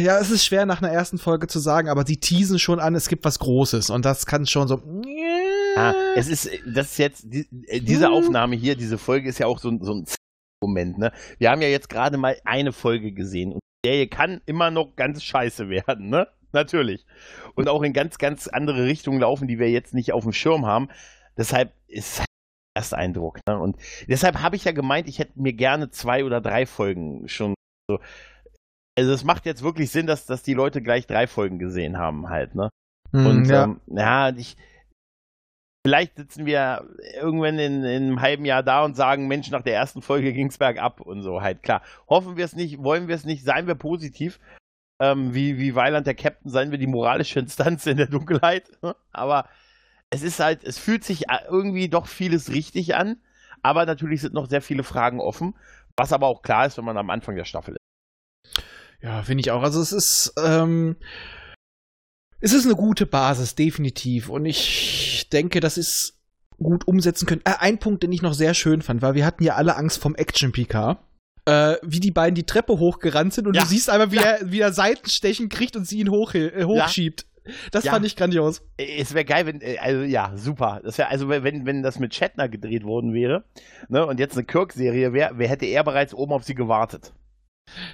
ja, 0.00 0.18
es 0.18 0.30
ist 0.30 0.44
schwer 0.44 0.66
nach 0.66 0.82
einer 0.82 0.90
ersten 0.92 1.18
Folge 1.18 1.46
zu 1.46 1.60
sagen, 1.60 1.88
aber 1.88 2.04
sie 2.04 2.16
teasen 2.16 2.58
schon 2.58 2.80
an, 2.80 2.96
es 2.96 3.08
gibt 3.08 3.24
was 3.24 3.38
Großes 3.38 3.90
und 3.90 4.04
das 4.04 4.26
kann 4.26 4.44
schon 4.44 4.66
so. 4.66 4.82
Ah, 5.76 5.94
es 6.16 6.26
ist, 6.26 6.50
das 6.66 6.90
ist 6.92 6.98
jetzt, 6.98 7.22
die, 7.32 7.46
äh, 7.68 7.78
diese 7.80 8.06
Hm. 8.06 8.12
Aufnahme 8.12 8.56
hier, 8.56 8.74
diese 8.74 8.98
Folge 8.98 9.28
ist 9.28 9.38
ja 9.38 9.46
auch 9.46 9.60
so, 9.60 9.68
ein- 9.70 9.80
so 9.80 9.94
ein 9.94 10.04
Moment, 10.60 10.98
ne? 10.98 11.12
Wir 11.38 11.50
haben 11.50 11.62
ja 11.62 11.68
jetzt 11.68 11.88
gerade 11.88 12.16
mal 12.16 12.36
eine 12.44 12.72
Folge 12.72 13.12
gesehen 13.12 13.52
und 13.52 13.60
Serie 13.84 14.06
kann 14.06 14.40
immer 14.46 14.70
noch 14.70 14.96
ganz 14.96 15.22
scheiße 15.22 15.68
werden, 15.68 16.08
ne? 16.08 16.28
Natürlich. 16.52 17.06
Und 17.54 17.68
auch 17.68 17.82
in 17.82 17.92
ganz, 17.92 18.18
ganz 18.18 18.46
andere 18.46 18.84
Richtungen 18.84 19.20
laufen, 19.20 19.48
die 19.48 19.58
wir 19.58 19.70
jetzt 19.70 19.94
nicht 19.94 20.12
auf 20.12 20.24
dem 20.24 20.32
Schirm 20.32 20.66
haben. 20.66 20.88
Deshalb 21.36 21.72
ist 21.88 22.18
halt 22.18 22.28
der 22.76 22.80
erste 22.82 22.98
Eindruck, 22.98 23.38
ne? 23.48 23.58
Und 23.58 23.76
deshalb 24.06 24.40
habe 24.42 24.56
ich 24.56 24.64
ja 24.64 24.72
gemeint, 24.72 25.08
ich 25.08 25.18
hätte 25.18 25.40
mir 25.40 25.54
gerne 25.54 25.90
zwei 25.90 26.24
oder 26.24 26.40
drei 26.40 26.66
Folgen 26.66 27.26
schon 27.28 27.54
so. 27.88 27.98
Also 28.98 29.12
es 29.12 29.24
macht 29.24 29.46
jetzt 29.46 29.62
wirklich 29.62 29.90
Sinn, 29.90 30.06
dass, 30.06 30.26
dass 30.26 30.42
die 30.42 30.52
Leute 30.54 30.82
gleich 30.82 31.06
drei 31.06 31.26
Folgen 31.26 31.58
gesehen 31.58 31.96
haben, 31.96 32.28
halt, 32.28 32.54
ne? 32.54 32.68
Hm, 33.12 33.26
Und 33.26 33.44
ja. 33.46 33.64
ähm, 33.64 33.80
ja, 33.86 34.28
ich, 34.30 34.56
vielleicht 35.84 36.16
sitzen 36.16 36.46
wir 36.46 36.86
irgendwann 37.14 37.58
in, 37.58 37.84
in 37.84 38.02
einem 38.02 38.20
halben 38.20 38.44
Jahr 38.44 38.62
da 38.62 38.84
und 38.84 38.96
sagen, 38.96 39.26
Mensch, 39.28 39.50
nach 39.50 39.62
der 39.62 39.74
ersten 39.74 40.02
Folge 40.02 40.32
ging's 40.32 40.58
bergab 40.58 41.00
und 41.00 41.22
so 41.22 41.42
halt. 41.42 41.62
Klar, 41.62 41.82
hoffen 42.08 42.36
wir 42.36 42.44
es 42.44 42.54
nicht, 42.54 42.82
wollen 42.82 43.08
wir 43.08 43.16
es 43.16 43.24
nicht, 43.24 43.44
seien 43.44 43.66
wir 43.66 43.74
positiv. 43.74 44.38
Ähm, 45.00 45.34
wie, 45.34 45.58
wie 45.58 45.74
Weiland 45.74 46.06
der 46.06 46.14
Captain, 46.14 46.50
seien 46.50 46.70
wir 46.70 46.78
die 46.78 46.86
moralische 46.86 47.40
Instanz 47.40 47.86
in 47.86 47.96
der 47.96 48.06
Dunkelheit. 48.06 48.70
Aber 49.12 49.48
es 50.10 50.22
ist 50.22 50.38
halt, 50.38 50.62
es 50.62 50.78
fühlt 50.78 51.04
sich 51.04 51.24
irgendwie 51.50 51.88
doch 51.88 52.06
vieles 52.06 52.50
richtig 52.50 52.94
an. 52.94 53.16
Aber 53.62 53.86
natürlich 53.86 54.20
sind 54.20 54.34
noch 54.34 54.48
sehr 54.48 54.62
viele 54.62 54.84
Fragen 54.84 55.20
offen. 55.20 55.54
Was 55.96 56.12
aber 56.12 56.26
auch 56.26 56.42
klar 56.42 56.66
ist, 56.66 56.78
wenn 56.78 56.84
man 56.84 56.96
am 56.96 57.10
Anfang 57.10 57.36
der 57.36 57.44
Staffel 57.44 57.76
ist. 57.76 58.62
Ja, 59.02 59.22
finde 59.22 59.42
ich 59.42 59.50
auch. 59.50 59.62
Also 59.62 59.80
es 59.80 59.92
ist, 59.92 60.32
ähm, 60.42 60.96
es 62.40 62.52
ist 62.52 62.64
eine 62.64 62.76
gute 62.76 63.06
Basis, 63.06 63.54
definitiv. 63.54 64.28
Und 64.28 64.46
ich 64.46 65.11
denke, 65.32 65.60
das 65.60 65.78
ist 65.78 66.18
gut 66.58 66.86
umsetzen 66.86 67.26
können. 67.26 67.40
Äh, 67.44 67.54
ein 67.58 67.78
Punkt, 67.78 68.02
den 68.02 68.12
ich 68.12 68.22
noch 68.22 68.34
sehr 68.34 68.54
schön 68.54 68.82
fand, 68.82 69.02
war, 69.02 69.14
wir 69.14 69.26
hatten 69.26 69.42
ja 69.44 69.54
alle 69.56 69.76
Angst 69.76 69.98
vom 70.00 70.14
Action-PK. 70.14 70.98
Äh, 71.44 71.74
wie 71.82 71.98
die 71.98 72.12
beiden 72.12 72.36
die 72.36 72.44
Treppe 72.46 72.78
hochgerannt 72.78 73.32
sind 73.34 73.48
und 73.48 73.54
Ja. 73.56 73.62
du 73.62 73.68
siehst 73.68 73.90
einfach, 73.90 74.12
wie, 74.12 74.16
Ja. 74.16 74.22
er, 74.22 74.52
wie 74.52 74.60
er 74.60 74.72
Seitenstechen 74.72 75.48
kriegt 75.48 75.74
und 75.74 75.88
sie 75.88 75.98
ihn 75.98 76.08
hoch, 76.10 76.34
äh, 76.34 76.64
hochschiebt. 76.64 77.26
Das 77.72 77.82
Ja. 77.82 77.90
fand 77.90 78.06
ich 78.06 78.14
grandios. 78.14 78.62
Es 78.76 79.14
wäre 79.14 79.24
geil, 79.24 79.46
wenn, 79.46 79.60
äh, 79.60 79.78
also 79.78 80.02
ja, 80.02 80.32
super. 80.36 80.80
Das 80.84 80.98
wäre, 80.98 81.08
also 81.08 81.28
wenn, 81.28 81.66
wenn 81.66 81.82
das 81.82 81.98
mit 81.98 82.14
Shatner 82.14 82.48
gedreht 82.48 82.84
worden 82.84 83.12
wäre, 83.12 83.42
ne, 83.88 84.06
und 84.06 84.20
jetzt 84.20 84.36
eine 84.36 84.44
Kirk-Serie 84.46 85.12
wäre, 85.12 85.32
wer 85.38 85.48
hätte 85.48 85.66
er 85.66 85.82
bereits 85.82 86.14
oben 86.14 86.32
auf 86.32 86.44
sie 86.44 86.54
gewartet? 86.54 87.12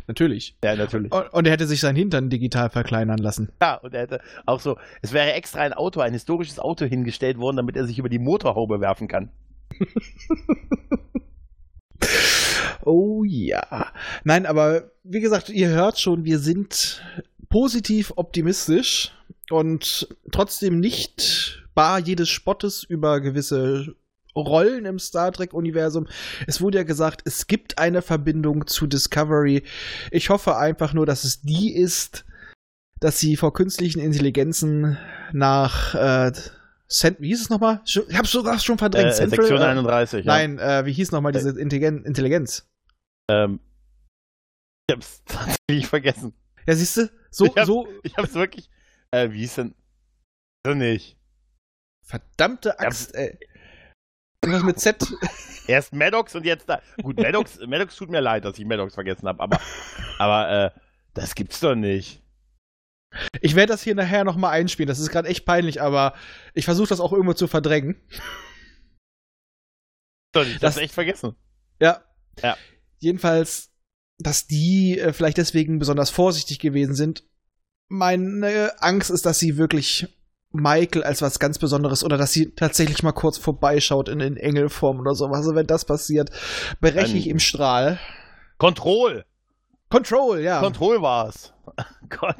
Natürlich. 0.07 0.57
Ja, 0.65 0.75
natürlich. 0.77 1.13
Und, 1.13 1.33
und 1.33 1.47
er 1.47 1.53
hätte 1.53 1.67
sich 1.67 1.81
seinen 1.81 1.97
Hintern 1.97 2.31
digital 2.31 2.71
verkleinern 2.71 3.19
lassen. 3.19 3.51
Ja, 3.61 3.75
und 3.75 3.95
er 3.95 4.03
hätte 4.03 4.21
auch 4.47 4.61
so, 4.61 4.77
es 5.03 5.13
wäre 5.13 5.33
extra 5.33 5.61
ein 5.61 5.73
Auto, 5.73 6.01
ein 6.01 6.13
historisches 6.13 6.59
Auto 6.59 6.85
hingestellt 6.85 7.39
worden, 7.39 7.57
damit 7.59 7.77
er 7.77 7.87
sich 7.87 7.99
über 7.99 8.09
die 8.09 8.19
Motorhaube 8.19 8.81
werfen 8.81 9.09
kann. 9.09 9.31
Oh 12.85 13.23
ja. 13.25 13.93
Nein, 14.25 14.47
aber 14.47 14.93
wie 15.03 15.21
gesagt, 15.21 15.51
ihr 15.51 15.69
hört 15.69 15.99
schon, 15.99 16.25
wir 16.25 16.39
sind 16.39 17.03
positiv 17.51 18.13
optimistisch 18.17 19.13
und 19.51 20.09
trotzdem 20.33 20.81
nicht 20.81 21.65
bar 21.75 21.99
jedes 21.99 22.29
Spottes 22.29 22.85
über 22.85 23.21
gewisse 23.21 23.95
Rollen 24.39 24.85
im 24.85 24.99
Star 24.99 25.33
Trek-Universum. 25.33 26.07
Es 26.47 26.61
wurde 26.61 26.79
ja 26.79 26.85
gesagt, 26.85 27.23
es 27.25 27.47
gibt 27.47 27.79
eine 27.79 28.03
Verbindung 28.03 28.67
zu 28.67 28.87
Discovery. 28.87 29.63
Ich 30.11 30.31
hoffe 30.31 30.57
einfach 30.57 30.93
nur, 30.95 31.07
dass 31.07 31.25
es 31.25 31.41
die 31.43 31.75
ist, 31.75 32.25
dass 33.01 33.19
sie 33.19 33.37
vor 33.37 33.53
künstlichen 33.53 34.01
Intelligenzen 34.01 34.99
nach 35.33 35.95
äh, 35.95 36.33
Cent 36.91 37.21
wie 37.21 37.29
hieß 37.29 37.43
es 37.43 37.51
nochmal? 37.51 37.83
Ich 37.85 37.99
hab's 38.17 38.31
sogar 38.33 38.59
schon 38.59 38.79
verdrängt. 38.79 39.11
Äh, 39.11 39.15
Central, 39.15 39.45
Sektion 39.47 39.61
äh, 39.61 39.65
31, 39.67 40.25
ja. 40.25 40.33
Nein, 40.33 40.59
äh, 40.59 40.87
wie 40.87 40.93
hieß 40.93 41.13
nochmal 41.13 41.33
diese 41.33 41.51
Intelligen 41.51 42.05
Intelligenz? 42.05 42.67
Ähm, 43.31 43.61
ich 44.89 44.95
hab's 44.97 45.23
tatsächlich 45.27 45.87
vergessen. 45.87 46.33
Ja, 46.67 46.75
siehst 46.75 46.97
du, 46.97 47.11
so, 47.31 47.45
Ich 47.45 47.57
hab- 47.57 47.67
so 47.67 47.89
Ich 48.03 48.17
hab's 48.17 48.35
wirklich, 48.35 48.71
äh, 49.11 49.31
wie 49.31 49.41
hieß 49.41 49.57
denn? 49.57 49.75
So 50.67 50.73
nicht. 50.75 51.19
verdammte 52.07 52.81
Axt, 52.81 53.15
ey. 53.15 53.39
Irgendwas 54.45 54.65
mit 54.65 54.81
Z. 54.81 55.05
Erst 55.67 55.93
Maddox 55.93 56.35
und 56.35 56.45
jetzt 56.45 56.69
da. 56.69 56.81
Gut, 57.03 57.17
Maddox, 57.19 57.59
Maddox 57.67 57.97
tut 57.97 58.09
mir 58.11 58.21
leid, 58.21 58.45
dass 58.45 58.59
ich 58.59 58.65
Maddox 58.65 58.95
vergessen 58.95 59.29
habe, 59.29 59.41
aber, 59.41 59.61
aber 60.19 60.51
äh, 60.75 60.81
das 61.15 61.35
gibt's 61.35 61.61
doch 61.61 61.75
nicht. 61.75 62.23
Ich 63.41 63.55
werde 63.55 63.73
das 63.73 63.83
hier 63.83 63.95
nachher 63.95 64.25
nochmal 64.25 64.53
einspielen. 64.53 64.87
Das 64.89 64.99
ist 64.99 65.11
gerade 65.11 65.29
echt 65.29 65.45
peinlich, 65.45 65.81
aber 65.83 66.15
ich 66.55 66.65
versuche 66.65 66.89
das 66.89 67.01
auch 67.01 67.13
irgendwo 67.13 67.35
zu 67.35 67.49
verdrängen. 67.49 67.97
Doch 70.33 70.45
Das- 70.45 70.61
das 70.61 70.77
echt 70.79 70.95
vergessen. 70.95 71.35
Ja. 71.81 72.03
Ja. 72.43 72.57
Jedenfalls, 72.99 73.71
dass 74.19 74.47
die 74.47 74.99
äh, 74.99 75.13
vielleicht 75.13 75.39
deswegen 75.39 75.79
besonders 75.79 76.11
vorsichtig 76.11 76.59
gewesen 76.59 76.95
sind. 76.95 77.25
Meine 77.89 78.75
Angst 78.83 79.11
ist, 79.11 79.25
dass 79.27 79.39
sie 79.39 79.57
wirklich 79.57 80.07
Michael 80.53 81.03
als 81.05 81.21
was 81.23 81.39
ganz 81.39 81.59
Besonderes 81.59 82.03
oder 82.05 82.17
dass 82.17 82.33
sie 82.33 82.55
tatsächlich 82.55 83.03
mal 83.03 83.13
kurz 83.13 83.37
vorbeischaut 83.39 84.09
in, 84.09 84.21
in 84.21 84.37
Engelform 84.37 84.99
oder 85.01 85.15
sowas. 85.15 85.39
Also 85.39 85.55
wenn 85.55 85.67
das 85.67 85.85
passiert, 85.85 86.31
breche 86.81 87.17
ich 87.17 87.29
im 87.29 87.39
Strahl. 87.39 87.99
Control! 88.57 89.25
Control, 89.91 90.41
ja. 90.41 90.61
Control 90.61 91.01
war's. 91.03 91.53
Gott. 92.09 92.37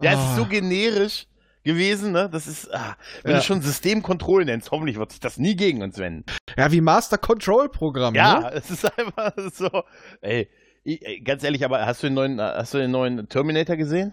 Ja, 0.00 0.12
es 0.12 0.18
ist 0.20 0.36
so 0.36 0.42
Ah. 0.44 0.48
generisch 0.48 1.26
gewesen, 1.64 2.12
ne? 2.12 2.28
Das 2.30 2.46
ist, 2.46 2.72
ah, 2.74 2.96
wenn 3.22 3.32
Ja. 3.32 3.38
du 3.38 3.44
schon 3.44 3.60
System 3.62 4.02
Control 4.02 4.44
nennst, 4.44 4.70
hoffentlich 4.70 4.98
wird 4.98 5.10
sich 5.12 5.20
das 5.20 5.38
nie 5.38 5.54
gegen 5.56 5.82
uns 5.82 5.98
wenden. 5.98 6.24
ja, 6.56 6.70
wie 6.72 6.80
Master 6.80 7.18
Control 7.18 7.68
Programm. 7.68 8.14
Ja, 8.14 8.40
Ne? 8.40 8.52
es 8.54 8.70
ist 8.70 8.84
einfach 8.98 9.32
so. 9.52 9.82
Ey, 10.20 10.48
ich, 10.84 11.24
ganz 11.24 11.44
ehrlich, 11.44 11.64
aber 11.64 11.84
hast 11.86 12.02
du 12.02 12.06
den 12.08 12.14
neuen, 12.14 12.38
äh, 12.38 12.42
hast 12.42 12.74
du 12.74 12.78
den 12.78 12.90
neuen 12.90 13.28
Terminator 13.28 13.76
gesehen? 13.76 14.12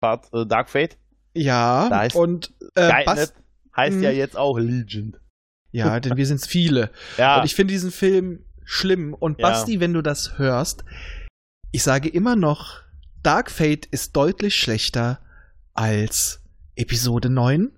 Part 0.00 0.26
äh, 0.32 0.44
Dark 0.46 0.68
Fate? 0.70 0.98
Ja. 1.36 1.88
Da 1.88 2.04
ist- 2.04 2.14
und 2.16 2.52
äh, 2.74 3.04
Bas? 3.04 3.34
Heißt 3.76 4.00
ja 4.00 4.10
jetzt 4.10 4.36
auch 4.36 4.58
Legend. 4.58 5.20
Ja, 5.70 6.00
denn 6.00 6.16
wir 6.16 6.26
sind's 6.26 6.46
viele. 6.46 6.90
Ja, 7.18 7.38
Und 7.40 7.44
ich 7.46 7.54
finde 7.54 7.72
diesen 7.72 7.90
Film 7.90 8.44
schlimm. 8.64 9.14
Und 9.14 9.38
Ja. 9.40 9.48
Basti, 9.50 9.80
wenn 9.80 9.92
du 9.92 10.02
das 10.02 10.38
hörst, 10.38 10.84
ich 11.72 11.82
sage 11.82 12.08
immer 12.08 12.36
noch, 12.36 12.80
Dark 13.22 13.50
Fate 13.50 13.86
ist 13.86 14.16
deutlich 14.16 14.54
schlechter 14.56 15.20
als 15.74 16.42
Episode 16.76 17.28
9. 17.28 17.70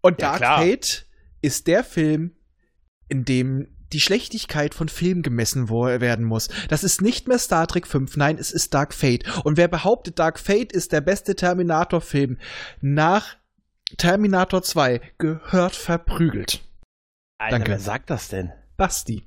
Und 0.00 0.20
Ja, 0.20 0.28
Dark 0.30 0.36
klar. 0.38 0.58
Fate 0.60 1.06
ist 1.42 1.66
der 1.66 1.84
Film, 1.84 2.32
in 3.08 3.24
dem 3.24 3.68
die 3.94 4.00
Schlechtigkeit 4.00 4.74
von 4.74 4.88
Film 4.88 5.22
gemessen 5.22 5.70
werden 5.70 6.24
muss. 6.24 6.48
Das 6.68 6.84
ist 6.84 7.00
nicht 7.00 7.28
mehr 7.28 7.38
Star 7.38 7.66
Trek 7.66 7.86
5, 7.86 8.16
nein, 8.16 8.36
es 8.38 8.50
ist 8.50 8.74
Dark 8.74 8.92
Fate. 8.92 9.24
Und 9.44 9.56
wer 9.56 9.68
behauptet, 9.68 10.18
Dark 10.18 10.38
Fate 10.38 10.72
ist 10.72 10.92
der 10.92 11.00
beste 11.00 11.36
Terminator-Film 11.36 12.38
nach 12.80 13.36
Terminator 13.96 14.62
2, 14.62 15.00
gehört 15.18 15.76
verprügelt. 15.76 16.62
Alter, 17.38 17.58
danke. 17.58 17.70
wer 17.72 17.78
sagt 17.78 18.10
das 18.10 18.28
denn? 18.28 18.52
Basti. 18.76 19.24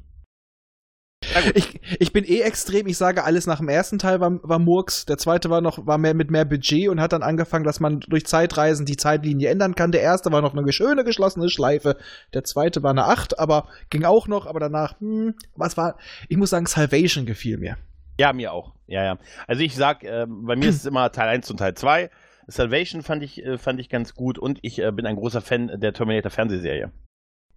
Ich, 1.53 1.79
ich 1.99 2.13
bin 2.13 2.23
eh 2.23 2.41
extrem, 2.41 2.87
ich 2.87 2.97
sage 2.97 3.23
alles 3.23 3.47
nach 3.47 3.59
dem 3.59 3.69
ersten 3.69 3.99
Teil 3.99 4.19
war, 4.19 4.39
war 4.43 4.59
Murks, 4.59 5.05
der 5.05 5.17
zweite 5.17 5.49
war 5.49 5.61
noch, 5.61 5.85
war 5.85 5.97
mehr 5.97 6.13
mit 6.13 6.31
mehr 6.31 6.45
Budget 6.45 6.89
und 6.89 7.01
hat 7.01 7.13
dann 7.13 7.23
angefangen, 7.23 7.63
dass 7.63 7.79
man 7.79 7.99
durch 8.01 8.25
Zeitreisen 8.25 8.85
die 8.85 8.97
Zeitlinie 8.97 9.49
ändern 9.49 9.75
kann. 9.75 9.91
Der 9.91 10.01
erste 10.01 10.31
war 10.31 10.41
noch 10.41 10.55
eine 10.55 10.71
schöne 10.71 11.03
geschlossene 11.03 11.49
Schleife, 11.49 11.97
der 12.33 12.43
zweite 12.43 12.83
war 12.83 12.91
eine 12.91 13.05
8, 13.05 13.39
aber 13.39 13.67
ging 13.89 14.03
auch 14.03 14.27
noch, 14.27 14.45
aber 14.45 14.59
danach, 14.59 14.99
hm, 14.99 15.35
was 15.55 15.77
war, 15.77 15.97
ich 16.29 16.37
muss 16.37 16.49
sagen, 16.49 16.65
Salvation 16.65 17.25
gefiel 17.25 17.57
mir. 17.57 17.77
Ja, 18.19 18.33
mir 18.33 18.51
auch. 18.51 18.73
Ja, 18.87 19.03
ja. 19.03 19.17
Also 19.45 19.61
ich 19.61 19.75
sag, 19.75 20.03
äh, 20.03 20.25
bei 20.27 20.55
mir 20.55 20.69
ist 20.69 20.77
es 20.77 20.85
immer 20.85 21.11
Teil 21.11 21.29
1 21.29 21.51
und 21.51 21.57
Teil 21.57 21.75
2. 21.75 22.09
Salvation 22.47 23.03
fand 23.03 23.23
ich, 23.23 23.43
äh, 23.45 23.57
fand 23.57 23.79
ich 23.79 23.89
ganz 23.89 24.15
gut 24.15 24.39
und 24.39 24.59
ich 24.61 24.79
äh, 24.79 24.91
bin 24.91 25.05
ein 25.05 25.17
großer 25.17 25.41
Fan 25.41 25.79
der 25.79 25.93
Terminator 25.93 26.31
Fernsehserie. 26.31 26.91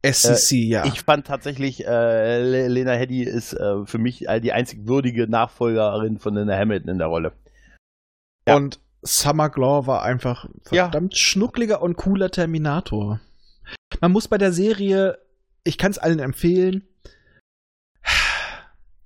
SCC, 0.03 0.53
ja. 0.67 0.85
Ich 0.87 1.03
fand 1.03 1.27
tatsächlich, 1.27 1.87
äh, 1.87 2.43
Le- 2.43 2.69
Lena 2.69 2.93
Headey 2.93 3.23
ist 3.23 3.53
äh, 3.53 3.85
für 3.85 3.99
mich 3.99 4.29
äh, 4.29 4.41
die 4.41 4.53
einzig 4.53 4.87
würdige 4.87 5.29
Nachfolgerin 5.29 6.19
von 6.19 6.35
Linda 6.35 6.57
Hamilton 6.57 6.89
in 6.91 6.99
der 6.99 7.07
Rolle. 7.09 7.33
ja. 8.49 8.57
Und 8.57 8.81
Summer 9.03 9.49
Glau 9.49 9.87
war 9.87 10.03
einfach 10.03 10.47
Ja. 10.71 10.85
verdammt 10.85 11.17
schnuckliger 11.17 11.81
und 11.83 11.97
cooler 11.97 12.31
Terminator. 12.31 13.21
Man 14.01 14.13
muss 14.13 14.29
bei 14.29 14.37
der 14.37 14.53
Serie, 14.53 15.19
ich 15.65 15.79
kann 15.79 15.91
es 15.91 15.99
allen 15.99 16.19
empfehlen, 16.19 16.85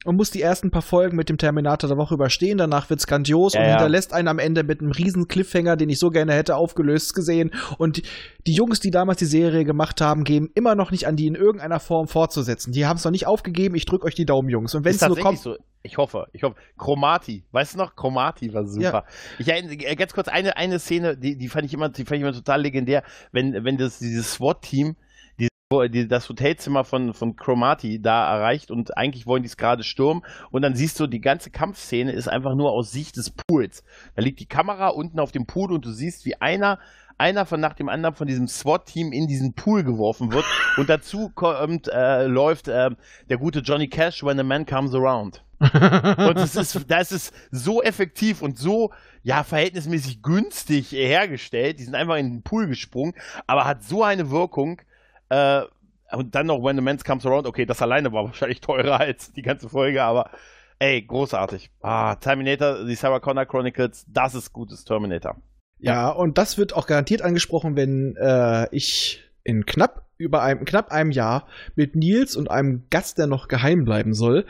und 0.05 0.17
muss 0.17 0.31
die 0.31 0.43
ersten 0.43 0.71
paar 0.71 0.83
Folgen 0.83 1.17
mit 1.17 1.29
dem 1.29 1.39
Terminator 1.39 1.89
der 1.89 1.97
Woche 1.97 2.15
überstehen. 2.15 2.59
Danach 2.59 2.91
wird's 2.91 3.07
grandios 3.07 3.55
Ja, 3.55 3.61
und 3.61 3.67
ja. 3.67 3.73
hinterlässt 3.73 4.13
einen 4.13 4.29
am 4.29 4.39
Ende 4.39 4.63
mit 4.63 4.81
einem 4.81 4.93
riesen 4.93 5.29
Cliffhanger, 5.29 5.77
den 5.77 5.89
ich 5.89 5.99
so 5.99 6.11
gerne 6.11 6.35
hätte 6.35 6.57
aufgelöst 6.57 7.15
gesehen. 7.15 7.51
Und 7.79 8.03
die 8.47 8.53
Jungs, 8.53 8.81
die 8.81 8.91
damals 8.91 9.19
die 9.19 9.25
Serie 9.25 9.65
gemacht 9.65 10.01
haben, 10.01 10.25
geben 10.25 10.51
immer 10.55 10.75
noch 10.75 10.91
nicht 10.91 11.07
an, 11.07 11.17
die 11.17 11.27
in 11.27 11.35
irgendeiner 11.35 11.81
Form 11.81 12.07
fortzusetzen. 12.07 12.73
Die 12.73 12.87
haben 12.87 12.97
es 12.97 13.05
noch 13.05 13.13
nicht 13.13 13.27
aufgegeben. 13.27 13.75
Ich 13.75 13.87
drück 13.87 14.05
euch 14.05 14.15
die 14.15 14.27
Daumen, 14.27 14.49
Jungs. 14.49 14.75
Und 14.75 14.85
wenn 14.85 14.95
es 14.95 15.01
nur 15.01 15.19
kommt, 15.19 15.39
so. 15.39 15.57
Ich 15.87 15.99
hoffe, 15.99 16.29
ich 16.33 16.43
hoffe. 16.43 16.57
Chromati, 16.79 17.45
weißt 17.53 17.75
du 17.75 17.79
noch? 17.79 17.95
Chromati 17.95 18.55
war 18.55 18.65
super. 18.67 19.05
Ich 19.39 19.49
erinnere 19.49 19.75
äh, 19.75 19.97
ganz 19.97 20.15
kurz 20.15 20.29
eine, 20.29 20.57
eine 20.57 20.79
Szene, 20.79 21.15
die, 21.15 21.37
die 21.37 21.49
fand 21.49 21.67
ich 21.67 21.75
immer, 21.75 21.91
die 21.91 22.07
fand 22.07 22.17
ich 22.17 22.23
immer 22.23 22.33
total 22.33 22.63
legendär, 22.63 23.03
wenn, 23.33 23.65
wenn 23.65 23.77
das, 23.77 23.99
dieses 23.99 24.33
SWAT-Team 24.33 24.97
das 25.71 26.29
Hotelzimmer 26.29 26.85
von, 26.85 27.15
von 27.15 27.37
Chromati 27.37 28.01
da 28.01 28.33
erreicht 28.37 28.71
und 28.71 28.97
eigentlich 28.97 29.27
wollen 29.27 29.43
die 29.43 29.49
es 29.49 29.57
gerade 29.57 29.83
stürmen 29.83 30.23
und 30.51 30.63
dann 30.63 30.77
siehst 30.77 31.01
du, 31.01 31.07
die 31.07 31.21
ganze 31.21 31.51
Kampfszene 31.51 32.13
ist 32.13 32.29
einfach 32.29 32.55
nur 32.55 32.71
aus 32.73 32.93
Sicht 32.93 33.17
des 33.17 33.31
Pools. 33.31 33.83
Da 34.15 34.23
liegt 34.23 34.41
die 34.41 34.47
Kamera 34.47 34.89
unten 34.89 35.19
auf 35.19 35.33
dem 35.33 35.47
Pool 35.47 35.73
und 35.73 35.85
du 35.85 35.91
siehst, 35.91 36.27
wie 36.27 36.41
einer 36.41 36.79
einer 37.17 37.47
von 37.47 37.61
nach 37.61 37.75
dem 37.75 37.89
anderen 37.89 38.17
von 38.17 38.27
diesem 38.27 38.49
SWAT-Team 38.49 39.13
in 39.13 39.29
diesen 39.29 39.55
Pool 39.55 39.85
geworfen 39.85 40.33
wird 40.33 40.45
und 40.77 40.89
dazu 40.89 41.31
kommt, 41.35 41.89
äh, 41.89 42.27
läuft 42.27 42.69
äh, 42.69 42.91
der 43.29 43.39
gute 43.39 43.61
Johnny 43.61 43.89
Cash 43.89 44.25
When 44.25 44.41
a 44.41 44.43
Man 44.43 44.67
Comes 44.67 44.95
Around. 44.95 45.45
Und 45.61 46.37
es 46.39 46.57
ist, 46.57 46.79
da 46.89 46.99
ist 46.99 47.33
so 47.51 47.83
effektiv 47.83 48.43
und 48.43 48.59
so, 48.59 48.93
ja, 49.23 49.45
verhältnismäßig 49.45 50.23
günstig 50.23 50.93
hergestellt. 50.93 51.79
Die 51.79 51.85
sind 51.85 51.95
einfach 51.95 52.17
in 52.17 52.31
den 52.31 52.43
Pool 52.43 52.67
gesprungen, 52.67 53.15
aber 53.47 53.65
hat 53.65 53.83
so 53.83 54.03
eine 54.03 54.31
Wirkung. 54.31 54.83
Äh, 55.29 55.63
und 56.13 56.35
dann 56.35 56.47
noch 56.47 56.63
When 56.63 56.77
the 56.77 56.83
Man 56.83 56.99
Comes 56.99 57.27
Around. 57.27 57.47
Okay, 57.47 57.67
das 57.67 57.83
alleine 57.83 58.13
war 58.13 58.25
wahrscheinlich 58.25 58.61
teurer 58.61 59.01
als 59.01 59.33
die 59.33 59.43
ganze 59.43 59.69
Folge, 59.69 60.03
aber 60.03 60.31
ey, 60.79 61.03
großartig. 61.03 61.71
Ah, 61.81 62.17
Terminator, 62.17 62.85
die 62.85 62.95
Sarah 62.95 63.21
Connor 63.21 63.47
Chronicles, 63.47 64.07
das 64.09 64.35
ist 64.35 64.53
gutes 64.53 64.85
Terminator. 64.85 65.37
Ja, 65.79 66.09
und 66.09 66.39
das 66.39 66.57
wird 66.57 66.75
auch 66.75 66.87
garantiert 66.87 67.23
angesprochen, 67.23 67.77
wenn 67.77 68.17
äh, 68.17 68.69
ich 68.75 69.23
in 69.43 69.67
knapp 69.67 70.07
über 70.17 70.43
einem 70.43 70.65
knapp 70.65 70.91
einem 70.91 71.11
Jahr 71.11 71.47
mit 71.75 71.97
Nils 71.97 72.37
und 72.37 72.51
einem 72.51 72.85
Gast, 72.91 73.19
der 73.19 73.27
noch 73.27 73.49
geheim 73.49 73.85
bleiben 73.85 74.15
soll, 74.15 74.47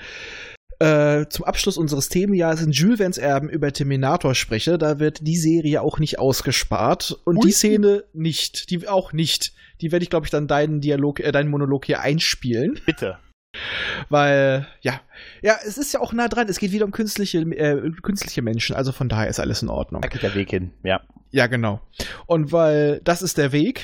äh, 0.78 1.26
zum 1.28 1.44
Abschluss 1.44 1.76
unseres 1.76 2.08
Themenjahres 2.08 2.62
in 2.62 2.72
Jules 2.72 2.98
Verne's 2.98 3.18
Erben 3.18 3.48
über 3.48 3.72
Terminator 3.72 4.34
spreche. 4.34 4.78
Da 4.78 4.98
wird 4.98 5.26
die 5.26 5.36
Serie 5.36 5.82
auch 5.82 5.98
nicht 5.98 6.18
ausgespart 6.18 7.18
und 7.24 7.36
Ui. 7.36 7.46
die 7.46 7.52
Szene 7.52 8.04
nicht, 8.12 8.70
die 8.70 8.88
auch 8.88 9.12
nicht. 9.12 9.52
Die 9.80 9.92
werde 9.92 10.02
ich, 10.02 10.10
glaube 10.10 10.26
ich, 10.26 10.30
dann 10.30 10.46
deinen 10.46 10.80
Dialog, 10.80 11.20
äh, 11.20 11.32
deinen 11.32 11.50
Monolog 11.50 11.84
hier 11.84 12.00
einspielen. 12.00 12.80
Bitte. 12.86 13.18
Weil, 14.08 14.66
ja, 14.80 15.00
ja, 15.42 15.58
es 15.64 15.78
ist 15.78 15.92
ja 15.92 16.00
auch 16.00 16.12
nah 16.12 16.28
dran. 16.28 16.48
Es 16.48 16.58
geht 16.58 16.72
wieder 16.72 16.84
um 16.84 16.90
künstliche, 16.90 17.38
äh, 17.38 17.90
künstliche 18.02 18.42
Menschen, 18.42 18.74
also 18.74 18.92
von 18.92 19.08
daher 19.08 19.28
ist 19.28 19.40
alles 19.40 19.62
in 19.62 19.68
Ordnung. 19.68 20.02
Da 20.02 20.08
geht 20.08 20.22
der 20.22 20.34
Weg 20.34 20.50
hin, 20.50 20.72
ja. 20.82 21.00
Ja, 21.30 21.46
genau. 21.46 21.80
Und 22.26 22.52
weil 22.52 23.00
das 23.04 23.22
ist 23.22 23.38
der 23.38 23.52
Weg. 23.52 23.82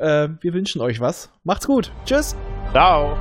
Äh, 0.00 0.28
wir 0.40 0.54
wünschen 0.54 0.80
euch 0.80 1.00
was. 1.00 1.30
Macht's 1.44 1.66
gut. 1.66 1.92
Tschüss. 2.04 2.36
Ciao. 2.72 3.16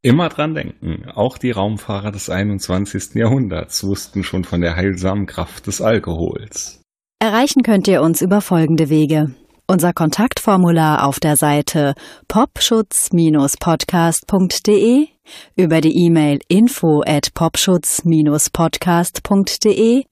Immer 0.00 0.28
dran 0.28 0.54
denken, 0.54 1.10
auch 1.10 1.36
die 1.36 1.50
Raumfahrer 1.50 2.12
des 2.12 2.30
21. 2.30 3.14
Jahrhunderts 3.14 3.84
wussten 3.84 4.22
schon 4.22 4.44
von 4.44 4.60
der 4.60 4.76
heilsamen 4.76 5.26
Kraft 5.26 5.66
des 5.66 5.82
Alkohols. 5.82 6.80
Erreichen 7.20 7.62
könnt 7.62 7.88
ihr 7.88 8.00
uns 8.00 8.22
über 8.22 8.40
folgende 8.40 8.90
Wege. 8.90 9.34
Unser 9.66 9.92
Kontaktformular 9.92 11.04
auf 11.04 11.18
der 11.20 11.36
Seite 11.36 11.94
popschutz-podcast.de, 12.28 15.08
über 15.56 15.80
die 15.80 16.06
E-Mail 16.06 16.38
info 16.48 17.02
at 17.04 17.34
popschutz-podcast.de 17.34 20.04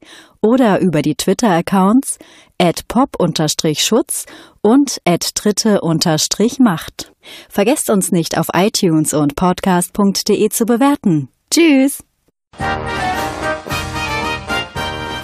oder 0.42 0.80
über 0.80 1.00
die 1.00 1.14
Twitter-Accounts 1.14 2.18
at 2.58 2.88
pop-schutz 2.88 4.26
und 4.60 5.00
at 5.04 5.30
dritte-macht. 5.34 7.12
Vergesst 7.48 7.88
uns 7.88 8.10
nicht 8.10 8.36
auf 8.36 8.48
iTunes 8.52 9.14
und 9.14 9.36
podcast.de 9.36 10.48
zu 10.48 10.66
bewerten. 10.66 11.28
Tschüss! 11.50 12.02